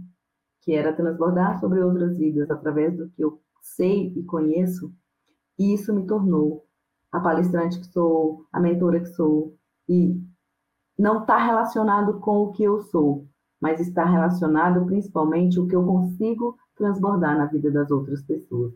que 0.61 0.73
era 0.73 0.93
transbordar 0.93 1.59
sobre 1.59 1.81
outras 1.81 2.17
vidas 2.17 2.51
através 2.51 2.95
do 2.95 3.09
que 3.09 3.23
eu 3.23 3.41
sei 3.61 4.13
e 4.15 4.23
conheço, 4.23 4.93
e 5.57 5.73
isso 5.73 5.93
me 5.93 6.05
tornou 6.05 6.65
a 7.11 7.19
palestrante 7.19 7.79
que 7.79 7.87
sou, 7.87 8.45
a 8.51 8.59
mentora 8.59 8.99
que 8.99 9.07
sou. 9.07 9.55
E 9.89 10.21
não 10.97 11.21
está 11.21 11.37
relacionado 11.37 12.19
com 12.19 12.43
o 12.43 12.51
que 12.51 12.63
eu 12.63 12.81
sou, 12.81 13.27
mas 13.61 13.79
está 13.79 14.05
relacionado 14.05 14.85
principalmente 14.85 15.59
o 15.59 15.67
que 15.67 15.75
eu 15.75 15.85
consigo 15.85 16.57
transbordar 16.75 17.37
na 17.37 17.45
vida 17.45 17.71
das 17.71 17.89
outras 17.89 18.21
pessoas. 18.23 18.73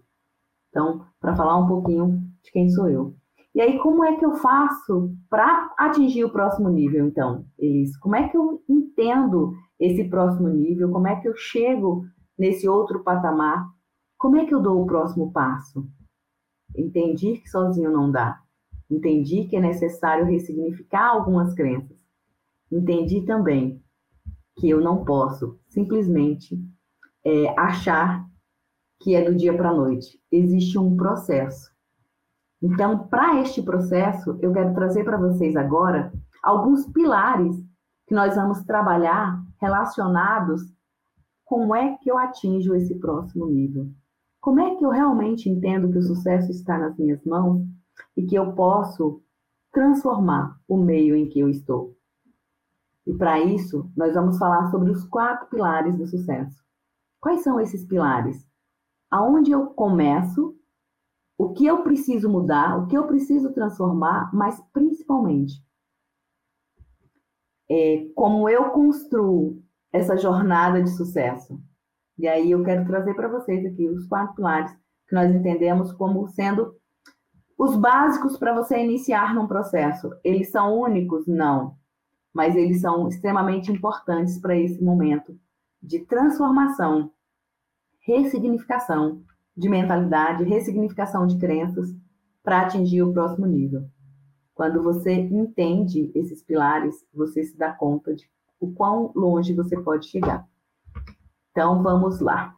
Então, 0.70 1.06
para 1.20 1.36
falar 1.36 1.58
um 1.58 1.68
pouquinho 1.68 2.22
de 2.44 2.52
quem 2.52 2.70
sou 2.70 2.90
eu. 2.90 3.16
E 3.54 3.60
aí, 3.60 3.80
como 3.80 4.04
é 4.06 4.16
que 4.16 4.26
eu 4.26 4.36
faço 4.36 5.14
para 5.30 5.74
atingir 5.78 6.24
o 6.24 6.32
próximo 6.32 6.70
nível, 6.70 7.06
então, 7.06 7.46
Elis? 7.60 7.98
Como 7.98 8.16
é 8.16 8.30
que 8.30 8.38
eu 8.38 8.64
entendo 8.70 9.54
esse 9.78 10.06
próximo 10.10 10.48
nível? 10.48 10.90
Como 10.90 11.08
é 11.08 11.18
que 11.18 11.28
eu 11.28 11.36
chego 11.36 12.06
nesse 12.40 12.68
outro 12.70 13.04
patamar? 13.04 13.68
Como 14.18 14.38
é 14.38 14.46
que 14.46 14.56
eu 14.56 14.62
dou 14.62 14.82
o 14.82 14.86
próximo 14.86 15.34
passo? 15.34 15.86
Entendi 16.76 17.38
que 17.38 17.50
sozinho 17.50 17.92
não 17.92 18.12
dá. 18.12 18.40
Entendi 18.90 19.46
que 19.46 19.56
é 19.56 19.62
necessário 19.62 20.26
ressignificar 20.26 21.10
algumas 21.10 21.54
crenças. 21.54 21.98
Entendi 22.72 23.22
também 23.22 23.82
que 24.58 24.70
eu 24.70 24.82
não 24.82 25.04
posso 25.04 25.60
simplesmente 25.70 26.60
é, 27.26 27.60
achar 27.60 28.26
que 29.00 29.16
é 29.16 29.24
do 29.24 29.36
dia 29.36 29.56
para 29.56 29.70
a 29.70 29.76
noite. 29.76 30.20
Existe 30.32 30.78
um 30.78 30.96
processo. 30.96 31.72
Então, 32.62 33.08
para 33.08 33.42
este 33.42 33.62
processo, 33.62 34.38
eu 34.42 34.54
quero 34.54 34.74
trazer 34.74 35.04
para 35.04 35.18
vocês 35.18 35.56
agora 35.56 36.14
alguns 36.44 36.86
pilares 36.88 37.56
que 38.08 38.14
nós 38.14 38.36
vamos 38.36 38.64
trabalhar 38.64 39.42
relacionados 39.60 40.62
como 41.46 41.76
é 41.76 41.98
que 41.98 42.10
eu 42.10 42.18
atinjo 42.18 42.76
esse 42.76 42.96
próximo 43.00 43.48
nível. 43.48 43.90
Como 44.42 44.60
é 44.60 44.76
que 44.76 44.84
eu 44.84 44.90
realmente 44.90 45.48
entendo 45.48 45.92
que 45.92 46.00
o 46.00 46.04
sucesso 46.04 46.50
está 46.50 46.76
nas 46.78 46.98
minhas 46.98 47.24
mãos 47.24 47.64
e 48.18 48.26
que 48.26 48.36
eu 48.36 48.54
posso 48.54 49.22
transformar 49.72 50.60
o 50.68 50.78
meio 50.78 51.16
em 51.16 51.30
que 51.30 51.40
eu 51.40 51.48
estou? 51.48 51.96
E 53.06 53.14
para 53.14 53.40
isso, 53.40 53.92
nós 53.96 54.16
vamos 54.16 54.40
falar 54.40 54.72
sobre 54.72 54.90
os 54.90 55.06
quatro 55.06 55.48
pilares 55.48 55.96
do 55.96 56.08
sucesso. 56.08 56.60
Quais 57.20 57.44
são 57.44 57.60
esses 57.60 57.86
pilares? 57.86 58.50
Aonde 59.12 59.52
eu 59.52 59.68
começo, 59.68 60.56
o 61.38 61.54
que 61.54 61.66
eu 61.66 61.84
preciso 61.84 62.28
mudar, 62.28 62.80
o 62.80 62.88
que 62.88 62.98
eu 62.98 63.06
preciso 63.06 63.54
transformar, 63.54 64.34
mas 64.34 64.60
principalmente, 64.74 65.64
é, 67.70 68.08
como 68.16 68.50
eu 68.50 68.72
construo 68.72 69.62
essa 69.94 70.18
jornada 70.18 70.82
de 70.82 70.90
sucesso. 70.90 71.62
E 72.22 72.28
aí 72.28 72.52
eu 72.52 72.64
quero 72.64 72.86
trazer 72.86 73.16
para 73.16 73.28
vocês 73.28 73.66
aqui 73.66 73.90
os 73.90 74.06
quatro 74.06 74.36
pilares 74.36 74.72
que 75.08 75.16
nós 75.16 75.34
entendemos 75.34 75.92
como 75.92 76.28
sendo 76.28 76.76
os 77.58 77.76
básicos 77.76 78.38
para 78.38 78.54
você 78.54 78.78
iniciar 78.78 79.34
num 79.34 79.48
processo. 79.48 80.08
Eles 80.24 80.52
são 80.52 80.80
únicos? 80.80 81.26
Não. 81.26 81.76
Mas 82.32 82.56
eles 82.56 82.80
são 82.80 83.08
extremamente 83.08 83.72
importantes 83.72 84.38
para 84.38 84.56
esse 84.56 84.84
momento 84.84 85.36
de 85.82 86.06
transformação, 86.06 87.12
ressignificação 88.02 89.24
de 89.58 89.68
mentalidade, 89.68 90.44
ressignificação 90.44 91.26
de 91.26 91.40
crenças 91.40 91.90
para 92.44 92.62
atingir 92.62 93.02
o 93.02 93.12
próximo 93.12 93.48
nível. 93.48 93.90
Quando 94.54 94.84
você 94.84 95.12
entende 95.12 96.12
esses 96.14 96.44
pilares, 96.44 97.04
você 97.12 97.44
se 97.44 97.58
dá 97.58 97.74
conta 97.74 98.14
de 98.14 98.30
o 98.60 98.72
quão 98.72 99.12
longe 99.16 99.56
você 99.56 99.76
pode 99.82 100.06
chegar. 100.06 100.48
Então, 101.52 101.84
vamos 101.84 102.20
lá. 102.20 102.56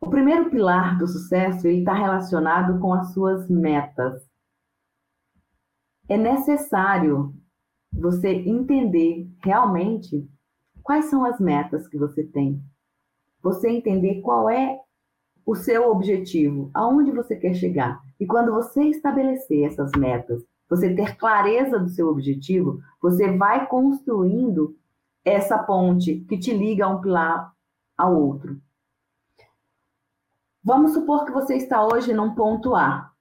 O 0.00 0.08
primeiro 0.08 0.50
pilar 0.50 0.98
do 0.98 1.06
sucesso 1.06 1.68
está 1.68 1.92
relacionado 1.94 2.78
com 2.78 2.92
as 2.92 3.12
suas 3.12 3.48
metas. 3.48 4.22
É 6.08 6.16
necessário 6.16 7.34
você 7.92 8.28
entender 8.28 9.30
realmente 9.42 10.28
quais 10.82 11.06
são 11.06 11.24
as 11.24 11.38
metas 11.38 11.88
que 11.88 11.96
você 11.96 12.24
tem. 12.24 12.62
Você 13.42 13.68
entender 13.70 14.20
qual 14.20 14.50
é 14.50 14.78
o 15.46 15.54
seu 15.54 15.90
objetivo, 15.90 16.70
aonde 16.74 17.10
você 17.10 17.36
quer 17.36 17.54
chegar. 17.54 18.00
E 18.18 18.26
quando 18.26 18.52
você 18.52 18.84
estabelecer 18.84 19.64
essas 19.64 19.92
metas, 19.96 20.42
você 20.68 20.94
ter 20.94 21.16
clareza 21.16 21.78
do 21.78 21.88
seu 21.88 22.08
objetivo, 22.08 22.80
você 23.00 23.36
vai 23.36 23.66
construindo 23.68 24.76
essa 25.24 25.58
ponte 25.58 26.20
que 26.28 26.38
te 26.38 26.52
liga 26.52 26.88
um 26.88 27.00
pilar 27.00 27.53
ao 27.96 28.14
outro. 28.14 28.60
Vamos 30.62 30.92
supor 30.94 31.24
que 31.24 31.32
você 31.32 31.56
está 31.56 31.86
hoje 31.86 32.14
num 32.14 32.34
ponto 32.34 32.74
A 32.74 33.12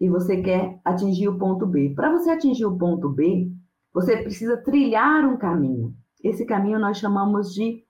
e 0.00 0.08
você 0.08 0.40
quer 0.40 0.80
atingir 0.84 1.28
o 1.28 1.38
ponto 1.38 1.66
B. 1.66 1.92
Para 1.94 2.10
você 2.12 2.30
atingir 2.30 2.64
o 2.64 2.78
ponto 2.78 3.08
B, 3.08 3.50
você 3.92 4.16
precisa 4.18 4.56
trilhar 4.58 5.24
um 5.24 5.36
caminho. 5.36 5.96
Esse 6.22 6.44
caminho 6.44 6.78
nós 6.78 6.98
chamamos 6.98 7.52
de 7.52 7.84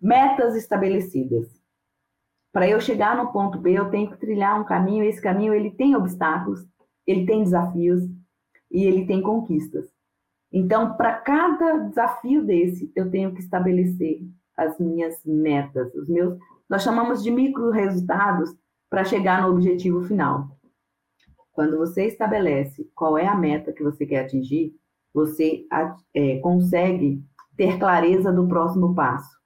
metas 0.00 0.56
estabelecidas. 0.56 1.46
Para 2.52 2.68
eu 2.68 2.80
chegar 2.80 3.16
no 3.16 3.32
ponto 3.32 3.58
B, 3.58 3.78
eu 3.78 3.90
tenho 3.90 4.10
que 4.10 4.16
trilhar 4.16 4.60
um 4.60 4.64
caminho. 4.64 5.04
Esse 5.04 5.20
caminho 5.20 5.54
ele 5.54 5.70
tem 5.70 5.94
obstáculos, 5.94 6.66
ele 7.06 7.24
tem 7.24 7.42
desafios 7.42 8.02
e 8.70 8.84
ele 8.84 9.06
tem 9.06 9.22
conquistas. 9.22 9.86
Então, 10.52 10.96
para 10.96 11.14
cada 11.14 11.78
desafio 11.78 12.44
desse, 12.44 12.90
eu 12.96 13.10
tenho 13.10 13.34
que 13.34 13.40
estabelecer 13.40 14.26
as 14.58 14.78
minhas 14.78 15.24
metas, 15.24 15.94
os 15.94 16.08
meus, 16.08 16.36
nós 16.68 16.82
chamamos 16.82 17.22
de 17.22 17.30
micro 17.30 17.70
resultados 17.70 18.52
para 18.90 19.04
chegar 19.04 19.42
no 19.42 19.52
objetivo 19.52 20.02
final. 20.02 20.48
Quando 21.52 21.78
você 21.78 22.06
estabelece 22.06 22.90
qual 22.94 23.16
é 23.16 23.26
a 23.26 23.36
meta 23.36 23.72
que 23.72 23.82
você 23.82 24.04
quer 24.04 24.24
atingir, 24.24 24.74
você 25.14 25.64
é, 26.14 26.38
consegue 26.38 27.24
ter 27.56 27.78
clareza 27.78 28.32
do 28.32 28.46
próximo 28.46 28.94
passo. 28.94 29.36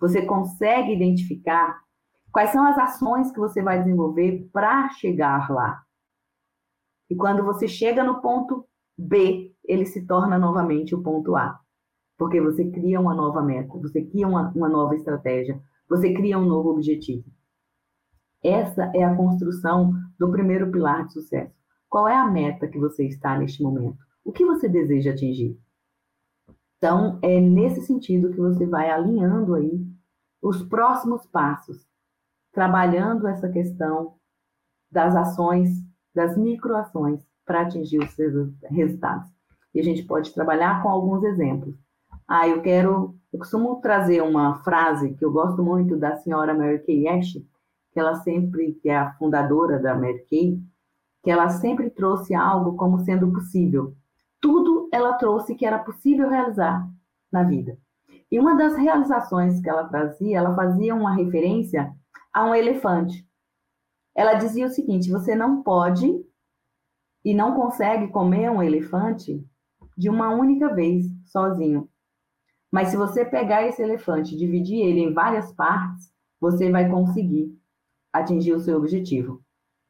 Você 0.00 0.26
consegue 0.26 0.92
identificar 0.92 1.80
quais 2.32 2.50
são 2.50 2.66
as 2.66 2.76
ações 2.78 3.30
que 3.30 3.38
você 3.38 3.62
vai 3.62 3.78
desenvolver 3.82 4.48
para 4.52 4.88
chegar 4.90 5.50
lá. 5.50 5.82
E 7.08 7.14
quando 7.14 7.44
você 7.44 7.68
chega 7.68 8.02
no 8.02 8.20
ponto 8.20 8.66
B, 8.98 9.54
ele 9.64 9.86
se 9.86 10.06
torna 10.06 10.38
novamente 10.38 10.94
o 10.94 11.02
ponto 11.02 11.36
A. 11.36 11.58
Porque 12.16 12.40
você 12.40 12.70
cria 12.70 13.00
uma 13.00 13.14
nova 13.14 13.42
meta, 13.42 13.78
você 13.78 14.02
cria 14.02 14.26
uma, 14.26 14.50
uma 14.54 14.68
nova 14.68 14.94
estratégia, 14.94 15.60
você 15.88 16.12
cria 16.12 16.38
um 16.38 16.46
novo 16.46 16.70
objetivo. 16.70 17.24
Essa 18.42 18.90
é 18.94 19.02
a 19.02 19.14
construção 19.16 19.92
do 20.18 20.30
primeiro 20.30 20.70
pilar 20.70 21.06
de 21.06 21.14
sucesso. 21.14 21.54
Qual 21.88 22.08
é 22.08 22.16
a 22.16 22.30
meta 22.30 22.68
que 22.68 22.78
você 22.78 23.06
está 23.06 23.38
neste 23.38 23.62
momento? 23.62 23.98
O 24.24 24.32
que 24.32 24.44
você 24.44 24.68
deseja 24.68 25.12
atingir? 25.12 25.58
Então, 26.76 27.18
é 27.22 27.40
nesse 27.40 27.80
sentido 27.82 28.30
que 28.30 28.38
você 28.38 28.66
vai 28.66 28.90
alinhando 28.90 29.54
aí 29.54 29.86
os 30.42 30.62
próximos 30.62 31.26
passos, 31.26 31.86
trabalhando 32.52 33.26
essa 33.26 33.48
questão 33.48 34.16
das 34.90 35.16
ações, 35.16 35.70
das 36.14 36.36
microações 36.36 37.26
para 37.46 37.62
atingir 37.62 37.98
os 37.98 38.14
resultados. 38.70 39.30
E 39.74 39.80
a 39.80 39.82
gente 39.82 40.04
pode 40.04 40.32
trabalhar 40.34 40.82
com 40.82 40.88
alguns 40.88 41.24
exemplos. 41.24 41.74
Ah, 42.26 42.48
eu 42.48 42.62
quero, 42.62 43.14
eu 43.32 43.38
costumo 43.38 43.80
trazer 43.80 44.22
uma 44.22 44.62
frase 44.62 45.14
que 45.14 45.24
eu 45.24 45.32
gosto 45.32 45.62
muito 45.62 45.96
da 45.96 46.16
senhora 46.16 46.54
Mary 46.54 46.84
Kay 46.84 47.08
Ash, 47.08 47.32
que 47.92 48.00
ela 48.00 48.16
sempre, 48.16 48.74
que 48.74 48.88
é 48.88 48.96
a 48.96 49.12
fundadora 49.14 49.78
da 49.78 49.94
Mary 49.94 50.24
Kay, 50.28 50.60
que 51.22 51.30
ela 51.30 51.48
sempre 51.48 51.90
trouxe 51.90 52.34
algo 52.34 52.76
como 52.76 52.98
sendo 53.00 53.30
possível 53.32 53.94
tudo 54.44 54.90
ela 54.92 55.14
trouxe 55.14 55.54
que 55.54 55.64
era 55.64 55.78
possível 55.78 56.28
realizar 56.28 56.86
na 57.32 57.42
vida. 57.42 57.78
E 58.30 58.38
uma 58.38 58.54
das 58.54 58.76
realizações 58.76 59.58
que 59.58 59.70
ela 59.70 59.88
trazia, 59.88 60.36
ela 60.36 60.54
fazia 60.54 60.94
uma 60.94 61.14
referência 61.14 61.90
a 62.30 62.44
um 62.44 62.54
elefante. 62.54 63.26
Ela 64.14 64.34
dizia 64.34 64.66
o 64.66 64.68
seguinte: 64.68 65.10
você 65.10 65.34
não 65.34 65.62
pode 65.62 66.22
e 67.24 67.32
não 67.32 67.54
consegue 67.54 68.08
comer 68.08 68.50
um 68.50 68.62
elefante 68.62 69.42
de 69.96 70.10
uma 70.10 70.28
única 70.28 70.74
vez, 70.74 71.06
sozinho. 71.24 71.88
Mas 72.74 72.88
se 72.88 72.96
você 72.96 73.24
pegar 73.24 73.64
esse 73.64 73.80
elefante 73.80 74.36
dividir 74.36 74.80
ele 74.80 74.98
em 74.98 75.14
várias 75.14 75.52
partes, 75.52 76.12
você 76.40 76.72
vai 76.72 76.90
conseguir 76.90 77.56
atingir 78.12 78.52
o 78.52 78.58
seu 78.58 78.76
objetivo. 78.76 79.40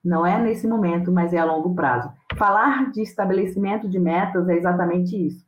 Não 0.05 0.27
é 0.27 0.39
nesse 0.39 0.69
momento, 0.69 1.11
mas 1.11 1.33
é 1.33 1.39
a 1.39 1.47
longo 1.47 1.75
prazo. 1.75 2.13
Falar 2.37 2.91
de 2.91 3.01
estabelecimento 3.01 3.89
de 3.89 3.99
metas 3.99 4.47
é 4.51 4.57
exatamente 4.59 5.17
isso. 5.17 5.47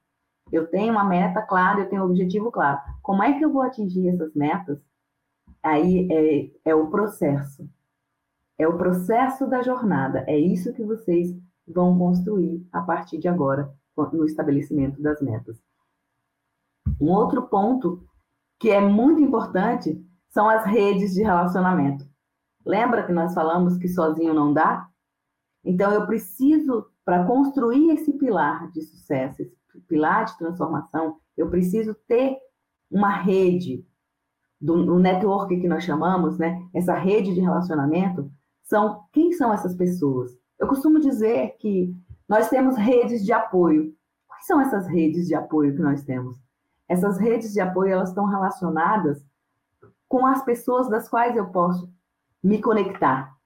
Eu 0.51 0.67
tenho 0.67 0.91
uma 0.91 1.05
meta 1.05 1.43
clara, 1.43 1.81
eu 1.81 1.89
tenho 1.91 2.01
um 2.01 2.07
objetivo 2.07 2.51
claro. 2.51 2.81
Como 3.03 3.23
é 3.23 3.37
que 3.37 3.45
eu 3.45 3.53
vou 3.53 3.61
atingir 3.61 4.09
essas 4.09 4.35
metas? 4.35 4.81
Aí 5.63 6.09
é, 6.11 6.71
é 6.71 6.75
o 6.75 6.87
processo. 6.87 7.69
É 8.59 8.67
o 8.67 8.79
processo 8.79 9.47
da 9.47 9.61
jornada. 9.61 10.25
É 10.27 10.39
isso 10.39 10.73
que 10.73 10.83
vocês 10.83 11.37
vão 11.69 11.99
construir 11.99 12.67
a 12.73 12.81
partir 12.81 13.19
de 13.19 13.29
agora, 13.29 13.71
no 14.11 14.25
estabelecimento 14.25 15.03
das 15.03 15.21
metas. 15.21 15.66
Um 17.01 17.11
outro 17.11 17.43
ponto 17.49 18.03
que 18.59 18.71
é 18.71 18.81
muito 18.81 19.21
importante 19.21 20.03
são 20.29 20.49
as 20.49 20.65
redes 20.65 21.15
de 21.15 21.23
relacionamento. 21.23 22.07
Lembra 22.65 23.05
que 23.05 23.13
nós 23.13 23.35
falamos 23.35 23.77
que 23.77 23.89
sozinho 23.89 24.35
não 24.35 24.53
dá? 24.53 24.89
Então, 25.65 25.93
eu 25.93 26.07
preciso, 26.07 26.87
para 27.05 27.25
construir 27.27 27.91
esse 27.91 28.13
pilar 28.13 28.71
de 28.73 28.83
sucesso, 28.83 29.43
esse 29.43 29.57
pilar 29.89 30.25
de 30.25 30.37
transformação, 30.39 31.19
eu 31.37 31.49
preciso 31.51 31.95
ter 32.07 32.39
uma 32.91 33.11
rede, 33.11 33.85
do, 34.61 34.85
do 34.85 34.99
network 34.99 35.61
que 35.61 35.69
nós 35.69 35.85
chamamos, 35.85 36.39
né? 36.39 36.67
Essa 36.75 36.95
rede 36.95 37.35
de 37.35 37.41
relacionamento, 37.41 38.31
são 38.63 39.05
quem 39.13 39.33
são 39.33 39.53
essas 39.53 39.75
pessoas? 39.75 40.37
Eu 40.59 40.67
costumo 40.67 40.99
dizer 40.99 41.57
que 41.59 41.95
nós 42.29 42.49
temos 42.49 42.77
redes 42.77 43.25
de 43.25 43.33
apoio. 43.33 43.95
Quais 44.27 44.47
são 44.47 44.61
essas 44.61 44.87
redes 44.87 45.27
de 45.27 45.35
apoio 45.35 45.75
que 45.75 45.83
nós 45.83 46.03
temos? 46.03 46.37
Essas 46.89 47.19
redes 47.19 47.53
de 47.53 47.61
apoio 47.61 47.93
elas 47.93 48.11
estão 48.11 48.27
relacionadas 48.27 49.25
com 50.09 50.25
as 50.25 50.45
pessoas 50.45 50.89
das 50.89 51.09
quais 51.09 51.37
eu 51.37 51.49
posso 51.49 51.91
me 52.43 52.61
conectar. 52.61 53.37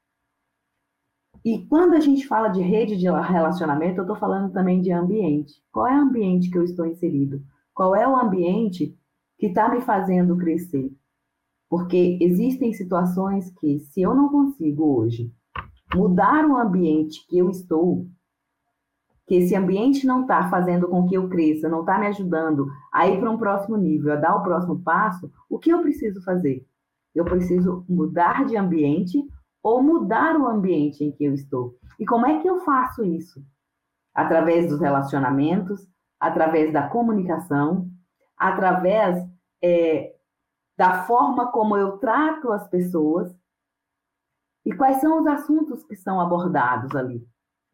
E 1.44 1.66
quando 1.66 1.94
a 1.94 2.00
gente 2.00 2.26
fala 2.26 2.48
de 2.48 2.60
rede 2.60 2.98
de 2.98 3.06
relacionamento, 3.10 3.98
eu 3.98 4.02
estou 4.02 4.16
falando 4.16 4.52
também 4.52 4.82
de 4.82 4.92
ambiente. 4.92 5.62
Qual 5.72 5.86
é 5.86 5.96
o 5.96 6.02
ambiente 6.02 6.50
que 6.50 6.58
eu 6.58 6.64
estou 6.64 6.84
inserido? 6.84 7.42
Qual 7.72 7.96
é 7.96 8.06
o 8.06 8.16
ambiente 8.16 8.94
que 9.38 9.46
está 9.46 9.70
me 9.70 9.80
fazendo 9.80 10.36
crescer? 10.36 10.92
Porque 11.68 12.18
existem 12.20 12.74
situações 12.74 13.50
que, 13.58 13.78
se 13.78 14.02
eu 14.02 14.14
não 14.14 14.28
consigo 14.28 14.98
hoje 14.98 15.32
mudar 15.94 16.44
o 16.44 16.56
ambiente 16.58 17.26
que 17.26 17.38
eu 17.38 17.48
estou, 17.48 18.06
que 19.30 19.36
esse 19.36 19.54
ambiente 19.54 20.08
não 20.08 20.22
está 20.22 20.50
fazendo 20.50 20.88
com 20.88 21.06
que 21.06 21.14
eu 21.14 21.28
cresça, 21.28 21.68
não 21.68 21.82
está 21.82 21.96
me 21.96 22.08
ajudando 22.08 22.66
a 22.92 23.06
ir 23.06 23.20
para 23.20 23.30
um 23.30 23.38
próximo 23.38 23.76
nível, 23.76 24.12
a 24.12 24.16
dar 24.16 24.34
o 24.34 24.42
próximo 24.42 24.82
passo, 24.82 25.30
o 25.48 25.56
que 25.56 25.70
eu 25.70 25.80
preciso 25.80 26.20
fazer? 26.24 26.66
Eu 27.14 27.24
preciso 27.24 27.84
mudar 27.88 28.44
de 28.44 28.56
ambiente 28.56 29.24
ou 29.62 29.80
mudar 29.80 30.34
o 30.34 30.48
ambiente 30.48 31.04
em 31.04 31.12
que 31.12 31.24
eu 31.24 31.32
estou. 31.32 31.76
E 31.96 32.04
como 32.04 32.26
é 32.26 32.40
que 32.40 32.48
eu 32.48 32.58
faço 32.64 33.04
isso? 33.04 33.40
Através 34.12 34.68
dos 34.68 34.80
relacionamentos, 34.80 35.86
através 36.18 36.72
da 36.72 36.88
comunicação, 36.88 37.88
através 38.36 39.24
é, 39.62 40.12
da 40.76 41.04
forma 41.04 41.52
como 41.52 41.76
eu 41.76 41.98
trato 41.98 42.50
as 42.50 42.66
pessoas 42.66 43.32
e 44.66 44.72
quais 44.72 45.00
são 45.00 45.20
os 45.20 45.26
assuntos 45.28 45.84
que 45.84 45.94
são 45.94 46.20
abordados 46.20 46.96
ali. 46.96 47.24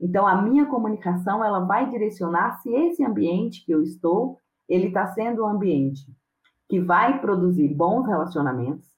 Então, 0.01 0.27
a 0.27 0.43
minha 0.43 0.67
comunicação 0.67 1.43
ela 1.45 1.61
vai 1.61 1.89
direcionar 1.89 2.61
se 2.61 2.71
esse 2.71 3.05
ambiente 3.05 3.65
que 3.65 3.73
eu 3.73 3.83
estou, 3.83 4.39
ele 4.69 4.89
está 4.89 5.07
sendo 5.09 5.43
um 5.43 5.49
ambiente 5.49 6.07
que 6.69 6.81
vai 6.81 7.21
produzir 7.21 7.73
bons 7.73 8.07
relacionamentos, 8.07 8.97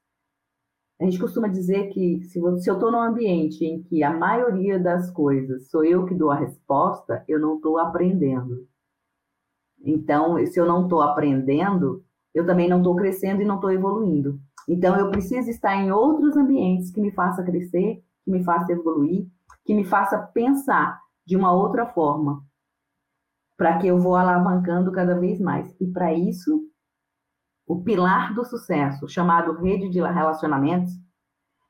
a 1.01 1.05
gente 1.05 1.19
costuma 1.19 1.47
dizer 1.47 1.91
que 1.91 2.25
se, 2.25 2.41
eu 2.41 2.57
estou 2.57 2.91
num 2.91 3.01
ambiente 3.01 3.65
em 3.65 3.81
que 3.83 4.03
a 4.03 4.13
maioria 4.13 4.81
das 4.81 5.09
coisas 5.11 5.71
sou 5.71 5.85
eu 5.85 6.05
que 6.05 6.15
dou 6.15 6.31
a 6.31 6.35
resposta, 6.35 7.25
eu 7.29 7.39
não 7.39 7.57
estou 7.57 7.79
aprendendo. 7.79 8.67
Então, 9.85 10.45
se 10.45 10.59
eu 10.59 10.67
não 10.67 10.83
estou 10.83 11.01
aprendendo, 11.01 12.05
eu 12.35 12.45
também 12.45 12.69
não 12.69 12.79
estou 12.79 12.97
crescendo 12.97 13.41
e 13.41 13.45
não 13.45 13.57
estou 13.57 13.71
evoluindo. 13.71 14.41
Então, 14.69 14.99
eu 14.99 15.09
preciso 15.09 15.49
estar 15.49 15.77
em 15.77 15.93
outros 15.93 16.37
ambientes 16.37 16.91
que 16.91 17.01
me 17.01 17.13
faça 17.13 17.45
crescer, 17.45 18.03
que 18.25 18.31
me 18.31 18.43
faça 18.43 18.73
evoluir, 18.73 19.25
que 19.69 19.75
me 19.75 19.85
faça 19.85 20.17
pensar 20.19 20.99
de 21.27 21.37
uma 21.37 21.53
outra 21.53 21.85
forma, 21.85 22.43
para 23.55 23.77
que 23.77 23.87
eu 23.87 23.99
vou 23.99 24.17
alavancando 24.17 24.91
cada 24.91 25.21
vez 25.21 25.39
mais. 25.39 25.77
E 25.79 25.87
para 25.87 26.15
isso, 26.15 26.63
o 27.67 27.83
pilar 27.83 28.35
do 28.35 28.47
sucesso, 28.47 29.07
chamado 29.07 29.61
rede 29.61 29.91
de 29.91 30.01
relacionamentos, 30.01 30.95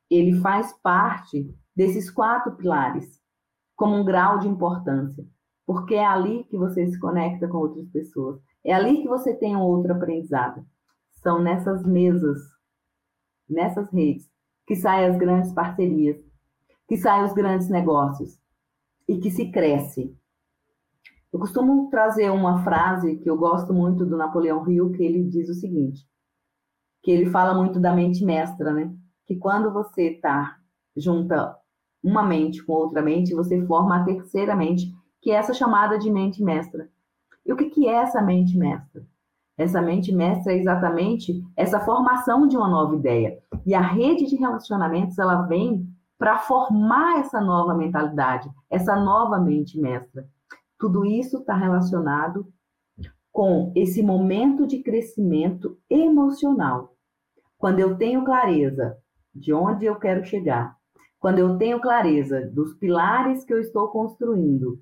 ele 0.09 0.41
faz 0.41 0.73
parte 0.81 1.53
desses 1.75 2.09
quatro 2.09 2.55
pilares, 2.55 3.21
como 3.75 3.97
um 3.97 4.05
grau 4.05 4.39
de 4.39 4.47
importância, 4.47 5.27
porque 5.67 5.97
é 5.97 6.07
ali 6.07 6.45
que 6.45 6.57
você 6.57 6.87
se 6.87 7.01
conecta 7.01 7.49
com 7.49 7.59
outras 7.59 7.89
pessoas, 7.89 8.41
é 8.65 8.73
ali 8.73 9.03
que 9.03 9.09
você 9.09 9.35
tem 9.35 9.57
um 9.57 9.63
outro 9.63 9.93
aprendizado. 9.93 10.65
São 11.15 11.43
nessas 11.43 11.85
mesas, 11.85 12.39
nessas 13.51 13.93
redes, 13.93 14.31
que 14.69 14.77
saem 14.77 15.07
as 15.07 15.19
grandes 15.19 15.53
parcerias, 15.53 16.28
que 16.88 16.96
saem 16.96 17.24
os 17.24 17.35
grandes 17.35 17.68
negócios 17.68 18.38
e 19.07 19.18
que 19.18 19.31
se 19.31 19.51
cresce. 19.53 20.16
Eu 21.31 21.38
costumo 21.38 21.90
trazer 21.90 22.31
uma 22.31 22.64
frase 22.64 23.16
que 23.16 23.29
eu 23.29 23.37
gosto 23.37 23.72
muito 23.74 24.07
do 24.07 24.16
Napoleão 24.16 24.66
Hill, 24.68 24.92
que 24.92 25.03
ele 25.03 25.24
diz 25.24 25.51
o 25.51 25.55
seguinte, 25.55 26.09
que 27.03 27.11
ele 27.11 27.31
fala 27.31 27.55
muito 27.55 27.79
da 27.79 27.94
mente 27.94 28.24
mestra, 28.24 28.72
né? 28.72 28.90
Que 29.27 29.37
quando 29.37 29.70
você 29.70 30.18
tá 30.22 30.57
junta 30.96 31.55
uma 32.03 32.22
mente 32.22 32.64
com 32.64 32.72
outra 32.72 33.03
mente, 33.03 33.35
você 33.35 33.64
forma 33.66 33.96
a 33.96 34.05
terceira 34.05 34.57
mente, 34.57 34.90
que 35.20 35.31
é 35.31 35.35
essa 35.35 35.53
chamada 35.53 35.98
de 35.98 36.11
mente 36.11 36.42
mestra. 36.42 36.88
E 37.44 37.53
o 37.53 37.57
que, 37.57 37.66
que 37.66 37.87
é 37.87 37.96
essa 37.96 38.22
mente 38.22 38.57
mestra? 38.57 39.07
Essa 39.59 39.83
mente 39.83 40.12
mestra 40.12 40.53
é 40.53 40.57
exatamente 40.57 41.44
essa 41.57 41.81
formação 41.81 42.46
de 42.46 42.57
uma 42.57 42.68
nova 42.68 42.94
ideia. 42.94 43.38
E 43.66 43.74
a 43.74 43.81
rede 43.81 44.27
de 44.27 44.37
relacionamentos, 44.37 45.18
ela 45.18 45.42
vem 45.42 45.87
para 46.19 46.39
formar 46.39 47.21
essa 47.21 47.41
nova 47.41 47.75
mentalidade, 47.75 48.51
essa 48.69 48.97
nova 48.97 49.39
mente 49.39 49.81
mestra. 49.81 50.29
Tudo 50.79 51.05
isso 51.05 51.39
está 51.39 51.55
relacionado 51.55 52.47
com 53.31 53.73
esse 53.77 54.03
momento 54.03 54.67
de 54.67 54.83
crescimento 54.83 55.79
emocional. 55.89 56.97
Quando 57.57 57.79
eu 57.79 57.97
tenho 57.97 58.25
clareza 58.25 58.97
de 59.33 59.53
onde 59.53 59.87
eu 59.87 59.97
quero 59.97 60.25
chegar, 60.25 60.77
quando 61.21 61.39
eu 61.39 61.57
tenho 61.57 61.81
clareza 61.81 62.47
dos 62.53 62.75
pilares 62.75 63.45
que 63.45 63.53
eu 63.53 63.61
estou 63.61 63.89
construindo 63.89 64.81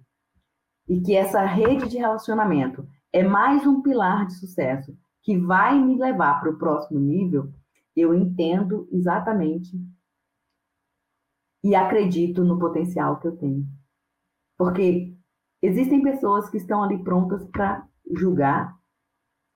e 0.88 1.01
que 1.01 1.14
essa 1.14 1.42
rede 1.42 1.88
de 1.88 1.99
relacionamento 1.99 2.87
é 3.12 3.22
mais 3.22 3.66
um 3.66 3.83
pilar 3.83 4.27
de 4.27 4.35
sucesso 4.35 4.96
que 5.22 5.38
vai 5.38 5.79
me 5.79 5.99
levar 5.99 6.40
para 6.40 6.51
o 6.51 6.59
próximo 6.59 7.01
nível, 7.01 7.51
eu 7.96 8.14
entendo 8.14 8.88
exatamente 8.92 9.77
e 11.66 11.74
acredito 11.74 12.44
no 12.44 12.61
potencial 12.61 13.18
que 13.18 13.26
eu 13.26 13.37
tenho. 13.37 13.66
Porque 14.57 15.12
existem 15.61 16.00
pessoas 16.00 16.48
que 16.48 16.59
estão 16.59 16.81
ali 16.81 17.02
prontas 17.02 17.44
para 17.46 17.85
julgar 18.16 18.72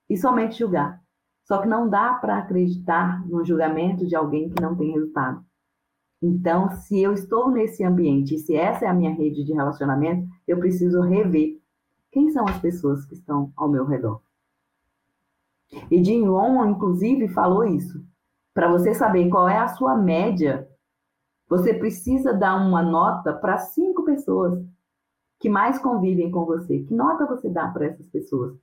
e 0.09 0.17
somente 0.17 0.59
julgar. 0.59 1.01
Só 1.45 1.59
que 1.59 1.69
não 1.69 1.89
dá 1.89 2.15
para 2.15 2.39
acreditar 2.39 3.25
no 3.29 3.45
julgamento 3.45 4.05
de 4.05 4.17
alguém 4.17 4.51
que 4.51 4.61
não 4.61 4.75
tem 4.75 4.91
resultado. 4.91 5.45
Então, 6.21 6.69
se 6.73 7.01
eu 7.01 7.13
estou 7.13 7.49
nesse 7.49 7.85
ambiente, 7.85 8.37
se 8.41 8.57
essa 8.57 8.87
é 8.87 8.89
a 8.89 8.95
minha 8.95 9.15
rede 9.15 9.45
de 9.45 9.53
relacionamento, 9.53 10.27
eu 10.49 10.59
preciso 10.59 11.01
rever 11.03 11.61
quem 12.11 12.29
são 12.31 12.45
as 12.45 12.59
pessoas 12.59 13.07
que 13.07 13.15
estão 13.15 13.53
ao 13.57 13.69
meu 13.69 13.87
redor. 13.87 14.21
E 15.89 16.03
Jim 16.03 16.25
Rohn, 16.25 16.67
inclusive, 16.67 17.29
falou 17.29 17.65
isso. 17.65 18.05
Para 18.53 18.69
você 18.69 18.95
saber 18.95 19.29
qual 19.29 19.49
é 19.49 19.59
a 19.59 19.69
sua 19.69 19.97
média, 19.97 20.69
você 21.51 21.75
precisa 21.75 22.33
dar 22.33 22.55
uma 22.55 22.81
nota 22.81 23.33
para 23.33 23.59
cinco 23.59 24.05
pessoas 24.05 24.65
que 25.41 25.49
mais 25.49 25.81
convivem 25.81 26.31
com 26.31 26.45
você. 26.45 26.79
Que 26.85 26.95
nota 26.95 27.27
você 27.27 27.51
dá 27.51 27.67
para 27.67 27.87
essas 27.87 28.07
pessoas? 28.07 28.57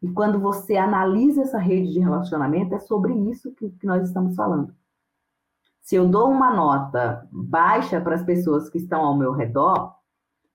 E 0.00 0.08
quando 0.12 0.38
você 0.38 0.76
analisa 0.76 1.42
essa 1.42 1.58
rede 1.58 1.92
de 1.92 1.98
relacionamento, 1.98 2.76
é 2.76 2.78
sobre 2.78 3.12
isso 3.28 3.52
que, 3.56 3.70
que 3.70 3.86
nós 3.86 4.06
estamos 4.06 4.36
falando. 4.36 4.72
Se 5.82 5.96
eu 5.96 6.08
dou 6.08 6.30
uma 6.30 6.54
nota 6.54 7.26
baixa 7.32 8.00
para 8.00 8.14
as 8.14 8.22
pessoas 8.22 8.68
que 8.70 8.78
estão 8.78 9.04
ao 9.04 9.16
meu 9.16 9.32
redor, 9.32 9.96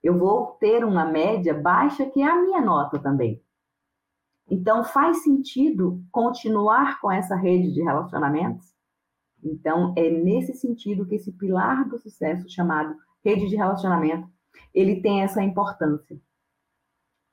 eu 0.02 0.16
vou 0.16 0.52
ter 0.58 0.82
uma 0.84 1.04
média 1.04 1.52
baixa 1.52 2.06
que 2.06 2.22
é 2.22 2.30
a 2.30 2.40
minha 2.40 2.62
nota 2.62 2.98
também. 2.98 3.42
Então, 4.48 4.84
faz 4.84 5.22
sentido 5.22 6.02
continuar 6.10 6.98
com 7.00 7.12
essa 7.12 7.36
rede 7.36 7.72
de 7.72 7.82
relacionamentos? 7.82 8.71
Então, 9.42 9.92
é 9.96 10.08
nesse 10.08 10.54
sentido 10.54 11.04
que 11.04 11.16
esse 11.16 11.32
pilar 11.32 11.88
do 11.88 11.98
sucesso 11.98 12.48
chamado 12.48 12.94
rede 13.24 13.48
de 13.48 13.56
relacionamento, 13.56 14.28
ele 14.72 15.00
tem 15.00 15.22
essa 15.22 15.42
importância. 15.42 16.18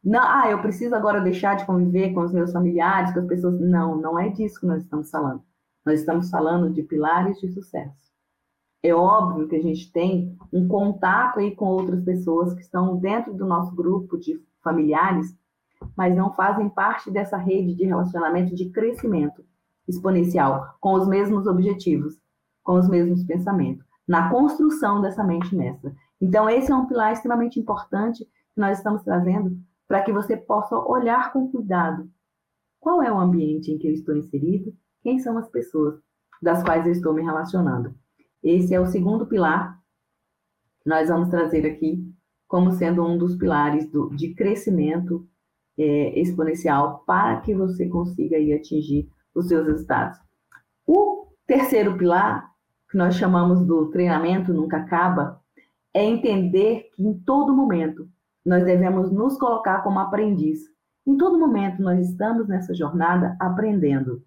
Não, 0.03 0.21
ah, 0.21 0.49
eu 0.49 0.61
preciso 0.61 0.95
agora 0.95 1.21
deixar 1.21 1.55
de 1.55 1.65
conviver 1.65 2.13
com 2.13 2.21
os 2.21 2.31
meus 2.31 2.51
familiares, 2.51 3.13
com 3.13 3.19
as 3.19 3.27
pessoas. 3.27 3.59
Não, 3.59 3.97
não 3.97 4.17
é 4.17 4.29
disso 4.29 4.59
que 4.59 4.65
nós 4.65 4.81
estamos 4.83 5.09
falando. 5.09 5.43
Nós 5.85 5.99
estamos 5.99 6.29
falando 6.29 6.71
de 6.71 6.83
pilares 6.83 7.39
de 7.39 7.49
sucesso. 7.49 8.09
É 8.81 8.93
óbvio 8.93 9.47
que 9.47 9.57
a 9.57 9.61
gente 9.61 9.91
tem 9.91 10.37
um 10.53 10.67
contato 10.67 11.39
aí 11.39 11.53
com 11.53 11.65
outras 11.65 12.01
pessoas 12.03 12.53
que 12.53 12.61
estão 12.61 12.97
dentro 12.97 13.33
do 13.33 13.45
nosso 13.45 13.75
grupo 13.75 14.17
de 14.17 14.41
familiares, 14.63 15.37
mas 15.97 16.15
não 16.15 16.33
fazem 16.33 16.69
parte 16.69 17.11
dessa 17.11 17.37
rede 17.37 17.75
de 17.75 17.83
relacionamento 17.83 18.55
de 18.55 18.69
crescimento 18.69 19.43
exponencial, 19.89 20.75
com 20.79 20.93
os 20.93 21.07
mesmos 21.07 21.47
objetivos, 21.47 22.19
com 22.63 22.77
os 22.77 22.87
mesmos 22.87 23.23
pensamentos, 23.23 23.85
na 24.07 24.29
construção 24.29 25.01
dessa 25.01 25.23
mente 25.23 25.55
mestra. 25.55 25.93
Então, 26.21 26.49
esse 26.49 26.71
é 26.71 26.75
um 26.75 26.85
pilar 26.85 27.11
extremamente 27.11 27.59
importante 27.59 28.23
que 28.25 28.61
nós 28.61 28.77
estamos 28.77 29.01
trazendo 29.03 29.57
para 29.87 30.01
que 30.03 30.13
você 30.13 30.37
possa 30.37 30.77
olhar 30.77 31.33
com 31.33 31.49
cuidado 31.51 32.09
qual 32.79 33.01
é 33.01 33.11
o 33.11 33.19
ambiente 33.19 33.71
em 33.71 33.77
que 33.77 33.87
eu 33.87 33.93
estou 33.93 34.15
inserido 34.15 34.73
quem 35.01 35.19
são 35.19 35.37
as 35.37 35.49
pessoas 35.49 35.99
das 36.41 36.63
quais 36.63 36.85
eu 36.85 36.91
estou 36.91 37.13
me 37.13 37.21
relacionando. 37.21 37.93
Esse 38.41 38.73
é 38.73 38.79
o 38.79 38.85
segundo 38.85 39.25
pilar 39.25 39.79
que 40.81 40.89
nós 40.89 41.09
vamos 41.09 41.29
trazer 41.29 41.65
aqui 41.65 42.05
como 42.47 42.71
sendo 42.71 43.05
um 43.05 43.17
dos 43.17 43.35
pilares 43.35 43.89
do, 43.89 44.09
de 44.15 44.33
crescimento 44.33 45.27
é, 45.77 46.19
exponencial 46.19 47.03
para 47.05 47.41
que 47.41 47.53
você 47.53 47.87
consiga 47.87 48.37
aí, 48.37 48.53
atingir 48.53 49.09
os 49.35 49.47
seus 49.47 49.65
resultados. 49.65 50.19
O 50.85 51.27
terceiro 51.45 51.97
pilar, 51.97 52.49
que 52.89 52.97
nós 52.97 53.15
chamamos 53.15 53.65
do 53.65 53.89
treinamento 53.91 54.53
nunca 54.53 54.77
acaba, 54.77 55.41
é 55.93 56.03
entender 56.03 56.89
que 56.95 57.03
em 57.03 57.13
todo 57.19 57.55
momento 57.55 58.07
nós 58.45 58.63
devemos 58.63 59.11
nos 59.11 59.37
colocar 59.37 59.83
como 59.83 59.99
aprendiz. 59.99 60.61
Em 61.05 61.17
todo 61.17 61.39
momento 61.39 61.81
nós 61.81 62.07
estamos 62.07 62.47
nessa 62.47 62.73
jornada 62.73 63.35
aprendendo. 63.39 64.23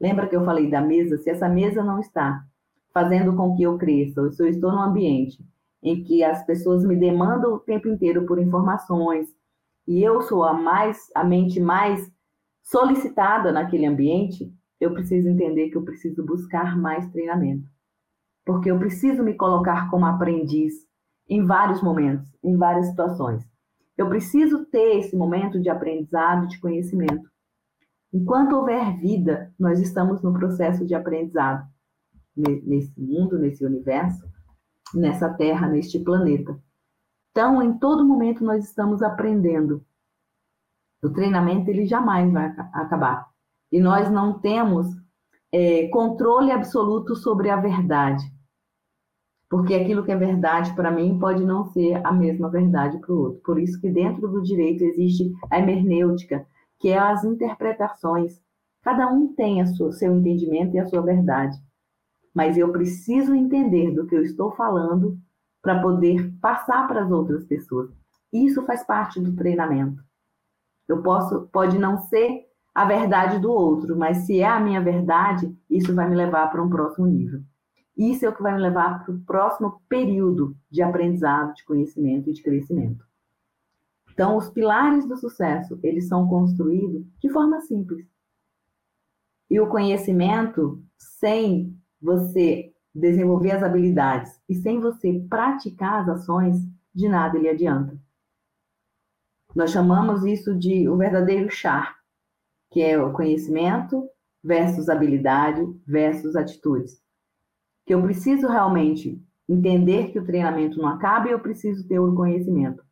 Lembra 0.00 0.26
que 0.26 0.34
eu 0.34 0.44
falei 0.44 0.68
da 0.68 0.80
mesa? 0.80 1.18
Se 1.18 1.30
essa 1.30 1.48
mesa 1.48 1.82
não 1.84 2.00
está 2.00 2.44
fazendo 2.92 3.34
com 3.36 3.54
que 3.54 3.62
eu 3.62 3.78
cresça, 3.78 4.20
ou 4.20 4.30
se 4.32 4.42
eu 4.42 4.48
estou 4.48 4.72
num 4.72 4.82
ambiente 4.82 5.44
em 5.82 6.02
que 6.02 6.22
as 6.22 6.44
pessoas 6.44 6.84
me 6.84 6.94
demandam 6.94 7.54
o 7.54 7.58
tempo 7.58 7.88
inteiro 7.88 8.24
por 8.24 8.38
informações 8.38 9.28
e 9.86 10.02
eu 10.02 10.22
sou 10.22 10.44
a 10.44 10.52
mais 10.52 11.10
a 11.14 11.24
mente 11.24 11.58
mais 11.58 12.10
solicitada 12.62 13.52
naquele 13.52 13.86
ambiente, 13.86 14.52
eu 14.80 14.92
preciso 14.92 15.28
entender 15.28 15.70
que 15.70 15.76
eu 15.76 15.84
preciso 15.84 16.24
buscar 16.24 16.76
mais 16.76 17.08
treinamento. 17.10 17.68
Porque 18.44 18.70
eu 18.70 18.78
preciso 18.78 19.22
me 19.22 19.34
colocar 19.34 19.90
como 19.90 20.06
aprendiz 20.06 20.74
em 21.28 21.44
vários 21.44 21.82
momentos, 21.82 22.28
em 22.42 22.56
várias 22.56 22.86
situações. 22.88 23.44
Eu 23.96 24.08
preciso 24.08 24.64
ter 24.66 24.98
esse 24.98 25.16
momento 25.16 25.60
de 25.60 25.68
aprendizado, 25.68 26.48
de 26.48 26.58
conhecimento. 26.58 27.30
Enquanto 28.12 28.56
houver 28.56 28.96
vida, 28.98 29.54
nós 29.58 29.80
estamos 29.80 30.22
no 30.22 30.32
processo 30.32 30.84
de 30.84 30.94
aprendizado 30.94 31.66
nesse 32.36 33.00
mundo, 33.00 33.38
nesse 33.38 33.64
universo, 33.64 34.26
nessa 34.94 35.28
Terra, 35.32 35.68
neste 35.68 35.98
planeta. 35.98 36.58
Então, 37.30 37.62
em 37.62 37.78
todo 37.78 38.06
momento 38.06 38.44
nós 38.44 38.64
estamos 38.64 39.02
aprendendo. 39.02 39.84
O 41.02 41.10
treinamento 41.10 41.68
ele 41.68 41.84
jamais 41.84 42.32
vai 42.32 42.46
acabar. 42.72 43.26
E 43.70 43.80
nós 43.80 44.10
não 44.10 44.38
temos 44.38 44.86
é, 45.50 45.88
controle 45.88 46.52
absoluto 46.52 47.16
sobre 47.16 47.50
a 47.50 47.56
verdade. 47.56 48.24
Porque 49.50 49.74
aquilo 49.74 50.04
que 50.04 50.12
é 50.12 50.16
verdade 50.16 50.74
para 50.74 50.90
mim 50.90 51.18
pode 51.18 51.44
não 51.44 51.64
ser 51.66 52.00
a 52.06 52.12
mesma 52.12 52.48
verdade 52.48 52.98
para 52.98 53.12
o 53.12 53.18
outro. 53.18 53.42
Por 53.42 53.58
isso 53.58 53.80
que 53.80 53.90
dentro 53.90 54.28
do 54.28 54.42
direito 54.42 54.82
existe 54.82 55.30
a 55.50 55.58
hermenêutica, 55.58 56.46
que 56.78 56.88
é 56.88 56.98
as 56.98 57.24
interpretações. 57.24 58.40
Cada 58.82 59.08
um 59.08 59.34
tem 59.34 59.62
o 59.62 59.92
seu 59.92 60.16
entendimento 60.16 60.74
e 60.74 60.78
a 60.78 60.86
sua 60.86 61.02
verdade. 61.02 61.56
Mas 62.34 62.56
eu 62.56 62.72
preciso 62.72 63.34
entender 63.34 63.90
do 63.90 64.06
que 64.06 64.14
eu 64.14 64.22
estou 64.22 64.52
falando 64.52 65.18
para 65.60 65.80
poder 65.82 66.32
passar 66.40 66.88
para 66.88 67.04
as 67.04 67.10
outras 67.10 67.44
pessoas. 67.44 67.90
Isso 68.32 68.62
faz 68.62 68.82
parte 68.84 69.20
do 69.20 69.36
treinamento. 69.36 70.02
Eu 70.92 71.02
posso, 71.02 71.48
pode 71.52 71.78
não 71.78 71.96
ser 71.96 72.46
a 72.74 72.84
verdade 72.84 73.38
do 73.38 73.50
outro, 73.50 73.96
mas 73.96 74.18
se 74.18 74.40
é 74.40 74.46
a 74.46 74.60
minha 74.60 74.80
verdade, 74.80 75.54
isso 75.68 75.94
vai 75.94 76.08
me 76.08 76.16
levar 76.16 76.50
para 76.50 76.62
um 76.62 76.70
próximo 76.70 77.06
nível. 77.06 77.42
Isso 77.96 78.24
é 78.24 78.28
o 78.28 78.34
que 78.34 78.42
vai 78.42 78.54
me 78.54 78.60
levar 78.60 79.04
para 79.04 79.14
o 79.14 79.20
próximo 79.20 79.82
período 79.88 80.56
de 80.70 80.82
aprendizado, 80.82 81.54
de 81.54 81.64
conhecimento 81.64 82.30
e 82.30 82.32
de 82.32 82.42
crescimento. 82.42 83.04
Então, 84.10 84.36
os 84.36 84.50
pilares 84.50 85.06
do 85.06 85.16
sucesso, 85.16 85.78
eles 85.82 86.08
são 86.08 86.28
construídos 86.28 87.06
de 87.20 87.30
forma 87.30 87.60
simples. 87.60 88.06
E 89.50 89.60
o 89.60 89.68
conhecimento, 89.68 90.82
sem 90.98 91.76
você 92.00 92.72
desenvolver 92.94 93.52
as 93.52 93.62
habilidades 93.62 94.38
e 94.48 94.54
sem 94.54 94.80
você 94.80 95.24
praticar 95.28 96.02
as 96.02 96.08
ações, 96.08 96.56
de 96.94 97.08
nada 97.08 97.38
ele 97.38 97.48
adianta. 97.48 97.98
Nós 99.54 99.70
chamamos 99.70 100.24
isso 100.24 100.54
de 100.56 100.88
o 100.88 100.96
verdadeiro 100.96 101.50
char, 101.50 101.96
que 102.70 102.80
é 102.80 103.00
o 103.00 103.12
conhecimento 103.12 104.08
versus 104.42 104.88
habilidade 104.88 105.62
versus 105.86 106.34
atitudes. 106.34 107.00
Que 107.86 107.94
eu 107.94 108.02
preciso 108.02 108.48
realmente 108.48 109.20
entender 109.48 110.10
que 110.10 110.18
o 110.18 110.24
treinamento 110.24 110.78
não 110.78 110.88
acaba 110.88 111.28
e 111.28 111.32
eu 111.32 111.40
preciso 111.40 111.86
ter 111.86 111.98
o 111.98 112.14
conhecimento. 112.14 112.82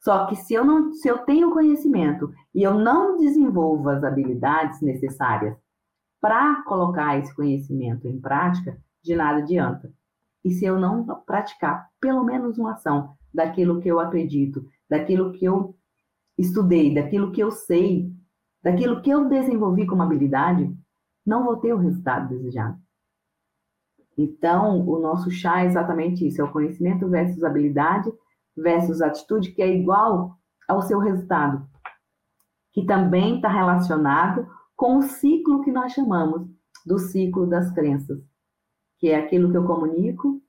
Só 0.00 0.26
que 0.26 0.36
se 0.36 0.54
eu 0.54 0.64
não, 0.64 0.92
se 0.92 1.08
eu 1.08 1.18
tenho 1.18 1.52
conhecimento 1.52 2.32
e 2.54 2.62
eu 2.62 2.74
não 2.74 3.16
desenvolvo 3.16 3.88
as 3.90 4.02
habilidades 4.02 4.80
necessárias 4.80 5.56
para 6.20 6.62
colocar 6.62 7.18
esse 7.18 7.34
conhecimento 7.34 8.06
em 8.08 8.20
prática, 8.20 8.78
de 9.02 9.14
nada 9.14 9.38
adianta. 9.38 9.92
E 10.44 10.52
se 10.52 10.64
eu 10.64 10.78
não 10.78 11.04
praticar 11.26 11.88
pelo 12.00 12.24
menos 12.24 12.58
uma 12.58 12.72
ação 12.72 13.14
daquilo 13.34 13.80
que 13.80 13.88
eu 13.88 14.00
acredito, 14.00 14.64
daquilo 14.88 15.32
que 15.32 15.44
eu 15.44 15.76
estudei, 16.38 16.94
daquilo 16.94 17.32
que 17.32 17.40
eu 17.40 17.50
sei, 17.50 18.10
daquilo 18.62 19.02
que 19.02 19.10
eu 19.10 19.28
desenvolvi 19.28 19.86
como 19.86 20.02
habilidade, 20.02 20.72
não 21.26 21.44
vou 21.44 21.56
ter 21.56 21.74
o 21.74 21.78
resultado 21.78 22.28
desejado. 22.28 22.78
Então, 24.16 24.86
o 24.88 24.98
nosso 24.98 25.30
chá 25.30 25.62
é 25.62 25.66
exatamente 25.66 26.26
isso: 26.26 26.40
é 26.40 26.44
o 26.44 26.52
conhecimento 26.52 27.08
versus 27.08 27.44
habilidade 27.44 28.10
versus 28.56 29.00
atitude, 29.00 29.52
que 29.52 29.62
é 29.62 29.68
igual 29.68 30.36
ao 30.66 30.82
seu 30.82 30.98
resultado, 30.98 31.66
que 32.72 32.84
também 32.84 33.36
está 33.36 33.48
relacionado 33.48 34.48
com 34.76 34.98
o 34.98 35.02
ciclo 35.02 35.62
que 35.62 35.70
nós 35.70 35.92
chamamos 35.92 36.48
do 36.84 36.98
ciclo 36.98 37.46
das 37.46 37.72
crenças, 37.72 38.20
que 38.98 39.08
é 39.08 39.16
aquilo 39.16 39.50
que 39.50 39.56
eu 39.56 39.66
comunico, 39.66 40.42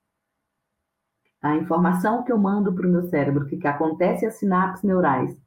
a 1.42 1.56
informação 1.56 2.24
que 2.24 2.32
eu 2.32 2.38
mando 2.38 2.74
para 2.74 2.88
o 2.88 2.92
meu 2.92 3.04
cérebro, 3.04 3.46
que, 3.46 3.66
acontece 3.68 4.26
as 4.26 4.36
sinapses 4.36 4.84
neurais, 4.84 5.40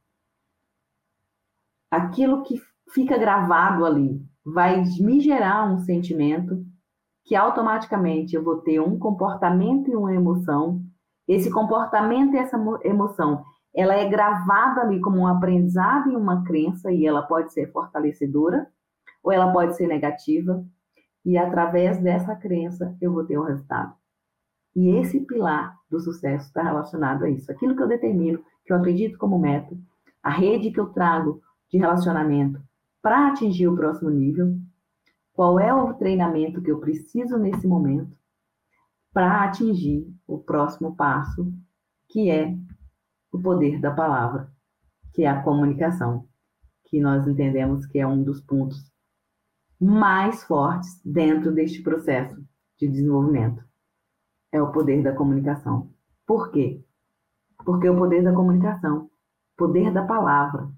aquilo 1.93 2.43
que 2.43 2.59
fica 2.95 3.18
gravado 3.18 3.84
ali 3.84 4.18
vai 4.43 4.82
me 4.99 5.20
gerar 5.20 5.70
um 5.70 5.78
sentimento 5.80 6.64
que 7.22 7.36
automaticamente 7.36 8.34
eu 8.34 8.43
vou 8.43 8.62
ter 8.62 8.80
um 8.80 8.99
comportamento 8.99 9.90
e 9.90 9.95
uma 9.95 10.14
emoção. 10.14 10.82
Esse 11.28 11.51
comportamento 11.51 12.34
e 12.34 12.38
essa 12.38 12.57
emoção, 12.82 13.45
ela 13.74 13.95
é 13.95 14.09
gravada 14.09 14.80
ali 14.80 15.01
como 15.01 15.18
um 15.18 15.26
aprendizado 15.26 16.11
e 16.11 16.16
uma 16.16 16.43
crença 16.45 16.90
e 16.90 17.07
ela 17.07 17.22
pode 17.22 17.53
ser 17.53 17.70
fortalecedora 17.70 18.66
ou 19.22 19.30
ela 19.30 19.53
pode 19.53 19.76
ser 19.76 19.86
negativa. 19.86 20.64
E 21.24 21.36
através 21.36 21.99
dessa 21.99 22.34
crença 22.34 22.97
eu 23.03 23.12
vou 23.12 23.24
ter 23.24 23.38
um 23.38 23.45
resultado. 23.45 23.95
E 24.74 24.88
esse 24.97 25.20
pilar 25.20 25.76
do 25.90 26.01
sucesso 26.01 26.47
está 26.47 26.62
relacionado 26.62 27.24
a 27.24 27.30
isso. 27.30 27.53
Aquilo 27.53 27.76
que 27.76 27.82
eu 27.82 27.88
determino, 27.88 28.43
que 28.64 28.72
eu 28.72 28.78
acredito 28.78 29.18
como 29.18 29.38
meta, 29.38 29.76
a 30.22 30.30
rede 30.30 30.70
que 30.70 30.80
eu 30.80 30.86
trago 30.86 31.43
de 31.73 31.79
relacionamento 31.79 32.62
para 33.01 33.29
atingir 33.29 33.66
o 33.66 33.75
próximo 33.75 34.11
nível, 34.11 34.57
qual 35.33 35.59
é 35.59 35.73
o 35.73 35.95
treinamento 35.95 36.61
que 36.61 36.70
eu 36.70 36.79
preciso 36.79 37.39
nesse 37.39 37.66
momento 37.66 38.16
para 39.12 39.45
atingir 39.45 40.07
o 40.27 40.39
próximo 40.39 40.95
passo, 40.95 41.53
que 42.09 42.31
é 42.31 42.55
o 43.33 43.41
poder 43.41 43.81
da 43.81 43.91
palavra, 43.91 44.53
que 45.14 45.25
é 45.25 45.29
a 45.29 45.43
comunicação, 45.43 46.29
que 46.85 47.01
nós 47.01 47.27
entendemos 47.27 47.87
que 47.87 47.99
é 47.99 48.07
um 48.07 48.23
dos 48.23 48.41
pontos 48.41 48.93
mais 49.81 50.45
fortes 50.45 51.01
dentro 51.05 51.53
deste 51.53 51.83
processo 51.83 52.37
de 52.79 52.87
desenvolvimento. 52.87 53.64
É 54.53 54.62
o 54.62 54.70
poder 54.70 55.03
da 55.03 55.14
comunicação. 55.14 55.91
Por 56.27 56.51
quê? 56.51 56.85
Porque 57.64 57.89
o 57.89 57.97
poder 57.97 58.23
da 58.23 58.33
comunicação, 58.33 59.11
poder 59.57 59.93
da 59.93 60.05
palavra, 60.05 60.70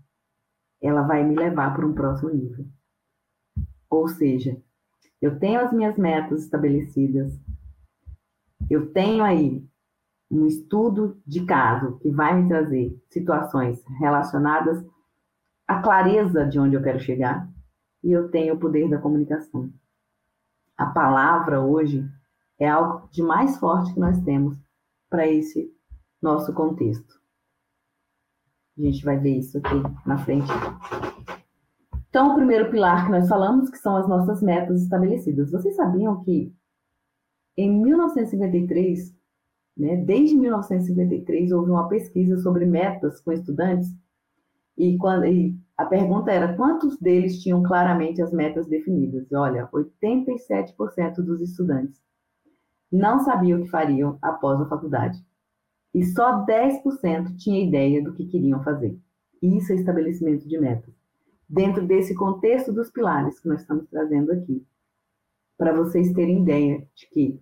ela 0.86 1.02
vai 1.02 1.24
me 1.24 1.34
levar 1.34 1.74
para 1.74 1.86
um 1.86 1.94
próximo 1.94 2.30
nível. 2.30 2.66
Ou 3.88 4.06
seja, 4.08 4.60
eu 5.20 5.38
tenho 5.38 5.60
as 5.60 5.72
minhas 5.72 5.96
metas 5.96 6.42
estabelecidas, 6.42 7.32
eu 8.68 8.92
tenho 8.92 9.24
aí 9.24 9.66
um 10.30 10.46
estudo 10.46 11.20
de 11.26 11.44
caso 11.44 11.98
que 11.98 12.10
vai 12.10 12.40
me 12.40 12.48
trazer 12.48 13.00
situações 13.08 13.82
relacionadas 13.98 14.84
à 15.66 15.80
clareza 15.80 16.44
de 16.44 16.58
onde 16.58 16.74
eu 16.74 16.82
quero 16.82 17.00
chegar, 17.00 17.48
e 18.02 18.12
eu 18.12 18.28
tenho 18.30 18.54
o 18.54 18.58
poder 18.58 18.88
da 18.90 18.98
comunicação. 18.98 19.72
A 20.76 20.86
palavra 20.86 21.60
hoje 21.62 22.06
é 22.58 22.68
algo 22.68 23.08
de 23.10 23.22
mais 23.22 23.56
forte 23.58 23.94
que 23.94 24.00
nós 24.00 24.20
temos 24.22 24.58
para 25.08 25.26
esse 25.26 25.72
nosso 26.20 26.52
contexto. 26.52 27.23
A 28.76 28.82
gente 28.82 29.04
vai 29.04 29.18
ver 29.18 29.38
isso 29.38 29.58
aqui 29.58 29.82
na 30.06 30.18
frente. 30.18 30.48
Então, 32.08 32.32
o 32.32 32.34
primeiro 32.34 32.70
pilar 32.70 33.06
que 33.06 33.12
nós 33.12 33.28
falamos, 33.28 33.70
que 33.70 33.78
são 33.78 33.96
as 33.96 34.08
nossas 34.08 34.42
metas 34.42 34.82
estabelecidas. 34.82 35.50
Vocês 35.50 35.76
sabiam 35.76 36.22
que 36.22 36.52
em 37.56 37.70
1953, 37.82 39.14
né, 39.76 39.96
desde 39.96 40.36
1953, 40.36 41.52
houve 41.52 41.70
uma 41.70 41.88
pesquisa 41.88 42.36
sobre 42.38 42.66
metas 42.66 43.20
com 43.20 43.32
estudantes 43.32 43.92
e, 44.76 44.96
quando, 44.98 45.24
e 45.26 45.56
a 45.76 45.86
pergunta 45.86 46.32
era 46.32 46.56
quantos 46.56 46.98
deles 46.98 47.40
tinham 47.42 47.62
claramente 47.62 48.20
as 48.20 48.32
metas 48.32 48.68
definidas? 48.68 49.32
Olha, 49.32 49.68
87% 49.72 51.16
dos 51.16 51.40
estudantes 51.40 52.02
não 52.90 53.20
sabiam 53.20 53.60
o 53.60 53.62
que 53.64 53.70
fariam 53.70 54.18
após 54.22 54.60
a 54.60 54.68
faculdade 54.68 55.18
e 55.94 56.04
só 56.04 56.44
10% 56.44 57.36
tinha 57.36 57.64
ideia 57.64 58.02
do 58.02 58.12
que 58.12 58.26
queriam 58.26 58.62
fazer. 58.64 58.98
Isso 59.40 59.72
é 59.72 59.76
estabelecimento 59.76 60.48
de 60.48 60.58
metas. 60.58 60.92
Dentro 61.48 61.86
desse 61.86 62.14
contexto 62.14 62.72
dos 62.72 62.90
pilares 62.90 63.38
que 63.38 63.48
nós 63.48 63.60
estamos 63.60 63.86
trazendo 63.88 64.32
aqui, 64.32 64.66
para 65.56 65.72
vocês 65.72 66.12
terem 66.12 66.42
ideia 66.42 66.84
de 66.94 67.08
que 67.10 67.40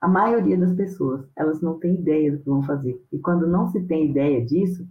a 0.00 0.08
maioria 0.08 0.56
das 0.56 0.74
pessoas, 0.74 1.28
elas 1.36 1.60
não 1.60 1.78
têm 1.78 1.96
ideia 1.96 2.32
do 2.32 2.38
que 2.38 2.48
vão 2.48 2.62
fazer. 2.62 2.98
E 3.12 3.18
quando 3.18 3.46
não 3.46 3.68
se 3.68 3.82
tem 3.82 4.08
ideia 4.08 4.42
disso, 4.44 4.88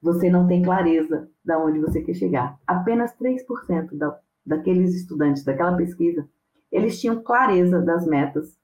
você 0.00 0.30
não 0.30 0.46
tem 0.46 0.62
clareza 0.62 1.28
de 1.44 1.56
onde 1.56 1.78
você 1.78 2.00
quer 2.00 2.14
chegar. 2.14 2.58
Apenas 2.66 3.14
3% 3.18 3.94
da, 3.98 4.18
daqueles 4.46 4.94
estudantes 4.94 5.44
daquela 5.44 5.76
pesquisa, 5.76 6.26
eles 6.72 6.98
tinham 6.98 7.22
clareza 7.22 7.82
das 7.82 8.06
metas 8.06 8.58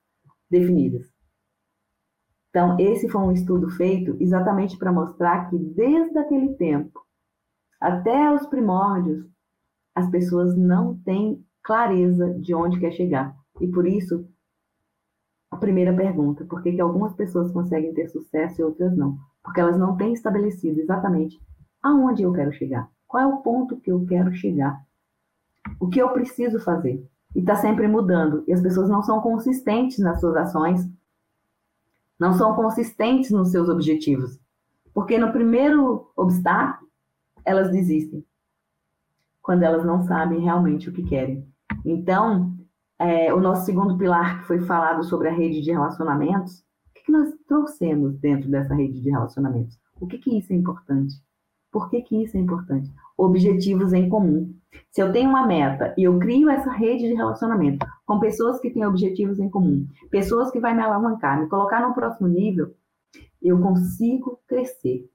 definidas. 0.51 1.10
Então, 2.51 2.77
esse 2.79 3.09
foi 3.09 3.21
um 3.23 3.33
estudo 3.33 3.71
feito 3.71 4.17
exatamente 4.21 4.77
para 4.77 4.93
mostrar 4.93 5.49
que 5.49 5.57
desde 5.57 6.19
aquele 6.19 6.55
tempo 6.55 7.01
até 7.81 8.31
os 8.35 8.45
primórdios, 8.47 9.25
as 9.95 10.11
pessoas 10.11 10.57
não 10.57 10.99
têm 10.99 11.43
clareza 11.63 12.35
de 12.35 12.55
onde 12.55 12.79
quer 12.79 12.93
chegar. 12.93 13.35
E 13.61 13.69
por 13.69 13.87
isso, 13.87 14.29
a 15.51 15.57
primeira 15.57 15.95
pergunta, 15.95 16.45
por 16.45 16.63
que, 16.63 16.73
que 16.73 16.81
algumas 16.81 17.15
pessoas 17.15 17.51
conseguem 17.51 17.95
ter 17.95 18.09
sucesso 18.09 18.61
e 18.61 18.65
outras 18.65 18.97
não? 18.97 19.17
Porque 19.43 19.61
elas 19.61 19.79
não 19.79 19.97
têm 19.97 20.13
estabelecido 20.13 20.81
exatamente 20.81 21.41
aonde 21.83 22.23
eu 22.23 22.33
quero 22.33 22.53
chegar. 22.53 22.91
Qual 23.07 23.23
é 23.23 23.27
o 23.27 23.39
ponto 23.39 23.81
que 23.81 23.91
eu 23.91 24.05
quero 24.05 24.33
chegar? 24.35 24.79
O 25.81 25.89
que 25.89 26.01
eu 26.01 26.11
preciso 26.11 26.61
fazer? 26.61 27.05
E 27.35 27.41
está 27.41 27.57
sempre 27.57 27.89
mudando. 27.89 28.45
E 28.47 28.53
as 28.53 28.61
pessoas 28.61 28.89
não 28.89 29.03
são 29.03 29.21
consistentes 29.21 29.99
nas 29.99 30.21
suas 30.21 30.37
ações, 30.37 30.89
não 32.21 32.35
são 32.35 32.55
consistentes 32.55 33.31
nos 33.31 33.51
seus 33.51 33.71
objetivos. 33.71 34.39
Porque 34.93 35.17
no 35.17 35.33
primeiro 35.33 36.13
obstáculo, 36.15 36.91
elas 37.45 37.71
desistem. 37.71 38.23
Quando 39.41 39.63
elas 39.63 39.85
não 39.87 40.03
sabem 40.05 40.41
realmente 40.41 40.91
o 40.91 40.93
que 40.93 41.03
querem. 41.03 41.49
Então, 41.85 42.55
é, 42.99 43.33
o 43.33 43.41
nosso 43.41 43.65
segundo 43.65 43.97
pilar, 43.97 44.41
que 44.41 44.47
foi 44.47 44.61
falado 44.61 45.03
sobre 45.03 45.29
a 45.29 45.33
rede 45.33 45.63
de 45.63 45.73
relacionamentos, 45.73 46.59
o 46.59 46.93
que, 46.95 47.05
que 47.05 47.13
nós 47.13 47.33
trouxemos 47.49 48.19
dentro 48.19 48.51
dessa 48.51 48.75
rede 48.75 49.01
de 49.01 49.11
relacionamentos? 49.11 49.79
O 49.99 50.07
que, 50.07 50.19
que 50.19 50.37
isso 50.37 50.53
é 50.53 50.57
importante? 50.57 51.15
Por 51.73 51.89
que, 51.89 52.03
que 52.03 52.23
isso 52.23 52.37
é 52.37 52.41
importante? 52.41 52.93
Objetivos 53.17 53.95
em 53.95 54.09
comum. 54.11 54.55
Se 54.91 55.01
eu 55.01 55.11
tenho 55.11 55.31
uma 55.31 55.47
meta 55.47 55.95
e 55.97 56.05
eu 56.05 56.19
crio 56.19 56.51
essa 56.51 56.71
rede 56.71 57.09
de 57.09 57.15
relacionamento 57.15 57.87
com 58.11 58.19
pessoas 58.19 58.59
que 58.59 58.71
têm 58.71 58.85
objetivos 58.85 59.39
em 59.39 59.49
comum, 59.49 59.87
pessoas 60.11 60.51
que 60.51 60.59
vão 60.59 60.75
me 60.75 60.83
alavancar, 60.83 61.41
me 61.41 61.49
colocar 61.49 61.87
no 61.87 61.95
próximo 61.95 62.27
nível, 62.27 62.75
eu 63.41 63.61
consigo 63.63 64.43
crescer 64.49 65.09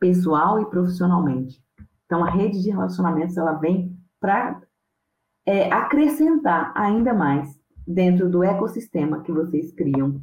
pessoal 0.00 0.58
e 0.58 0.64
profissionalmente. 0.64 1.62
Então, 2.06 2.24
a 2.24 2.30
rede 2.30 2.62
de 2.62 2.70
relacionamentos 2.70 3.36
ela 3.36 3.52
vem 3.52 3.94
para 4.18 4.62
é, 5.44 5.70
acrescentar 5.70 6.72
ainda 6.74 7.12
mais 7.12 7.60
dentro 7.86 8.30
do 8.30 8.42
ecossistema 8.42 9.22
que 9.22 9.30
vocês 9.30 9.70
criam, 9.70 10.22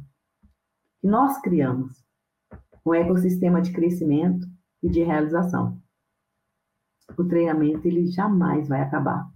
que 1.00 1.06
nós 1.06 1.40
criamos, 1.40 2.04
um 2.84 2.94
ecossistema 2.94 3.62
de 3.62 3.72
crescimento 3.72 4.44
e 4.82 4.90
de 4.90 5.04
realização. 5.04 5.80
O 7.16 7.22
treinamento 7.22 7.86
ele 7.86 8.08
jamais 8.08 8.66
vai 8.66 8.80
acabar. 8.80 9.30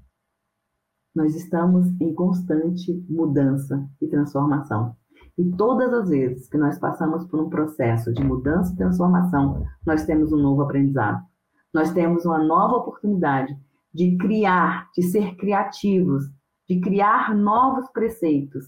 Nós 1.17 1.35
estamos 1.35 1.89
em 1.99 2.15
constante 2.15 2.93
mudança 3.09 3.89
e 4.03 4.07
transformação. 4.07 4.95
E 5.39 5.51
todas 5.53 5.91
as 5.95 6.11
vezes 6.11 6.47
que 6.47 6.59
nós 6.59 6.79
passamos 6.79 7.25
por 7.25 7.41
um 7.41 7.49
processo 7.49 8.13
de 8.13 8.23
mudança 8.23 8.75
e 8.75 8.77
transformação, 8.77 9.65
nós 9.85 10.05
temos 10.05 10.31
um 10.31 10.37
novo 10.37 10.61
aprendizado. 10.61 11.25
Nós 11.73 11.91
temos 11.93 12.27
uma 12.27 12.39
nova 12.39 12.77
oportunidade 12.77 13.59
de 13.95 14.17
criar, 14.19 14.91
de 14.95 15.03
ser 15.05 15.37
criativos, 15.37 16.25
de 16.69 16.81
criar 16.81 17.35
novos 17.35 17.89
preceitos 17.91 18.67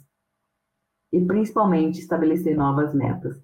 e 1.12 1.20
principalmente 1.20 2.00
estabelecer 2.00 2.56
novas 2.56 2.94
metas. 2.94 3.38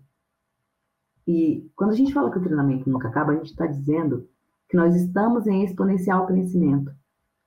E 1.27 1.71
quando 1.77 1.91
a 1.91 1.97
gente 1.97 2.13
fala 2.13 2.31
que 2.31 2.39
o 2.39 2.43
treinamento 2.43 2.89
nunca 2.89 3.09
acaba, 3.09 3.33
a 3.33 3.37
gente 3.37 3.51
está 3.51 3.67
dizendo 3.67 4.27
que 4.69 4.77
nós 4.79 4.95
estamos 4.97 5.47
em 5.47 5.63
exponencial 5.63 6.27
crescimento. 6.27 6.91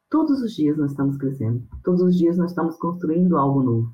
Todos 0.10 0.41
os 0.41 0.53
dias 0.53 0.78
nós 0.78 0.91
estamos 0.91 1.18
crescendo, 1.18 1.68
todos 1.84 2.01
os 2.01 2.16
dias 2.16 2.38
nós 2.38 2.51
estamos 2.51 2.78
construindo 2.78 3.38
algo 3.38 3.62
novo. 3.62 3.93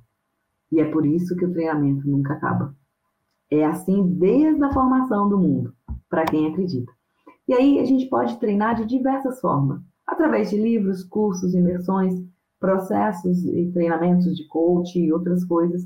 E 0.72 0.80
é 0.80 0.86
por 0.86 1.06
isso 1.06 1.36
que 1.36 1.46
o 1.46 1.52
treinamento 1.52 2.08
nunca 2.08 2.34
acaba. 2.34 2.76
É 3.52 3.66
assim 3.66 4.08
desde 4.20 4.64
a 4.64 4.72
formação 4.72 5.28
do 5.28 5.40
mundo, 5.40 5.74
para 6.08 6.26
quem 6.26 6.48
acredita. 6.48 6.92
E 7.48 7.54
aí 7.54 7.80
a 7.80 7.86
gente 7.86 8.08
pode 8.10 8.40
treinar 8.40 8.76
de 8.76 8.86
diversas 8.86 9.42
formas, 9.42 9.82
através 10.06 10.52
de 10.52 10.62
livros, 10.62 11.04
cursos, 11.04 11.56
imersões, 11.56 12.14
processos 12.60 13.44
e 13.46 13.72
treinamentos 13.74 14.36
de 14.36 14.48
coach 14.48 15.00
e 15.00 15.12
outras 15.12 15.44
coisas. 15.44 15.82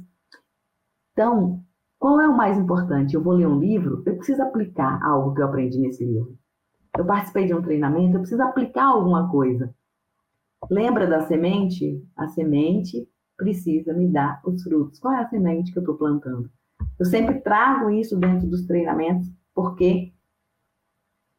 Então, 1.14 1.64
qual 1.98 2.20
é 2.20 2.28
o 2.28 2.36
mais 2.36 2.58
importante? 2.58 3.16
Eu 3.16 3.24
vou 3.24 3.34
ler 3.34 3.48
um 3.48 3.60
livro, 3.60 4.04
eu 4.06 4.18
preciso 4.18 4.44
aplicar 4.44 5.02
algo 5.04 5.34
que 5.34 5.42
eu 5.42 5.46
aprendi 5.46 5.80
nesse 5.80 6.06
livro. 6.06 6.38
Eu 6.98 7.06
participei 7.06 7.46
de 7.46 7.54
um 7.54 7.62
treinamento, 7.62 8.18
eu 8.18 8.20
preciso 8.20 8.44
aplicar 8.44 8.88
alguma 8.88 9.30
coisa. 9.32 9.74
Lembra 10.70 11.08
da 11.08 11.28
semente? 11.28 12.04
A 12.16 12.28
semente 12.30 13.08
precisa 13.38 13.94
me 13.94 14.08
dar 14.08 14.42
os 14.44 14.64
frutos. 14.64 15.00
Qual 15.00 15.14
é 15.14 15.22
a 15.22 15.30
semente 15.30 15.72
que 15.72 15.78
eu 15.78 15.84
estou 15.84 15.98
plantando? 15.98 16.50
Eu 17.00 17.06
sempre 17.06 17.40
trago 17.42 17.90
isso 17.92 18.18
dentro 18.18 18.48
dos 18.48 18.66
treinamentos, 18.66 19.32
porque 19.54 20.12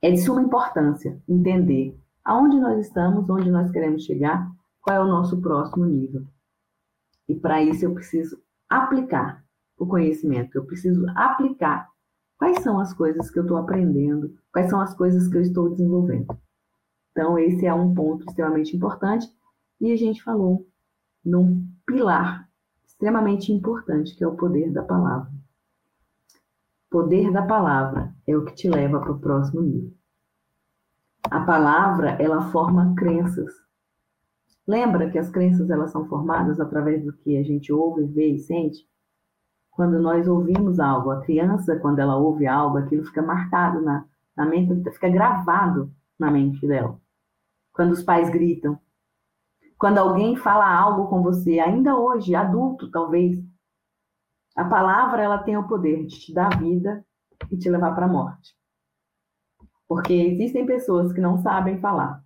é 0.01 0.11
de 0.11 0.19
suma 0.19 0.43
importância 0.43 1.21
entender 1.29 1.99
aonde 2.25 2.59
nós 2.61 2.87
estamos, 2.87 3.29
onde 3.29 3.51
nós 3.51 3.71
queremos 3.71 4.05
chegar, 4.05 4.51
qual 4.81 4.97
é 4.97 5.01
o 5.01 5.09
nosso 5.09 5.41
próximo 5.41 5.85
nível. 5.85 6.25
E 7.29 7.35
para 7.35 7.63
isso 7.63 7.85
eu 7.85 7.95
preciso 7.95 8.41
aplicar 8.69 9.45
o 9.77 9.87
conhecimento, 9.87 10.57
eu 10.57 10.65
preciso 10.65 11.07
aplicar 11.17 11.89
quais 12.39 12.63
são 12.63 12.79
as 12.79 12.93
coisas 12.95 13.31
que 13.31 13.39
eu 13.39 13.43
estou 13.43 13.57
aprendendo, 13.57 14.35
quais 14.53 14.71
são 14.71 14.81
as 14.81 14.95
coisas 14.95 15.29
que 15.29 15.37
eu 15.37 15.43
estou 15.43 15.71
desenvolvendo. 15.71 16.27
Então, 17.19 17.37
esse 17.37 17.67
é 17.67 17.75
um 17.75 17.93
ponto 17.93 18.25
extremamente 18.29 18.77
importante. 18.77 19.29
E 19.81 19.91
a 19.91 19.97
gente 19.97 20.23
falou 20.23 20.69
num 21.25 21.67
pilar 21.85 22.49
extremamente 22.87 23.53
importante, 23.53 24.15
que 24.15 24.23
é 24.23 24.27
o 24.29 24.37
poder 24.37 24.73
da 24.73 24.85
palavra. 24.85 25.29
Poder 26.89 27.33
da 27.33 27.43
palavra 27.43 28.15
é 28.25 28.37
o 28.37 28.45
que 28.45 28.55
te 28.55 28.69
leva 28.69 29.01
para 29.01 29.11
o 29.11 29.19
próximo 29.19 29.63
nível. 29.63 29.93
A 31.29 31.41
palavra, 31.41 32.11
ela 32.23 32.53
forma 32.53 32.95
crenças. 32.97 33.53
Lembra 34.65 35.11
que 35.11 35.19
as 35.19 35.29
crenças 35.29 35.69
elas 35.71 35.91
são 35.91 36.07
formadas 36.07 36.61
através 36.61 37.05
do 37.05 37.13
que 37.13 37.37
a 37.37 37.43
gente 37.43 37.73
ouve, 37.73 38.05
vê 38.05 38.29
e 38.29 38.39
sente? 38.39 38.89
Quando 39.73 39.99
nós 39.99 40.29
ouvimos 40.29 40.79
algo, 40.79 41.11
a 41.11 41.21
criança, 41.23 41.75
quando 41.81 41.99
ela 41.99 42.17
ouve 42.17 42.47
algo, 42.47 42.79
aquilo 42.79 43.05
fica 43.05 43.23
marcado 43.23 43.83
na, 43.83 44.05
na 44.37 44.47
mente, 44.47 44.89
fica 44.93 45.09
gravado 45.09 45.93
na 46.17 46.31
mente 46.31 46.65
dela 46.65 46.97
quando 47.79 47.93
os 47.93 48.03
pais 48.03 48.29
gritam, 48.29 48.77
quando 49.79 49.99
alguém 49.99 50.35
fala 50.35 50.69
algo 50.69 51.07
com 51.07 51.23
você, 51.23 51.61
ainda 51.61 51.97
hoje, 51.97 52.35
adulto 52.35 52.91
talvez, 52.91 53.39
a 54.57 54.65
palavra 54.65 55.23
ela 55.23 55.39
tem 55.45 55.57
o 55.57 55.69
poder 55.69 56.05
de 56.05 56.19
te 56.19 56.35
dar 56.35 56.59
vida 56.59 57.07
e 57.49 57.57
te 57.57 57.71
levar 57.71 57.95
para 57.95 58.07
a 58.07 58.09
morte. 58.09 58.53
Porque 59.87 60.13
existem 60.13 60.67
pessoas 60.67 61.13
que 61.13 61.21
não 61.21 61.39
sabem 61.39 61.79
falar. 61.79 62.21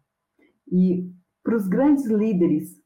E 0.67 1.13
para 1.45 1.57
os 1.57 1.69
grandes 1.69 2.07
líderes, 2.07 2.83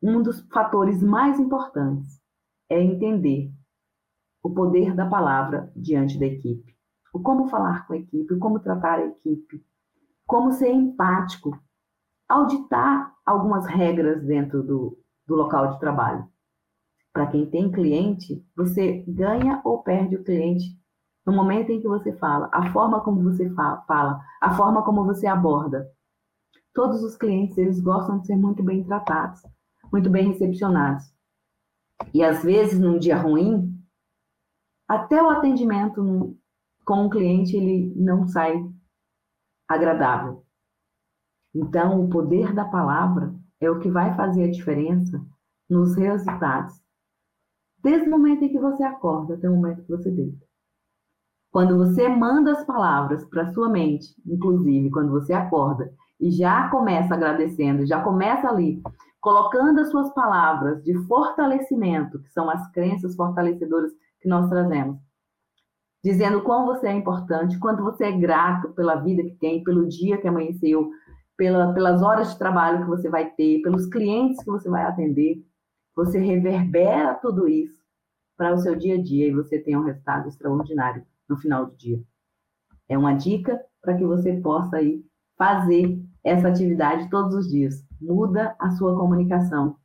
um 0.00 0.22
dos 0.22 0.46
fatores 0.52 1.02
mais 1.02 1.40
importantes 1.40 2.22
é 2.70 2.80
entender 2.80 3.52
o 4.44 4.54
poder 4.54 4.94
da 4.94 5.10
palavra 5.10 5.72
diante 5.74 6.20
da 6.20 6.26
equipe. 6.26 6.72
O 7.12 7.18
como 7.18 7.48
falar 7.48 7.84
com 7.88 7.94
a 7.94 7.96
equipe, 7.96 8.32
o 8.32 8.38
como 8.38 8.60
tratar 8.60 9.00
a 9.00 9.06
equipe, 9.06 9.66
como 10.26 10.52
ser 10.52 10.70
empático, 10.70 11.58
auditar 12.28 13.14
algumas 13.24 13.66
regras 13.66 14.22
dentro 14.24 14.62
do, 14.62 14.98
do 15.26 15.34
local 15.34 15.72
de 15.72 15.80
trabalho. 15.80 16.26
Para 17.12 17.28
quem 17.28 17.48
tem 17.48 17.70
cliente, 17.70 18.44
você 18.56 19.04
ganha 19.06 19.60
ou 19.64 19.82
perde 19.82 20.16
o 20.16 20.24
cliente 20.24 20.76
no 21.24 21.32
momento 21.32 21.70
em 21.70 21.80
que 21.80 21.88
você 21.88 22.12
fala, 22.16 22.50
a 22.52 22.70
forma 22.70 23.00
como 23.02 23.22
você 23.22 23.48
fala, 23.54 24.20
a 24.40 24.54
forma 24.54 24.84
como 24.84 25.04
você 25.04 25.26
aborda. 25.26 25.88
Todos 26.74 27.02
os 27.02 27.16
clientes, 27.16 27.56
eles 27.56 27.80
gostam 27.80 28.18
de 28.18 28.26
ser 28.26 28.36
muito 28.36 28.62
bem 28.62 28.84
tratados, 28.84 29.40
muito 29.92 30.10
bem 30.10 30.28
recepcionados. 30.28 31.04
E 32.12 32.22
às 32.22 32.42
vezes, 32.42 32.78
num 32.78 32.98
dia 32.98 33.16
ruim, 33.16 33.72
até 34.88 35.22
o 35.22 35.30
atendimento 35.30 36.36
com 36.84 37.06
o 37.06 37.10
cliente, 37.10 37.56
ele 37.56 37.94
não 37.96 38.26
sai 38.26 38.62
agradável. 39.68 40.43
Então, 41.54 42.04
o 42.04 42.08
poder 42.08 42.52
da 42.52 42.64
palavra 42.64 43.32
é 43.60 43.70
o 43.70 43.78
que 43.78 43.90
vai 43.90 44.14
fazer 44.16 44.44
a 44.44 44.50
diferença 44.50 45.24
nos 45.68 45.94
resultados. 45.94 46.74
Desde 47.82 48.08
o 48.08 48.10
momento 48.10 48.44
em 48.44 48.48
que 48.48 48.58
você 48.58 48.82
acorda 48.82 49.34
até 49.34 49.48
o 49.48 49.54
momento 49.54 49.82
que 49.82 49.90
você 49.90 50.10
deita. 50.10 50.44
Quando 51.52 51.78
você 51.78 52.08
manda 52.08 52.50
as 52.50 52.64
palavras 52.64 53.24
para 53.26 53.52
sua 53.52 53.68
mente, 53.68 54.08
inclusive 54.26 54.90
quando 54.90 55.12
você 55.12 55.32
acorda 55.32 55.92
e 56.20 56.30
já 56.30 56.68
começa 56.68 57.14
agradecendo, 57.14 57.86
já 57.86 58.02
começa 58.02 58.48
ali 58.48 58.82
colocando 59.20 59.80
as 59.80 59.88
suas 59.90 60.12
palavras 60.12 60.82
de 60.82 60.92
fortalecimento, 61.06 62.20
que 62.20 62.30
são 62.30 62.50
as 62.50 62.70
crenças 62.72 63.14
fortalecedoras 63.14 63.92
que 64.20 64.28
nós 64.28 64.48
trazemos, 64.50 64.98
dizendo 66.02 66.42
quão 66.42 66.66
você 66.66 66.88
é 66.88 66.92
importante, 66.92 67.58
quanto 67.58 67.82
você 67.82 68.04
é 68.04 68.12
grato 68.12 68.70
pela 68.72 68.96
vida 68.96 69.22
que 69.22 69.36
tem, 69.36 69.62
pelo 69.62 69.88
dia 69.88 70.18
que 70.18 70.28
amanheceu, 70.28 70.90
pela, 71.36 71.72
pelas 71.72 72.02
horas 72.02 72.32
de 72.32 72.38
trabalho 72.38 72.82
que 72.82 72.88
você 72.88 73.08
vai 73.08 73.30
ter, 73.30 73.62
pelos 73.62 73.86
clientes 73.86 74.42
que 74.42 74.50
você 74.50 74.68
vai 74.68 74.84
atender. 74.84 75.44
Você 75.96 76.18
reverbera 76.18 77.14
tudo 77.14 77.48
isso 77.48 77.78
para 78.36 78.52
o 78.52 78.58
seu 78.58 78.74
dia 78.74 78.96
a 78.96 79.02
dia 79.02 79.28
e 79.28 79.34
você 79.34 79.58
tem 79.58 79.76
um 79.76 79.84
resultado 79.84 80.28
extraordinário 80.28 81.04
no 81.28 81.36
final 81.36 81.66
do 81.66 81.76
dia. 81.76 82.02
É 82.88 82.98
uma 82.98 83.14
dica 83.14 83.60
para 83.80 83.96
que 83.96 84.04
você 84.04 84.32
possa 84.40 84.76
aí 84.76 85.04
fazer 85.36 86.00
essa 86.22 86.48
atividade 86.48 87.08
todos 87.10 87.34
os 87.34 87.48
dias. 87.48 87.84
Muda 88.00 88.54
a 88.58 88.70
sua 88.72 88.98
comunicação 88.98 89.76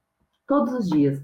todos 0.48 0.74
os 0.74 0.90
dias. 0.90 1.24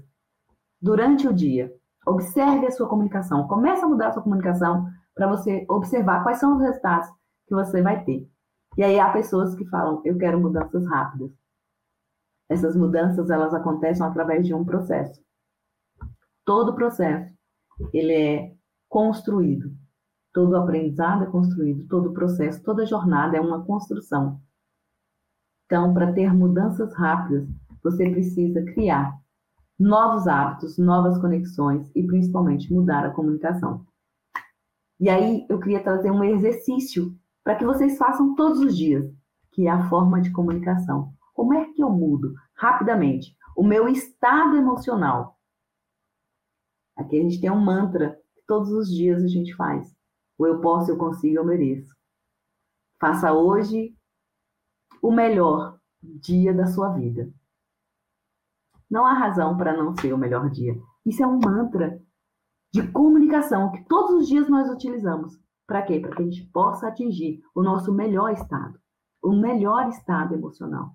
Durante 0.80 1.26
o 1.26 1.32
dia, 1.32 1.72
observe 2.06 2.66
a 2.66 2.70
sua 2.70 2.88
comunicação. 2.88 3.48
Comece 3.48 3.84
a 3.84 3.88
mudar 3.88 4.08
a 4.08 4.12
sua 4.12 4.22
comunicação 4.22 4.86
para 5.14 5.26
você 5.26 5.66
observar 5.68 6.22
quais 6.22 6.38
são 6.38 6.54
os 6.54 6.62
resultados 6.62 7.08
que 7.48 7.54
você 7.54 7.82
vai 7.82 8.04
ter. 8.04 8.28
E 8.76 8.82
aí 8.82 8.98
há 9.00 9.10
pessoas 9.10 9.54
que 9.54 9.64
falam, 9.66 10.02
eu 10.04 10.18
quero 10.18 10.40
mudanças 10.40 10.86
rápidas. 10.86 11.30
Essas 12.48 12.76
mudanças, 12.76 13.30
elas 13.30 13.54
acontecem 13.54 14.04
através 14.04 14.46
de 14.46 14.54
um 14.54 14.64
processo. 14.64 15.20
Todo 16.44 16.74
processo, 16.74 17.34
ele 17.92 18.12
é 18.12 18.54
construído. 18.88 19.74
Todo 20.32 20.56
aprendizado 20.56 21.24
é 21.24 21.26
construído, 21.26 21.88
todo 21.88 22.12
processo, 22.12 22.62
toda 22.62 22.84
jornada 22.84 23.36
é 23.36 23.40
uma 23.40 23.64
construção. 23.64 24.40
Então, 25.64 25.94
para 25.94 26.12
ter 26.12 26.32
mudanças 26.32 26.94
rápidas, 26.94 27.48
você 27.82 28.10
precisa 28.10 28.62
criar 28.62 29.18
novos 29.78 30.26
hábitos, 30.28 30.78
novas 30.78 31.18
conexões 31.18 31.90
e 31.94 32.06
principalmente 32.06 32.72
mudar 32.72 33.04
a 33.04 33.10
comunicação. 33.10 33.84
E 35.00 35.08
aí 35.08 35.46
eu 35.48 35.58
queria 35.58 35.82
trazer 35.82 36.10
um 36.10 36.22
exercício 36.22 37.14
para 37.46 37.54
que 37.54 37.64
vocês 37.64 37.96
façam 37.96 38.34
todos 38.34 38.58
os 38.58 38.76
dias, 38.76 39.08
que 39.52 39.68
é 39.68 39.70
a 39.70 39.88
forma 39.88 40.20
de 40.20 40.32
comunicação. 40.32 41.14
Como 41.32 41.54
é 41.54 41.72
que 41.72 41.80
eu 41.80 41.88
mudo 41.88 42.34
rapidamente 42.56 43.36
o 43.56 43.62
meu 43.62 43.86
estado 43.86 44.56
emocional? 44.56 45.38
Aqui 46.96 47.20
a 47.20 47.22
gente 47.22 47.40
tem 47.40 47.48
um 47.48 47.64
mantra 47.64 48.20
que 48.34 48.42
todos 48.48 48.72
os 48.72 48.88
dias 48.88 49.22
a 49.22 49.28
gente 49.28 49.54
faz. 49.54 49.94
O 50.36 50.44
eu 50.44 50.60
posso, 50.60 50.90
eu 50.90 50.98
consigo, 50.98 51.36
eu 51.36 51.44
mereço. 51.44 51.94
Faça 53.00 53.32
hoje 53.32 53.96
o 55.00 55.12
melhor 55.12 55.78
dia 56.02 56.52
da 56.52 56.66
sua 56.66 56.94
vida. 56.94 57.32
Não 58.90 59.06
há 59.06 59.12
razão 59.12 59.56
para 59.56 59.76
não 59.76 59.96
ser 59.96 60.12
o 60.12 60.18
melhor 60.18 60.50
dia. 60.50 60.76
Isso 61.04 61.22
é 61.22 61.26
um 61.28 61.38
mantra 61.38 62.02
de 62.72 62.90
comunicação 62.90 63.70
que 63.70 63.84
todos 63.84 64.22
os 64.22 64.26
dias 64.26 64.48
nós 64.48 64.68
utilizamos. 64.68 65.45
Para 65.66 65.82
quê? 65.82 65.98
Para 66.00 66.14
que 66.14 66.22
a 66.22 66.24
gente 66.24 66.44
possa 66.52 66.88
atingir 66.88 67.40
o 67.54 67.62
nosso 67.62 67.92
melhor 67.92 68.32
estado, 68.32 68.78
o 69.22 69.32
melhor 69.32 69.88
estado 69.88 70.34
emocional. 70.34 70.94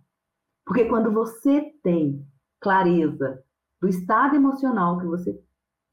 Porque 0.66 0.86
quando 0.86 1.12
você 1.12 1.74
tem 1.84 2.26
clareza 2.60 3.44
do 3.82 3.88
estado 3.88 4.36
emocional 4.36 5.00
que 5.00 5.06
você 5.06 5.44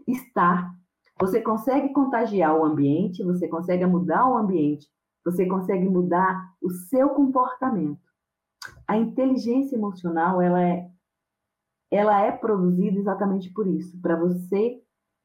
está, 0.06 0.72
você 1.20 1.40
consegue 1.40 1.92
contagiar 1.92 2.56
o 2.56 2.64
ambiente, 2.64 3.24
você 3.24 3.48
consegue 3.48 3.84
mudar 3.86 4.28
o 4.28 4.36
ambiente, 4.36 4.86
você 5.24 5.46
consegue 5.46 5.88
mudar 5.88 6.54
o 6.62 6.70
seu 6.70 7.10
comportamento. 7.10 8.00
A 8.86 8.96
inteligência 8.96 9.76
emocional, 9.76 10.40
ela 10.40 10.62
é 10.62 10.88
ela 11.90 12.20
é 12.20 12.30
produzida 12.30 12.98
exatamente 12.98 13.50
por 13.52 13.66
isso, 13.66 13.98
para 14.00 14.14
você 14.14 14.78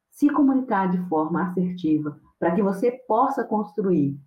se 0.10 0.30
comunicar 0.30 0.90
de 0.90 0.98
forma 1.10 1.44
assertiva, 1.44 2.20
para 2.44 2.54
que 2.54 2.62
você 2.62 2.92
possa 3.08 3.42
construir 3.46 4.20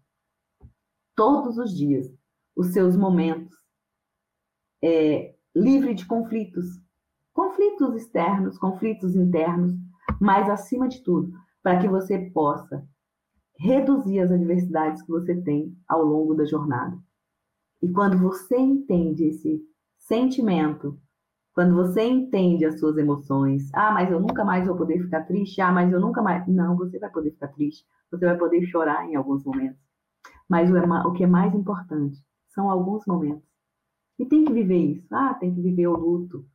todos 1.15 1.59
os 1.59 1.77
dias 1.77 2.11
os 2.57 2.69
seus 2.69 2.97
momentos 2.97 3.55
é, 4.83 5.35
livre 5.55 5.93
de 5.93 6.07
conflitos, 6.07 6.65
conflitos 7.35 7.95
externos, 7.95 8.57
conflitos 8.57 9.15
internos, 9.15 9.75
mas 10.19 10.49
acima 10.49 10.89
de 10.89 11.03
tudo, 11.03 11.31
para 11.63 11.79
que 11.79 11.87
você 11.89 12.31
possa 12.31 12.89
reduzir 13.59 14.21
as 14.21 14.33
adversidades 14.33 15.03
que 15.03 15.11
você 15.11 15.39
tem 15.43 15.77
ao 15.87 16.03
longo 16.03 16.35
da 16.35 16.47
jornada. 16.47 16.97
E 17.83 17.93
quando 17.93 18.17
você 18.17 18.57
entende 18.57 19.25
esse 19.25 19.63
sentimento, 19.99 20.99
quando 21.53 21.75
você 21.75 22.03
entende 22.03 22.65
as 22.65 22.79
suas 22.81 22.97
emoções, 22.97 23.71
ah, 23.75 23.93
mas 23.93 24.11
eu 24.11 24.21
nunca 24.21 24.43
mais 24.43 24.67
vou 24.67 24.75
poder 24.75 25.03
ficar 25.03 25.25
triste, 25.25 25.61
ah, 25.61 25.71
mas 25.71 25.93
eu 25.93 26.01
nunca 26.01 26.23
mais. 26.23 26.49
Não, 26.49 26.79
você 26.79 26.99
vai 26.99 27.11
poder 27.11 27.33
ficar 27.33 27.49
triste, 27.49 27.85
você 28.11 28.25
vai 28.25 28.37
poder 28.37 28.65
chorar 28.67 29.09
em 29.09 29.17
alguns 29.17 29.45
momentos. 29.45 29.81
Mas 30.49 30.71
o 30.71 31.13
que 31.13 31.25
é 31.25 31.27
mais 31.27 31.55
importante 31.55 32.19
são 32.49 32.71
alguns 32.71 33.05
momentos. 33.07 33.47
E 34.19 34.25
tem 34.25 34.45
que 34.45 34.53
viver 34.53 34.79
isso. 34.79 35.15
Ah, 35.15 35.35
tem 35.35 35.55
que 35.55 35.61
viver 35.61 35.87
o 35.89 35.97
luto. 35.97 36.47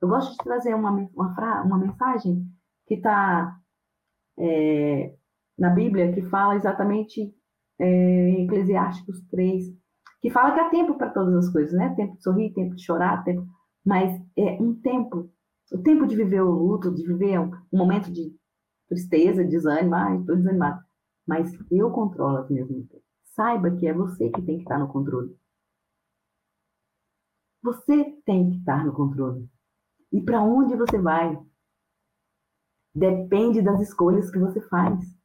Eu 0.00 0.08
gosto 0.08 0.32
de 0.32 0.38
trazer 0.38 0.74
uma, 0.74 0.90
uma, 0.90 1.62
uma 1.62 1.78
mensagem 1.78 2.44
que 2.86 2.94
está 2.94 3.58
é, 4.38 5.14
na 5.58 5.70
Bíblia, 5.70 6.12
que 6.12 6.22
fala 6.22 6.56
exatamente 6.56 7.34
é, 7.78 8.28
em 8.30 8.44
Eclesiásticos 8.44 9.20
3, 9.30 9.74
que 10.20 10.30
fala 10.30 10.52
que 10.52 10.60
há 10.60 10.70
tempo 10.70 10.94
para 10.96 11.10
todas 11.10 11.34
as 11.34 11.52
coisas, 11.52 11.72
né? 11.72 11.94
Tempo 11.94 12.16
de 12.16 12.22
sorrir, 12.22 12.52
tempo 12.52 12.74
de 12.74 12.84
chorar, 12.84 13.22
tempo... 13.24 13.46
mas 13.84 14.20
é 14.36 14.60
um 14.60 14.74
tempo, 14.74 15.30
o 15.72 15.78
tempo 15.78 16.06
de 16.06 16.16
viver 16.16 16.42
o 16.42 16.50
luto, 16.50 16.94
de 16.94 17.06
viver 17.06 17.38
um, 17.38 17.50
um 17.72 17.78
momento 17.78 18.12
de 18.12 18.34
tristeza, 18.88 19.44
desânimo, 19.44 19.94
ah, 19.94 20.14
estou 20.16 20.36
desanimado. 20.36 20.85
Mas 21.26 21.50
eu 21.70 21.90
controlo 21.90 22.38
as 22.38 22.48
minhas 22.48 22.68
lutas. 22.68 23.02
Saiba 23.34 23.70
que 23.76 23.86
é 23.86 23.92
você 23.92 24.30
que 24.30 24.42
tem 24.42 24.56
que 24.56 24.62
estar 24.62 24.78
no 24.78 24.88
controle. 24.88 25.36
Você 27.62 28.04
tem 28.24 28.50
que 28.50 28.58
estar 28.58 28.84
no 28.84 28.92
controle. 28.92 29.48
E 30.12 30.20
para 30.22 30.40
onde 30.40 30.76
você 30.76 30.98
vai? 30.98 31.36
Depende 32.94 33.60
das 33.60 33.80
escolhas 33.80 34.30
que 34.30 34.38
você 34.38 34.60
faz. 34.68 35.16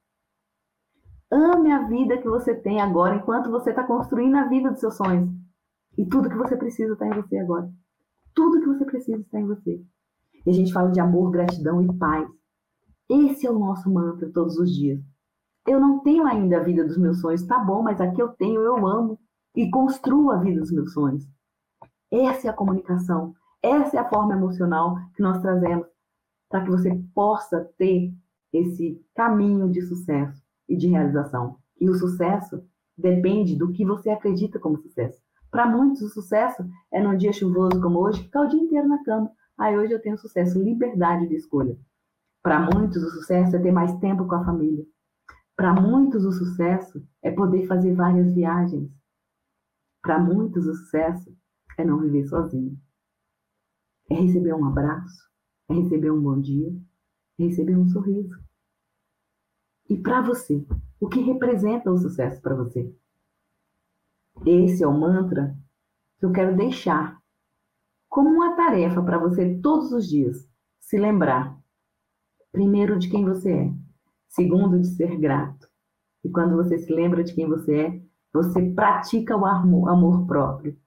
Ame 1.32 1.72
a 1.72 1.88
vida 1.88 2.18
que 2.18 2.28
você 2.28 2.54
tem 2.54 2.82
agora, 2.82 3.16
enquanto 3.16 3.50
você 3.50 3.70
está 3.70 3.86
construindo 3.86 4.36
a 4.36 4.48
vida 4.48 4.72
dos 4.72 4.82
seus 4.82 4.98
sonhos. 4.98 5.30
E 5.98 6.06
tudo 6.06 6.30
que 6.30 6.36
você 6.36 6.58
precisa 6.58 6.94
está 6.94 7.08
em 7.08 7.14
você 7.14 7.38
agora. 7.38 7.72
Tudo 8.34 8.60
que 8.60 8.68
você 8.68 8.84
precisa 8.84 9.22
está 9.22 9.40
em 9.40 9.48
você. 9.48 9.82
E 10.46 10.50
a 10.50 10.54
gente 10.54 10.74
fala 10.74 10.92
de 10.92 11.00
amor, 11.00 11.32
gratidão 11.32 11.82
e 11.82 11.98
paz. 11.98 12.30
Esse 13.10 13.46
é 13.46 13.52
o 13.52 13.60
nosso 13.60 13.90
mantra 13.90 14.30
todos 14.34 14.58
os 14.58 14.74
dias. 14.74 15.00
Eu 15.68 15.80
não 15.80 16.00
tenho 16.00 16.26
ainda 16.26 16.58
a 16.58 16.64
vida 16.64 16.84
dos 16.84 16.98
meus 16.98 17.22
sonhos, 17.22 17.44
tá 17.44 17.60
bom, 17.60 17.82
mas 17.84 18.02
aqui 18.02 18.22
eu 18.22 18.30
tenho, 18.30 18.62
eu 18.62 18.86
amo 18.88 19.20
e 19.56 19.70
construo 19.70 20.32
a 20.32 20.38
vida 20.38 20.60
dos 20.60 20.72
meus 20.72 20.94
sonhos. 20.94 21.28
Essa 22.12 22.48
é 22.48 22.50
a 22.50 22.54
comunicação, 22.54 23.34
essa 23.62 23.98
é 23.98 24.00
a 24.00 24.10
forma 24.10 24.34
emocional 24.34 24.96
que 25.16 25.22
nós 25.22 25.40
trazemos 25.42 25.88
para 26.50 26.64
que 26.64 26.70
você 26.70 27.02
possa 27.14 27.70
ter 27.78 28.14
esse 28.52 29.02
caminho 29.16 29.70
de 29.70 29.82
sucesso 29.82 30.42
e 30.68 30.76
de 30.76 30.88
realização. 30.88 31.58
E 31.80 31.90
o 31.90 31.96
sucesso 31.96 32.62
depende 32.98 33.56
do 33.56 33.72
que 33.72 33.86
você 33.86 34.10
acredita 34.10 34.60
como 34.60 34.78
sucesso. 34.78 35.22
Para 35.50 35.66
muitos, 35.66 36.02
o 36.02 36.10
sucesso 36.10 36.64
é 36.92 37.02
num 37.02 37.16
dia 37.16 37.34
chuvoso 37.34 37.82
como 37.82 38.00
hoje, 38.00 38.24
ficar 38.24 38.42
o 38.42 38.48
dia 38.48 38.60
inteiro 38.60 38.88
na 38.88 39.04
cama. 39.04 39.32
Ah, 39.58 39.70
hoje 39.72 39.94
eu 39.94 40.02
tenho 40.02 40.18
sucesso, 40.18 40.62
liberdade 40.62 41.28
de 41.28 41.36
escolha. 41.36 41.78
Para 42.42 42.60
muitos, 42.60 43.04
o 43.04 43.10
sucesso 43.10 43.56
é 43.56 43.60
ter 43.60 43.72
mais 43.72 43.94
tempo 44.00 44.26
com 44.28 44.36
a 44.36 44.44
família. 44.44 44.86
Para 45.56 45.74
muitos, 45.74 46.26
o 46.26 46.32
sucesso 46.32 47.06
é 47.22 47.32
poder 47.32 47.68
fazer 47.68 47.94
várias 47.94 48.34
viagens. 48.34 48.92
Para 50.02 50.20
muitos, 50.20 50.66
o 50.66 50.74
sucesso 50.74 51.36
é 51.78 51.86
não 51.86 52.00
viver 52.00 52.26
sozinho. 52.28 52.80
É 54.10 54.16
receber 54.16 54.54
um 54.54 54.66
abraço, 54.66 55.30
é 55.70 55.74
receber 55.74 56.12
um 56.12 56.22
bom 56.22 56.40
dia, 56.40 56.70
é 57.40 57.44
receber 57.44 57.78
um 57.78 57.88
sorriso. 57.88 58.42
E 59.90 59.98
para 59.98 60.22
você, 60.22 60.66
o 61.00 61.08
que 61.08 61.20
representa 61.20 61.92
o 61.92 61.98
sucesso 61.98 62.42
para 62.42 62.56
você? 62.56 62.96
Esse 64.46 64.84
é 64.84 64.88
o 64.88 64.98
mantra 64.98 65.56
que 66.18 66.26
eu 66.26 66.32
quero 66.32 66.56
deixar 66.56 67.22
como 68.10 68.30
uma 68.30 68.56
tarefa 68.56 69.02
para 69.02 69.18
você 69.18 69.60
todos 69.62 69.92
os 69.92 70.08
dias 70.08 70.50
se 70.80 70.98
lembrar, 70.98 71.58
primeiro, 72.52 73.00
de 73.00 73.10
quem 73.10 73.24
você 73.24 73.52
é, 73.52 73.74
Segundo, 74.32 74.80
de 74.80 74.88
ser 74.88 75.18
grato. 75.20 75.68
E 76.24 76.30
quando 76.30 76.56
você 76.56 76.78
se 76.78 76.92
lembra 76.92 77.24
de 77.24 77.34
quem 77.34 77.48
você 77.48 77.76
é, 77.76 78.02
você 78.34 78.62
pratica 78.72 79.36
o 79.36 79.46
amor 79.46 80.26
próprio. 80.26 80.78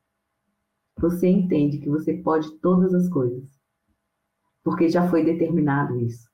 Você 0.99 1.29
entende 1.29 1.79
que 1.79 1.91
você 1.91 2.15
pode 2.15 2.51
todas 2.59 2.95
as 2.95 3.07
coisas. 3.09 3.45
Porque 4.63 4.89
já 4.89 5.07
foi 5.11 5.23
determinado 5.23 6.01
isso. 6.01 6.27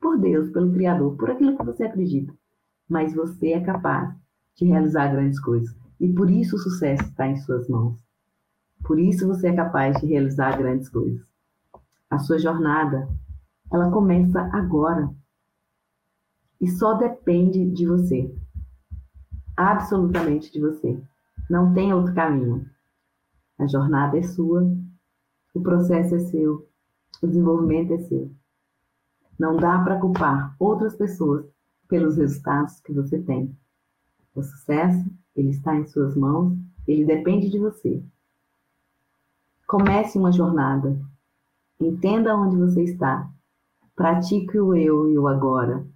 Por 0.00 0.18
Deus, 0.18 0.50
pelo 0.50 0.72
Criador, 0.72 1.16
por 1.16 1.30
aquilo 1.30 1.56
que 1.56 1.64
você 1.64 1.84
acredita. 1.84 2.32
Mas 2.88 3.14
você 3.14 3.48
é 3.48 3.60
capaz 3.60 4.16
de 4.54 4.64
realizar 4.64 5.08
grandes 5.08 5.38
coisas. 5.38 5.76
E 6.00 6.10
por 6.10 6.30
isso 6.30 6.56
o 6.56 6.58
sucesso 6.58 7.02
está 7.02 7.26
em 7.26 7.36
suas 7.36 7.68
mãos. 7.68 8.02
Por 8.84 8.98
isso 8.98 9.26
você 9.26 9.48
é 9.48 9.56
capaz 9.56 10.00
de 10.00 10.06
realizar 10.06 10.56
grandes 10.56 10.88
coisas. 10.88 11.26
A 12.08 12.18
sua 12.18 12.38
jornada, 12.38 13.06
ela 13.70 13.90
começa 13.90 14.40
agora 14.54 15.14
e 16.60 16.68
só 16.68 16.94
depende 16.94 17.70
de 17.70 17.86
você. 17.86 18.34
Absolutamente 19.56 20.52
de 20.52 20.60
você. 20.60 21.00
Não 21.48 21.72
tem 21.72 21.92
outro 21.92 22.14
caminho. 22.14 22.68
A 23.58 23.66
jornada 23.66 24.18
é 24.18 24.22
sua, 24.22 24.70
o 25.54 25.60
processo 25.60 26.14
é 26.14 26.18
seu, 26.18 26.68
o 27.22 27.26
desenvolvimento 27.26 27.92
é 27.94 27.98
seu. 27.98 28.30
Não 29.38 29.56
dá 29.56 29.78
para 29.82 29.98
culpar 29.98 30.54
outras 30.58 30.96
pessoas 30.96 31.46
pelos 31.88 32.16
resultados 32.16 32.80
que 32.80 32.92
você 32.92 33.18
tem. 33.22 33.56
O 34.34 34.42
sucesso, 34.42 35.10
ele 35.34 35.50
está 35.50 35.74
em 35.74 35.86
suas 35.86 36.16
mãos, 36.16 36.58
ele 36.86 37.04
depende 37.04 37.48
de 37.48 37.58
você. 37.58 38.02
Comece 39.66 40.18
uma 40.18 40.32
jornada. 40.32 40.98
Entenda 41.80 42.36
onde 42.36 42.56
você 42.56 42.82
está. 42.82 43.30
Pratique 43.94 44.58
o 44.58 44.74
eu 44.74 45.08
e 45.10 45.18
o 45.18 45.26
agora 45.26 45.86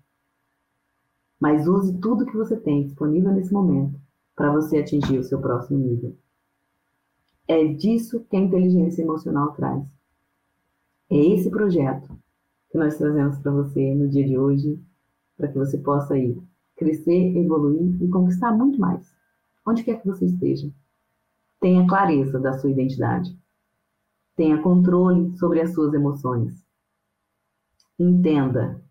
mas 1.41 1.66
use 1.66 1.99
tudo 1.99 2.26
que 2.26 2.36
você 2.36 2.57
tem 2.57 2.84
disponível 2.84 3.32
nesse 3.32 3.53
momento 3.53 3.99
para 4.36 4.53
você 4.53 4.78
atingir 4.78 5.18
o 5.18 5.24
seu 5.24 5.41
próximo 5.41 5.78
nível. 5.78 6.16
É 7.49 7.64
disso 7.64 8.24
que 8.28 8.36
a 8.36 8.41
inteligência 8.41 9.03
emocional 9.03 9.53
traz. 9.53 9.84
É 11.11 11.16
esse 11.16 11.51
projeto 11.51 12.16
que 12.70 12.78
nós 12.78 12.97
trazemos 12.97 13.38
para 13.38 13.51
você 13.51 13.95
no 13.95 14.09
dia 14.09 14.24
de 14.24 14.38
hoje, 14.38 14.80
para 15.36 15.49
que 15.49 15.59
você 15.59 15.78
possa 15.78 16.16
ir 16.16 16.41
crescer, 16.76 17.36
evoluir 17.36 18.03
e 18.03 18.09
conquistar 18.09 18.53
muito 18.53 18.78
mais. 18.78 19.12
Onde 19.66 19.82
quer 19.82 20.01
que 20.01 20.07
você 20.07 20.26
esteja. 20.26 20.70
Tenha 21.61 21.86
clareza 21.86 22.38
da 22.38 22.59
sua 22.59 22.70
identidade. 22.70 23.36
Tenha 24.36 24.62
controle 24.62 25.36
sobre 25.36 25.61
as 25.61 25.74
suas 25.74 25.93
emoções. 25.93 26.64
Entenda 27.99 28.82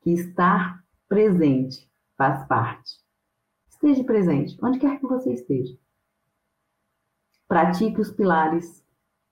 que 0.00 0.10
estar 0.10 0.82
presente 1.08 1.90
faz 2.16 2.46
parte. 2.46 3.04
Esteja 3.68 4.04
presente, 4.04 4.56
onde 4.62 4.78
quer 4.78 4.98
que 4.98 5.06
você 5.06 5.32
esteja. 5.32 5.76
Pratique 7.46 8.00
os 8.00 8.10
pilares 8.10 8.84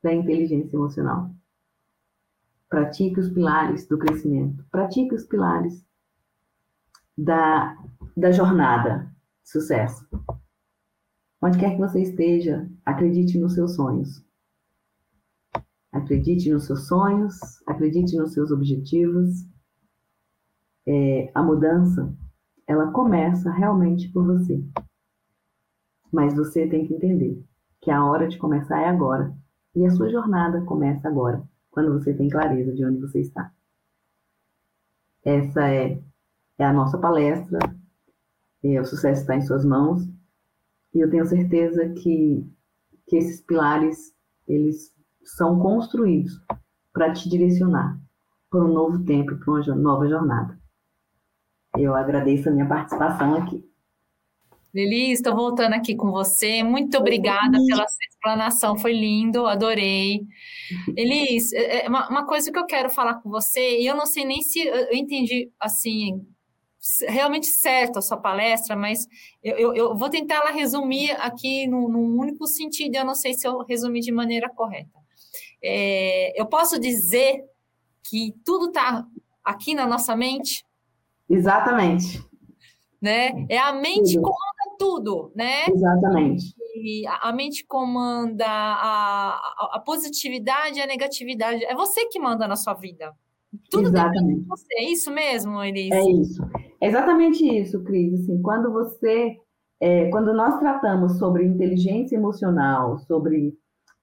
da 0.02 0.12
inteligência 0.12 0.76
emocional. 0.76 1.30
Pratique 2.68 3.18
os 3.18 3.30
pilares 3.30 3.86
do 3.86 3.98
crescimento. 3.98 4.64
Pratique 4.70 5.14
os 5.14 5.24
pilares 5.24 5.84
da, 7.16 7.76
da 8.16 8.30
jornada 8.30 9.10
de 9.42 9.50
sucesso. 9.50 10.06
Onde 11.40 11.58
quer 11.58 11.72
que 11.72 11.80
você 11.80 12.02
esteja, 12.02 12.70
acredite 12.84 13.38
nos 13.38 13.54
seus 13.54 13.74
sonhos. 13.74 14.24
Acredite 15.92 16.50
nos 16.50 16.66
seus 16.66 16.86
sonhos, 16.88 17.34
acredite 17.66 18.16
nos 18.16 18.32
seus 18.32 18.50
objetivos 18.50 19.46
é, 20.86 21.30
a 21.34 21.42
mudança, 21.42 22.14
ela 22.66 22.90
começa 22.90 23.50
realmente 23.50 24.08
por 24.10 24.24
você. 24.24 24.62
Mas 26.12 26.34
você 26.34 26.66
tem 26.66 26.86
que 26.86 26.94
entender 26.94 27.44
que 27.80 27.90
a 27.90 28.04
hora 28.04 28.28
de 28.28 28.38
começar 28.38 28.80
é 28.80 28.88
agora. 28.88 29.34
E 29.74 29.84
a 29.84 29.90
sua 29.90 30.08
jornada 30.08 30.62
começa 30.62 31.08
agora, 31.08 31.42
quando 31.70 31.92
você 31.92 32.14
tem 32.14 32.28
clareza 32.28 32.72
de 32.72 32.84
onde 32.84 33.00
você 33.00 33.20
está. 33.20 33.52
Essa 35.24 35.68
é, 35.68 36.00
é 36.58 36.64
a 36.64 36.72
nossa 36.72 36.98
palestra. 36.98 37.58
É, 38.62 38.80
o 38.80 38.84
sucesso 38.84 39.22
está 39.22 39.34
em 39.36 39.42
suas 39.42 39.64
mãos. 39.64 40.08
E 40.94 41.00
eu 41.00 41.10
tenho 41.10 41.26
certeza 41.26 41.88
que, 41.88 42.48
que 43.08 43.16
esses 43.16 43.40
pilares, 43.40 44.14
eles 44.46 44.94
são 45.24 45.58
construídos 45.58 46.40
para 46.92 47.12
te 47.12 47.28
direcionar 47.28 47.98
para 48.48 48.64
um 48.64 48.72
novo 48.72 49.04
tempo, 49.04 49.36
para 49.36 49.52
uma 49.52 49.74
nova 49.74 50.08
jornada. 50.08 50.56
Eu 51.76 51.94
agradeço 51.94 52.48
a 52.48 52.52
minha 52.52 52.66
participação 52.66 53.34
aqui. 53.34 53.64
Lili, 54.74 55.12
estou 55.12 55.34
voltando 55.36 55.74
aqui 55.74 55.94
com 55.94 56.10
você. 56.10 56.62
Muito 56.64 56.98
obrigada 56.98 57.58
pela 57.64 57.86
sua 57.86 58.04
explanação, 58.10 58.76
foi 58.76 58.92
lindo, 58.92 59.46
adorei. 59.46 60.22
Elis, 60.96 61.52
é, 61.52 61.86
é 61.86 61.88
uma, 61.88 62.26
coisa 62.26 62.50
que 62.50 62.58
eu 62.58 62.66
quero 62.66 62.90
falar 62.90 63.14
com 63.14 63.30
você, 63.30 63.78
e 63.78 63.86
eu 63.86 63.94
não 63.94 64.04
sei 64.04 64.24
nem 64.24 64.42
se 64.42 64.66
eu 64.66 64.92
entendi 64.92 65.52
assim 65.60 66.26
realmente 67.08 67.46
certo 67.46 67.98
a 67.98 68.02
sua 68.02 68.18
palestra, 68.18 68.76
mas 68.76 69.06
eu, 69.42 69.56
eu, 69.56 69.74
eu 69.74 69.96
vou 69.96 70.10
tentar 70.10 70.36
ela 70.36 70.50
resumir 70.50 71.12
aqui 71.12 71.66
num, 71.66 71.88
num, 71.88 72.18
único 72.18 72.46
sentido, 72.46 72.96
eu 72.96 73.06
não 73.06 73.14
sei 73.14 73.32
se 73.32 73.46
eu 73.46 73.58
resumi 73.64 74.00
de 74.00 74.12
maneira 74.12 74.50
correta. 74.50 74.98
É, 75.62 76.38
eu 76.38 76.46
posso 76.46 76.78
dizer 76.78 77.42
que 78.02 78.34
tudo 78.44 78.66
está 78.66 79.06
aqui 79.42 79.74
na 79.74 79.86
nossa 79.86 80.14
mente? 80.14 80.64
Exatamente. 81.28 82.22
Né? 83.00 83.46
É 83.50 83.58
a 83.58 83.72
mente 83.72 84.14
tudo. 84.14 84.22
comanda 84.22 84.54
tudo, 84.78 85.32
né? 85.34 85.66
Exatamente. 85.68 86.54
E 86.76 87.06
a, 87.06 87.32
mente 87.32 87.64
comanda 87.66 88.46
a, 88.46 89.36
a, 89.36 89.70
a, 89.74 89.80
positividade 89.80 90.78
e 90.78 90.82
a 90.82 90.86
negatividade. 90.86 91.64
É 91.64 91.74
você 91.74 92.06
que 92.06 92.18
manda 92.18 92.48
na 92.48 92.56
sua 92.56 92.74
vida. 92.74 93.12
Tudo 93.70 93.88
Exatamente. 93.88 94.40
de 94.40 94.46
você. 94.46 94.74
É 94.78 94.84
isso 94.90 95.12
mesmo, 95.12 95.62
Elis? 95.62 95.92
É 95.92 96.02
isso. 96.02 96.42
É 96.80 96.88
exatamente 96.88 97.46
isso, 97.46 97.82
Cris. 97.84 98.14
Assim, 98.14 98.42
quando 98.42 98.72
você, 98.72 99.36
é, 99.80 100.08
quando 100.10 100.32
nós 100.32 100.58
tratamos 100.58 101.18
sobre 101.18 101.44
inteligência 101.44 102.16
emocional, 102.16 102.98
sobre 102.98 103.54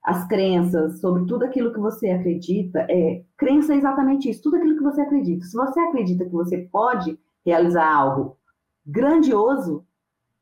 as 0.04 0.28
crenças, 0.28 1.00
sobre 1.00 1.26
tudo 1.26 1.46
aquilo 1.46 1.72
que 1.72 1.80
você 1.80 2.10
acredita, 2.10 2.86
é, 2.90 3.24
crença 3.38 3.74
é 3.74 3.78
exatamente 3.78 4.30
isso, 4.30 4.42
tudo 4.42 4.58
aquilo 4.58 4.78
que 4.78 4.84
você 4.84 5.02
acredita. 5.02 5.46
Se 5.46 5.56
você 5.56 5.80
acredita 5.80 6.26
que 6.26 6.32
você 6.32 6.58
pode 6.72 7.20
realizar 7.46 7.88
algo 7.88 8.38
grandioso, 8.86 9.86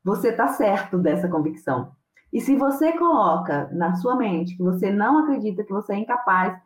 você 0.02 0.30
está 0.30 0.48
certo 0.48 0.98
dessa 0.98 1.28
convicção. 1.28 1.92
E 2.32 2.40
se 2.40 2.56
você 2.56 2.92
coloca 2.92 3.68
na 3.72 3.96
sua 3.96 4.16
mente 4.16 4.56
que 4.56 4.62
você 4.62 4.90
não 4.90 5.18
acredita, 5.18 5.64
que 5.64 5.72
você 5.72 5.92
é 5.92 5.98
incapaz, 5.98 6.58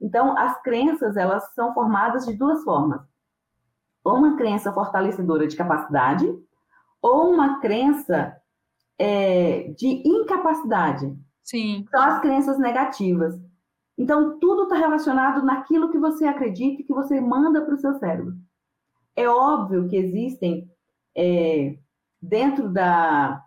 então 0.00 0.36
as 0.36 0.60
crenças 0.62 1.16
elas 1.16 1.54
são 1.54 1.72
formadas 1.72 2.26
de 2.26 2.34
duas 2.34 2.62
formas: 2.64 3.00
ou 4.04 4.16
uma 4.16 4.36
crença 4.36 4.72
fortalecedora 4.72 5.46
de 5.46 5.56
capacidade, 5.56 6.26
ou 7.00 7.30
uma 7.30 7.60
crença 7.60 8.36
é, 8.98 9.72
de 9.76 10.02
incapacidade. 10.06 11.16
Sim. 11.42 11.84
São 11.90 12.02
as 12.02 12.20
crenças 12.20 12.58
negativas. 12.58 13.38
Então, 13.96 14.38
tudo 14.38 14.64
está 14.64 14.76
relacionado 14.76 15.44
naquilo 15.44 15.90
que 15.90 15.98
você 15.98 16.24
acredita 16.24 16.82
e 16.82 16.84
que 16.84 16.94
você 16.94 17.20
manda 17.20 17.62
para 17.62 17.74
o 17.74 17.78
seu 17.78 17.94
cérebro. 17.94 18.34
É 19.14 19.28
óbvio 19.28 19.88
que 19.88 19.96
existem, 19.96 20.70
é, 21.16 21.76
dentro 22.20 22.70
da, 22.70 23.44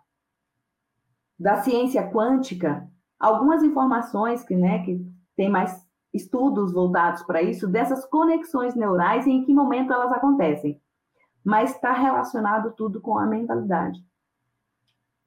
da 1.38 1.62
ciência 1.62 2.08
quântica, 2.10 2.88
algumas 3.18 3.62
informações 3.62 4.44
que, 4.44 4.54
né, 4.54 4.84
que 4.84 5.04
tem 5.36 5.50
mais 5.50 5.84
estudos 6.14 6.72
voltados 6.72 7.22
para 7.24 7.42
isso, 7.42 7.68
dessas 7.68 8.04
conexões 8.06 8.74
neurais 8.74 9.26
e 9.26 9.30
em 9.30 9.44
que 9.44 9.52
momento 9.52 9.92
elas 9.92 10.12
acontecem. 10.12 10.80
Mas 11.44 11.74
está 11.74 11.92
relacionado 11.92 12.72
tudo 12.72 13.00
com 13.00 13.18
a 13.18 13.26
mentalidade. 13.26 13.98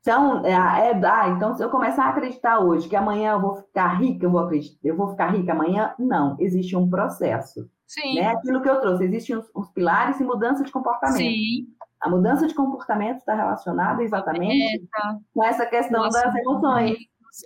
Então, 0.10 0.44
é, 0.44 0.54
é, 0.54 1.06
ah, 1.06 1.30
então, 1.30 1.54
se 1.54 1.64
eu 1.64 1.70
começar 1.70 2.06
a 2.06 2.10
acreditar 2.10 2.58
hoje 2.62 2.90
que 2.90 2.96
amanhã 2.96 3.34
eu 3.34 3.42
vou 3.42 3.58
ficar 3.58 3.90
rica, 3.90 4.26
eu 4.26 4.32
vou, 4.32 4.40
acreditar, 4.40 4.80
eu 4.84 4.98
vou 4.98 5.10
ficar 5.10 5.28
rica 5.28 5.52
amanhã, 5.52 5.94
não, 6.00 6.36
existe 6.40 6.76
um 6.76 6.90
processo. 6.90 7.70
Sim. 7.86 8.16
Né? 8.16 8.26
Aquilo 8.26 8.60
que 8.60 8.68
eu 8.68 8.82
trouxe, 8.82 9.04
existem 9.04 9.36
os, 9.36 9.46
os 9.54 9.70
pilares 9.70 10.20
e 10.20 10.24
mudança 10.24 10.64
de 10.64 10.72
comportamento. 10.72 11.18
Sim. 11.18 11.68
A 12.02 12.10
mudança 12.10 12.48
de 12.48 12.56
comportamento 12.56 13.18
está 13.18 13.36
relacionada 13.36 14.02
exatamente 14.02 14.78
é, 14.78 14.80
tá. 14.92 15.20
com 15.32 15.44
essa 15.44 15.64
questão 15.68 16.02
Nossa, 16.02 16.24
das 16.24 16.36
emoções. 16.38 16.98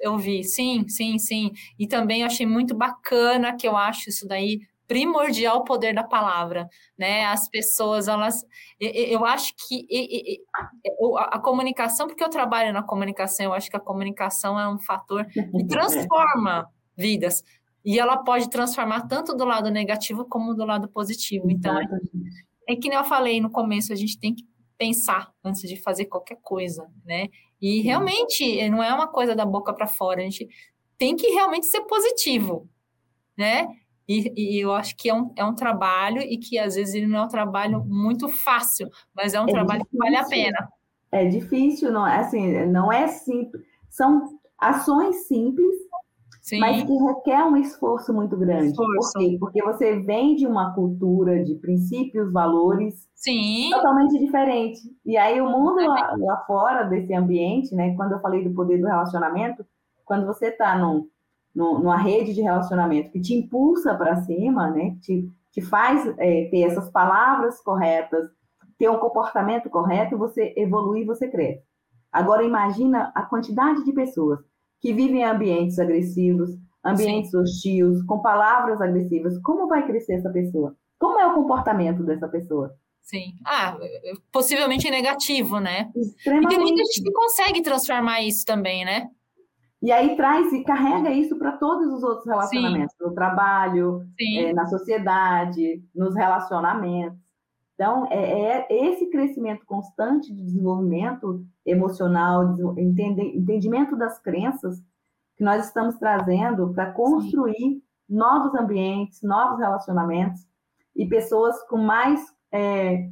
Eu 0.01 0.17
vi, 0.17 0.45
sim, 0.45 0.87
sim, 0.87 1.19
sim. 1.19 1.51
E 1.77 1.85
também 1.85 2.21
eu 2.21 2.27
achei 2.27 2.45
muito 2.45 2.73
bacana 2.73 3.57
que 3.57 3.67
eu 3.67 3.75
acho 3.75 4.09
isso 4.09 4.25
daí 4.25 4.61
primordial 4.93 5.57
o 5.57 5.63
poder 5.63 5.91
da 5.91 6.03
palavra, 6.03 6.69
né? 6.95 7.25
As 7.25 7.49
pessoas, 7.49 8.07
elas, 8.07 8.45
eu 8.79 9.25
acho 9.25 9.51
que 9.67 9.87
a 11.31 11.39
comunicação, 11.39 12.05
porque 12.05 12.23
eu 12.23 12.29
trabalho 12.29 12.71
na 12.71 12.83
comunicação, 12.83 13.47
eu 13.47 13.53
acho 13.53 13.71
que 13.71 13.75
a 13.75 13.79
comunicação 13.79 14.59
é 14.59 14.69
um 14.69 14.77
fator 14.77 15.25
que 15.25 15.65
transforma 15.67 16.69
vidas. 16.95 17.43
E 17.83 17.97
ela 17.99 18.17
pode 18.17 18.51
transformar 18.51 19.07
tanto 19.07 19.35
do 19.35 19.43
lado 19.43 19.71
negativo 19.71 20.25
como 20.25 20.53
do 20.53 20.63
lado 20.63 20.87
positivo. 20.87 21.49
Então, 21.49 21.75
é, 21.75 21.85
é 22.69 22.75
que 22.75 22.87
nem 22.87 22.97
eu 22.99 23.03
falei 23.03 23.41
no 23.41 23.49
começo, 23.49 23.91
a 23.91 23.95
gente 23.95 24.19
tem 24.19 24.35
que 24.35 24.43
pensar 24.77 25.33
antes 25.43 25.67
de 25.67 25.75
fazer 25.81 26.05
qualquer 26.05 26.37
coisa, 26.39 26.87
né? 27.03 27.29
E 27.59 27.81
realmente 27.81 28.69
não 28.69 28.83
é 28.83 28.93
uma 28.93 29.07
coisa 29.07 29.35
da 29.35 29.43
boca 29.45 29.73
para 29.73 29.87
fora, 29.87 30.21
a 30.21 30.23
gente 30.23 30.47
tem 30.99 31.15
que 31.15 31.25
realmente 31.29 31.65
ser 31.65 31.81
positivo, 31.81 32.69
né? 33.35 33.67
E, 34.07 34.33
e, 34.35 34.59
eu 34.59 34.73
acho 34.73 34.95
que 34.97 35.09
é 35.09 35.13
um, 35.13 35.31
é 35.35 35.45
um 35.45 35.55
trabalho 35.55 36.21
e 36.21 36.37
que 36.37 36.59
às 36.59 36.75
vezes 36.75 36.93
ele 36.93 37.07
não 37.07 37.19
é 37.19 37.23
um 37.23 37.29
trabalho 37.29 37.83
muito 37.85 38.27
fácil, 38.27 38.89
mas 39.15 39.33
é 39.33 39.39
um 39.39 39.47
é 39.47 39.51
trabalho 39.51 39.83
difícil. 39.83 39.99
que 39.99 40.11
vale 40.11 40.15
a 40.17 40.27
pena. 40.27 40.69
É 41.11 41.25
difícil, 41.25 41.91
não 41.91 42.07
é 42.07 42.19
assim, 42.19 42.65
não 42.65 42.91
é 42.91 43.07
simples. 43.07 43.63
São 43.89 44.39
ações 44.57 45.27
simples, 45.27 45.75
Sim. 46.41 46.59
mas 46.59 46.83
que 46.83 46.93
requer 46.93 47.43
um 47.45 47.55
esforço 47.55 48.13
muito 48.13 48.35
grande. 48.35 48.67
Esforço. 48.67 49.13
Por 49.13 49.19
quê? 49.19 49.37
Porque 49.39 49.63
você 49.63 49.99
vem 49.99 50.35
de 50.35 50.45
uma 50.45 50.73
cultura 50.73 51.43
de 51.43 51.55
princípios, 51.55 52.31
valores 52.33 53.07
Sim. 53.15 53.69
totalmente 53.71 54.19
diferente. 54.19 54.81
E 55.05 55.15
aí 55.15 55.39
o 55.39 55.49
mundo 55.49 55.85
lá, 55.87 56.15
lá 56.17 56.43
fora 56.45 56.83
desse 56.83 57.13
ambiente, 57.13 57.73
né? 57.73 57.95
Quando 57.95 58.13
eu 58.13 58.19
falei 58.19 58.43
do 58.43 58.53
poder 58.53 58.79
do 58.79 58.87
relacionamento, 58.87 59.65
quando 60.03 60.25
você 60.25 60.47
está 60.47 60.77
num 60.77 61.07
no, 61.53 61.79
numa 61.79 61.97
rede 61.97 62.33
de 62.33 62.41
relacionamento 62.41 63.11
que 63.11 63.21
te 63.21 63.33
impulsa 63.33 63.95
para 63.95 64.21
cima, 64.23 64.69
né? 64.71 64.91
Que 64.91 64.99
te, 64.99 65.31
te 65.51 65.61
faz 65.61 66.05
é, 66.17 66.45
ter 66.49 66.63
essas 66.63 66.89
palavras 66.89 67.61
corretas, 67.61 68.27
ter 68.77 68.89
um 68.89 68.97
comportamento 68.97 69.69
correto, 69.69 70.17
você 70.17 70.53
evolui, 70.57 71.05
você 71.05 71.29
cresce. 71.29 71.63
Agora 72.11 72.43
imagina 72.43 73.11
a 73.15 73.23
quantidade 73.23 73.83
de 73.83 73.93
pessoas 73.93 74.39
que 74.79 74.93
vivem 74.93 75.21
em 75.21 75.23
ambientes 75.23 75.79
agressivos, 75.79 76.49
ambientes 76.83 77.31
Sim. 77.31 77.37
hostis, 77.37 78.03
com 78.05 78.21
palavras 78.21 78.81
agressivas. 78.81 79.39
Como 79.41 79.67
vai 79.67 79.85
crescer 79.85 80.15
essa 80.15 80.29
pessoa? 80.29 80.75
Como 80.99 81.19
é 81.19 81.25
o 81.25 81.33
comportamento 81.33 82.03
dessa 82.03 82.27
pessoa? 82.27 82.75
Sim. 83.01 83.33
Ah, 83.45 83.77
possivelmente 84.31 84.89
negativo, 84.89 85.59
né? 85.59 85.91
Extremamente. 85.95 86.53
E 86.53 86.55
tem 86.55 86.59
muita 86.59 86.85
gente 86.85 87.03
que 87.03 87.11
consegue 87.11 87.61
transformar 87.61 88.21
isso 88.21 88.45
também, 88.45 88.85
né? 88.85 89.09
E 89.83 89.91
aí 89.91 90.15
traz 90.15 90.53
e 90.53 90.63
carrega 90.63 91.11
isso 91.11 91.37
para 91.37 91.57
todos 91.57 91.93
os 91.93 92.03
outros 92.03 92.25
relacionamentos, 92.25 92.95
Sim. 92.97 93.03
no 93.03 93.13
trabalho, 93.13 94.07
é, 94.17 94.53
na 94.53 94.65
sociedade, 94.65 95.83
nos 95.93 96.15
relacionamentos. 96.15 97.19
Então, 97.75 98.07
é, 98.09 98.61
é, 98.61 98.67
esse 98.69 99.09
crescimento 99.09 99.65
constante 99.65 100.33
de 100.33 100.41
desenvolvimento 100.41 101.45
emocional, 101.65 102.55
entendimento 102.77 103.97
das 103.97 104.17
crenças 104.19 104.81
que 105.35 105.43
nós 105.43 105.65
estamos 105.65 105.97
trazendo 105.97 106.71
para 106.73 106.93
construir 106.93 107.57
Sim. 107.57 107.81
novos 108.07 108.55
ambientes, 108.55 109.21
novos 109.21 109.59
relacionamentos 109.59 110.47
e 110.95 111.05
pessoas 111.05 111.61
com 111.63 111.77
mais 111.77 112.21
é, 112.53 113.09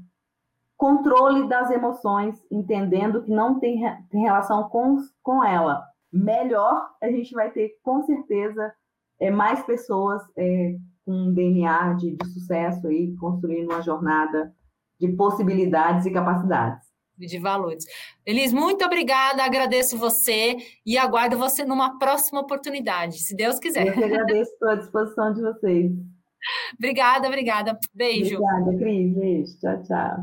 controle 0.77 1.49
das 1.49 1.69
emoções, 1.69 2.41
entendendo 2.49 3.23
que 3.23 3.31
não 3.31 3.59
tem, 3.59 3.81
tem 4.09 4.21
relação 4.21 4.69
com, 4.69 4.99
com 5.21 5.43
ela, 5.43 5.90
melhor 6.11 6.89
a 7.01 7.09
gente 7.09 7.33
vai 7.33 7.51
ter, 7.51 7.77
com 7.83 8.01
certeza, 8.03 8.73
é, 9.19 9.29
mais 9.31 9.63
pessoas 9.63 10.21
é, 10.37 10.75
com 11.05 11.33
DNA 11.33 11.93
de, 11.93 12.15
de 12.15 12.27
sucesso 12.33 12.87
aí, 12.87 13.15
construindo 13.17 13.71
uma 13.71 13.81
jornada 13.81 14.53
de 14.99 15.07
possibilidades 15.09 16.05
e 16.05 16.11
capacidades 16.11 16.91
de 17.27 17.39
valores. 17.39 17.85
Elis, 18.25 18.53
muito 18.53 18.83
obrigada, 18.83 19.43
agradeço 19.43 19.97
você 19.97 20.57
e 20.85 20.97
aguardo 20.97 21.37
você 21.37 21.63
numa 21.63 21.97
próxima 21.97 22.39
oportunidade, 22.41 23.19
se 23.19 23.35
Deus 23.35 23.59
quiser. 23.59 23.87
Eu 23.87 23.93
que 23.93 24.03
agradeço 24.03 24.51
a 24.65 24.75
disposição 24.75 25.33
de 25.33 25.41
vocês. 25.41 25.91
obrigada, 26.77 27.27
obrigada. 27.27 27.77
Beijo. 27.93 28.37
Obrigada, 28.37 28.77
Cris. 28.77 29.15
Beijo. 29.15 29.59
Tchau, 29.59 29.83
tchau. 29.83 30.17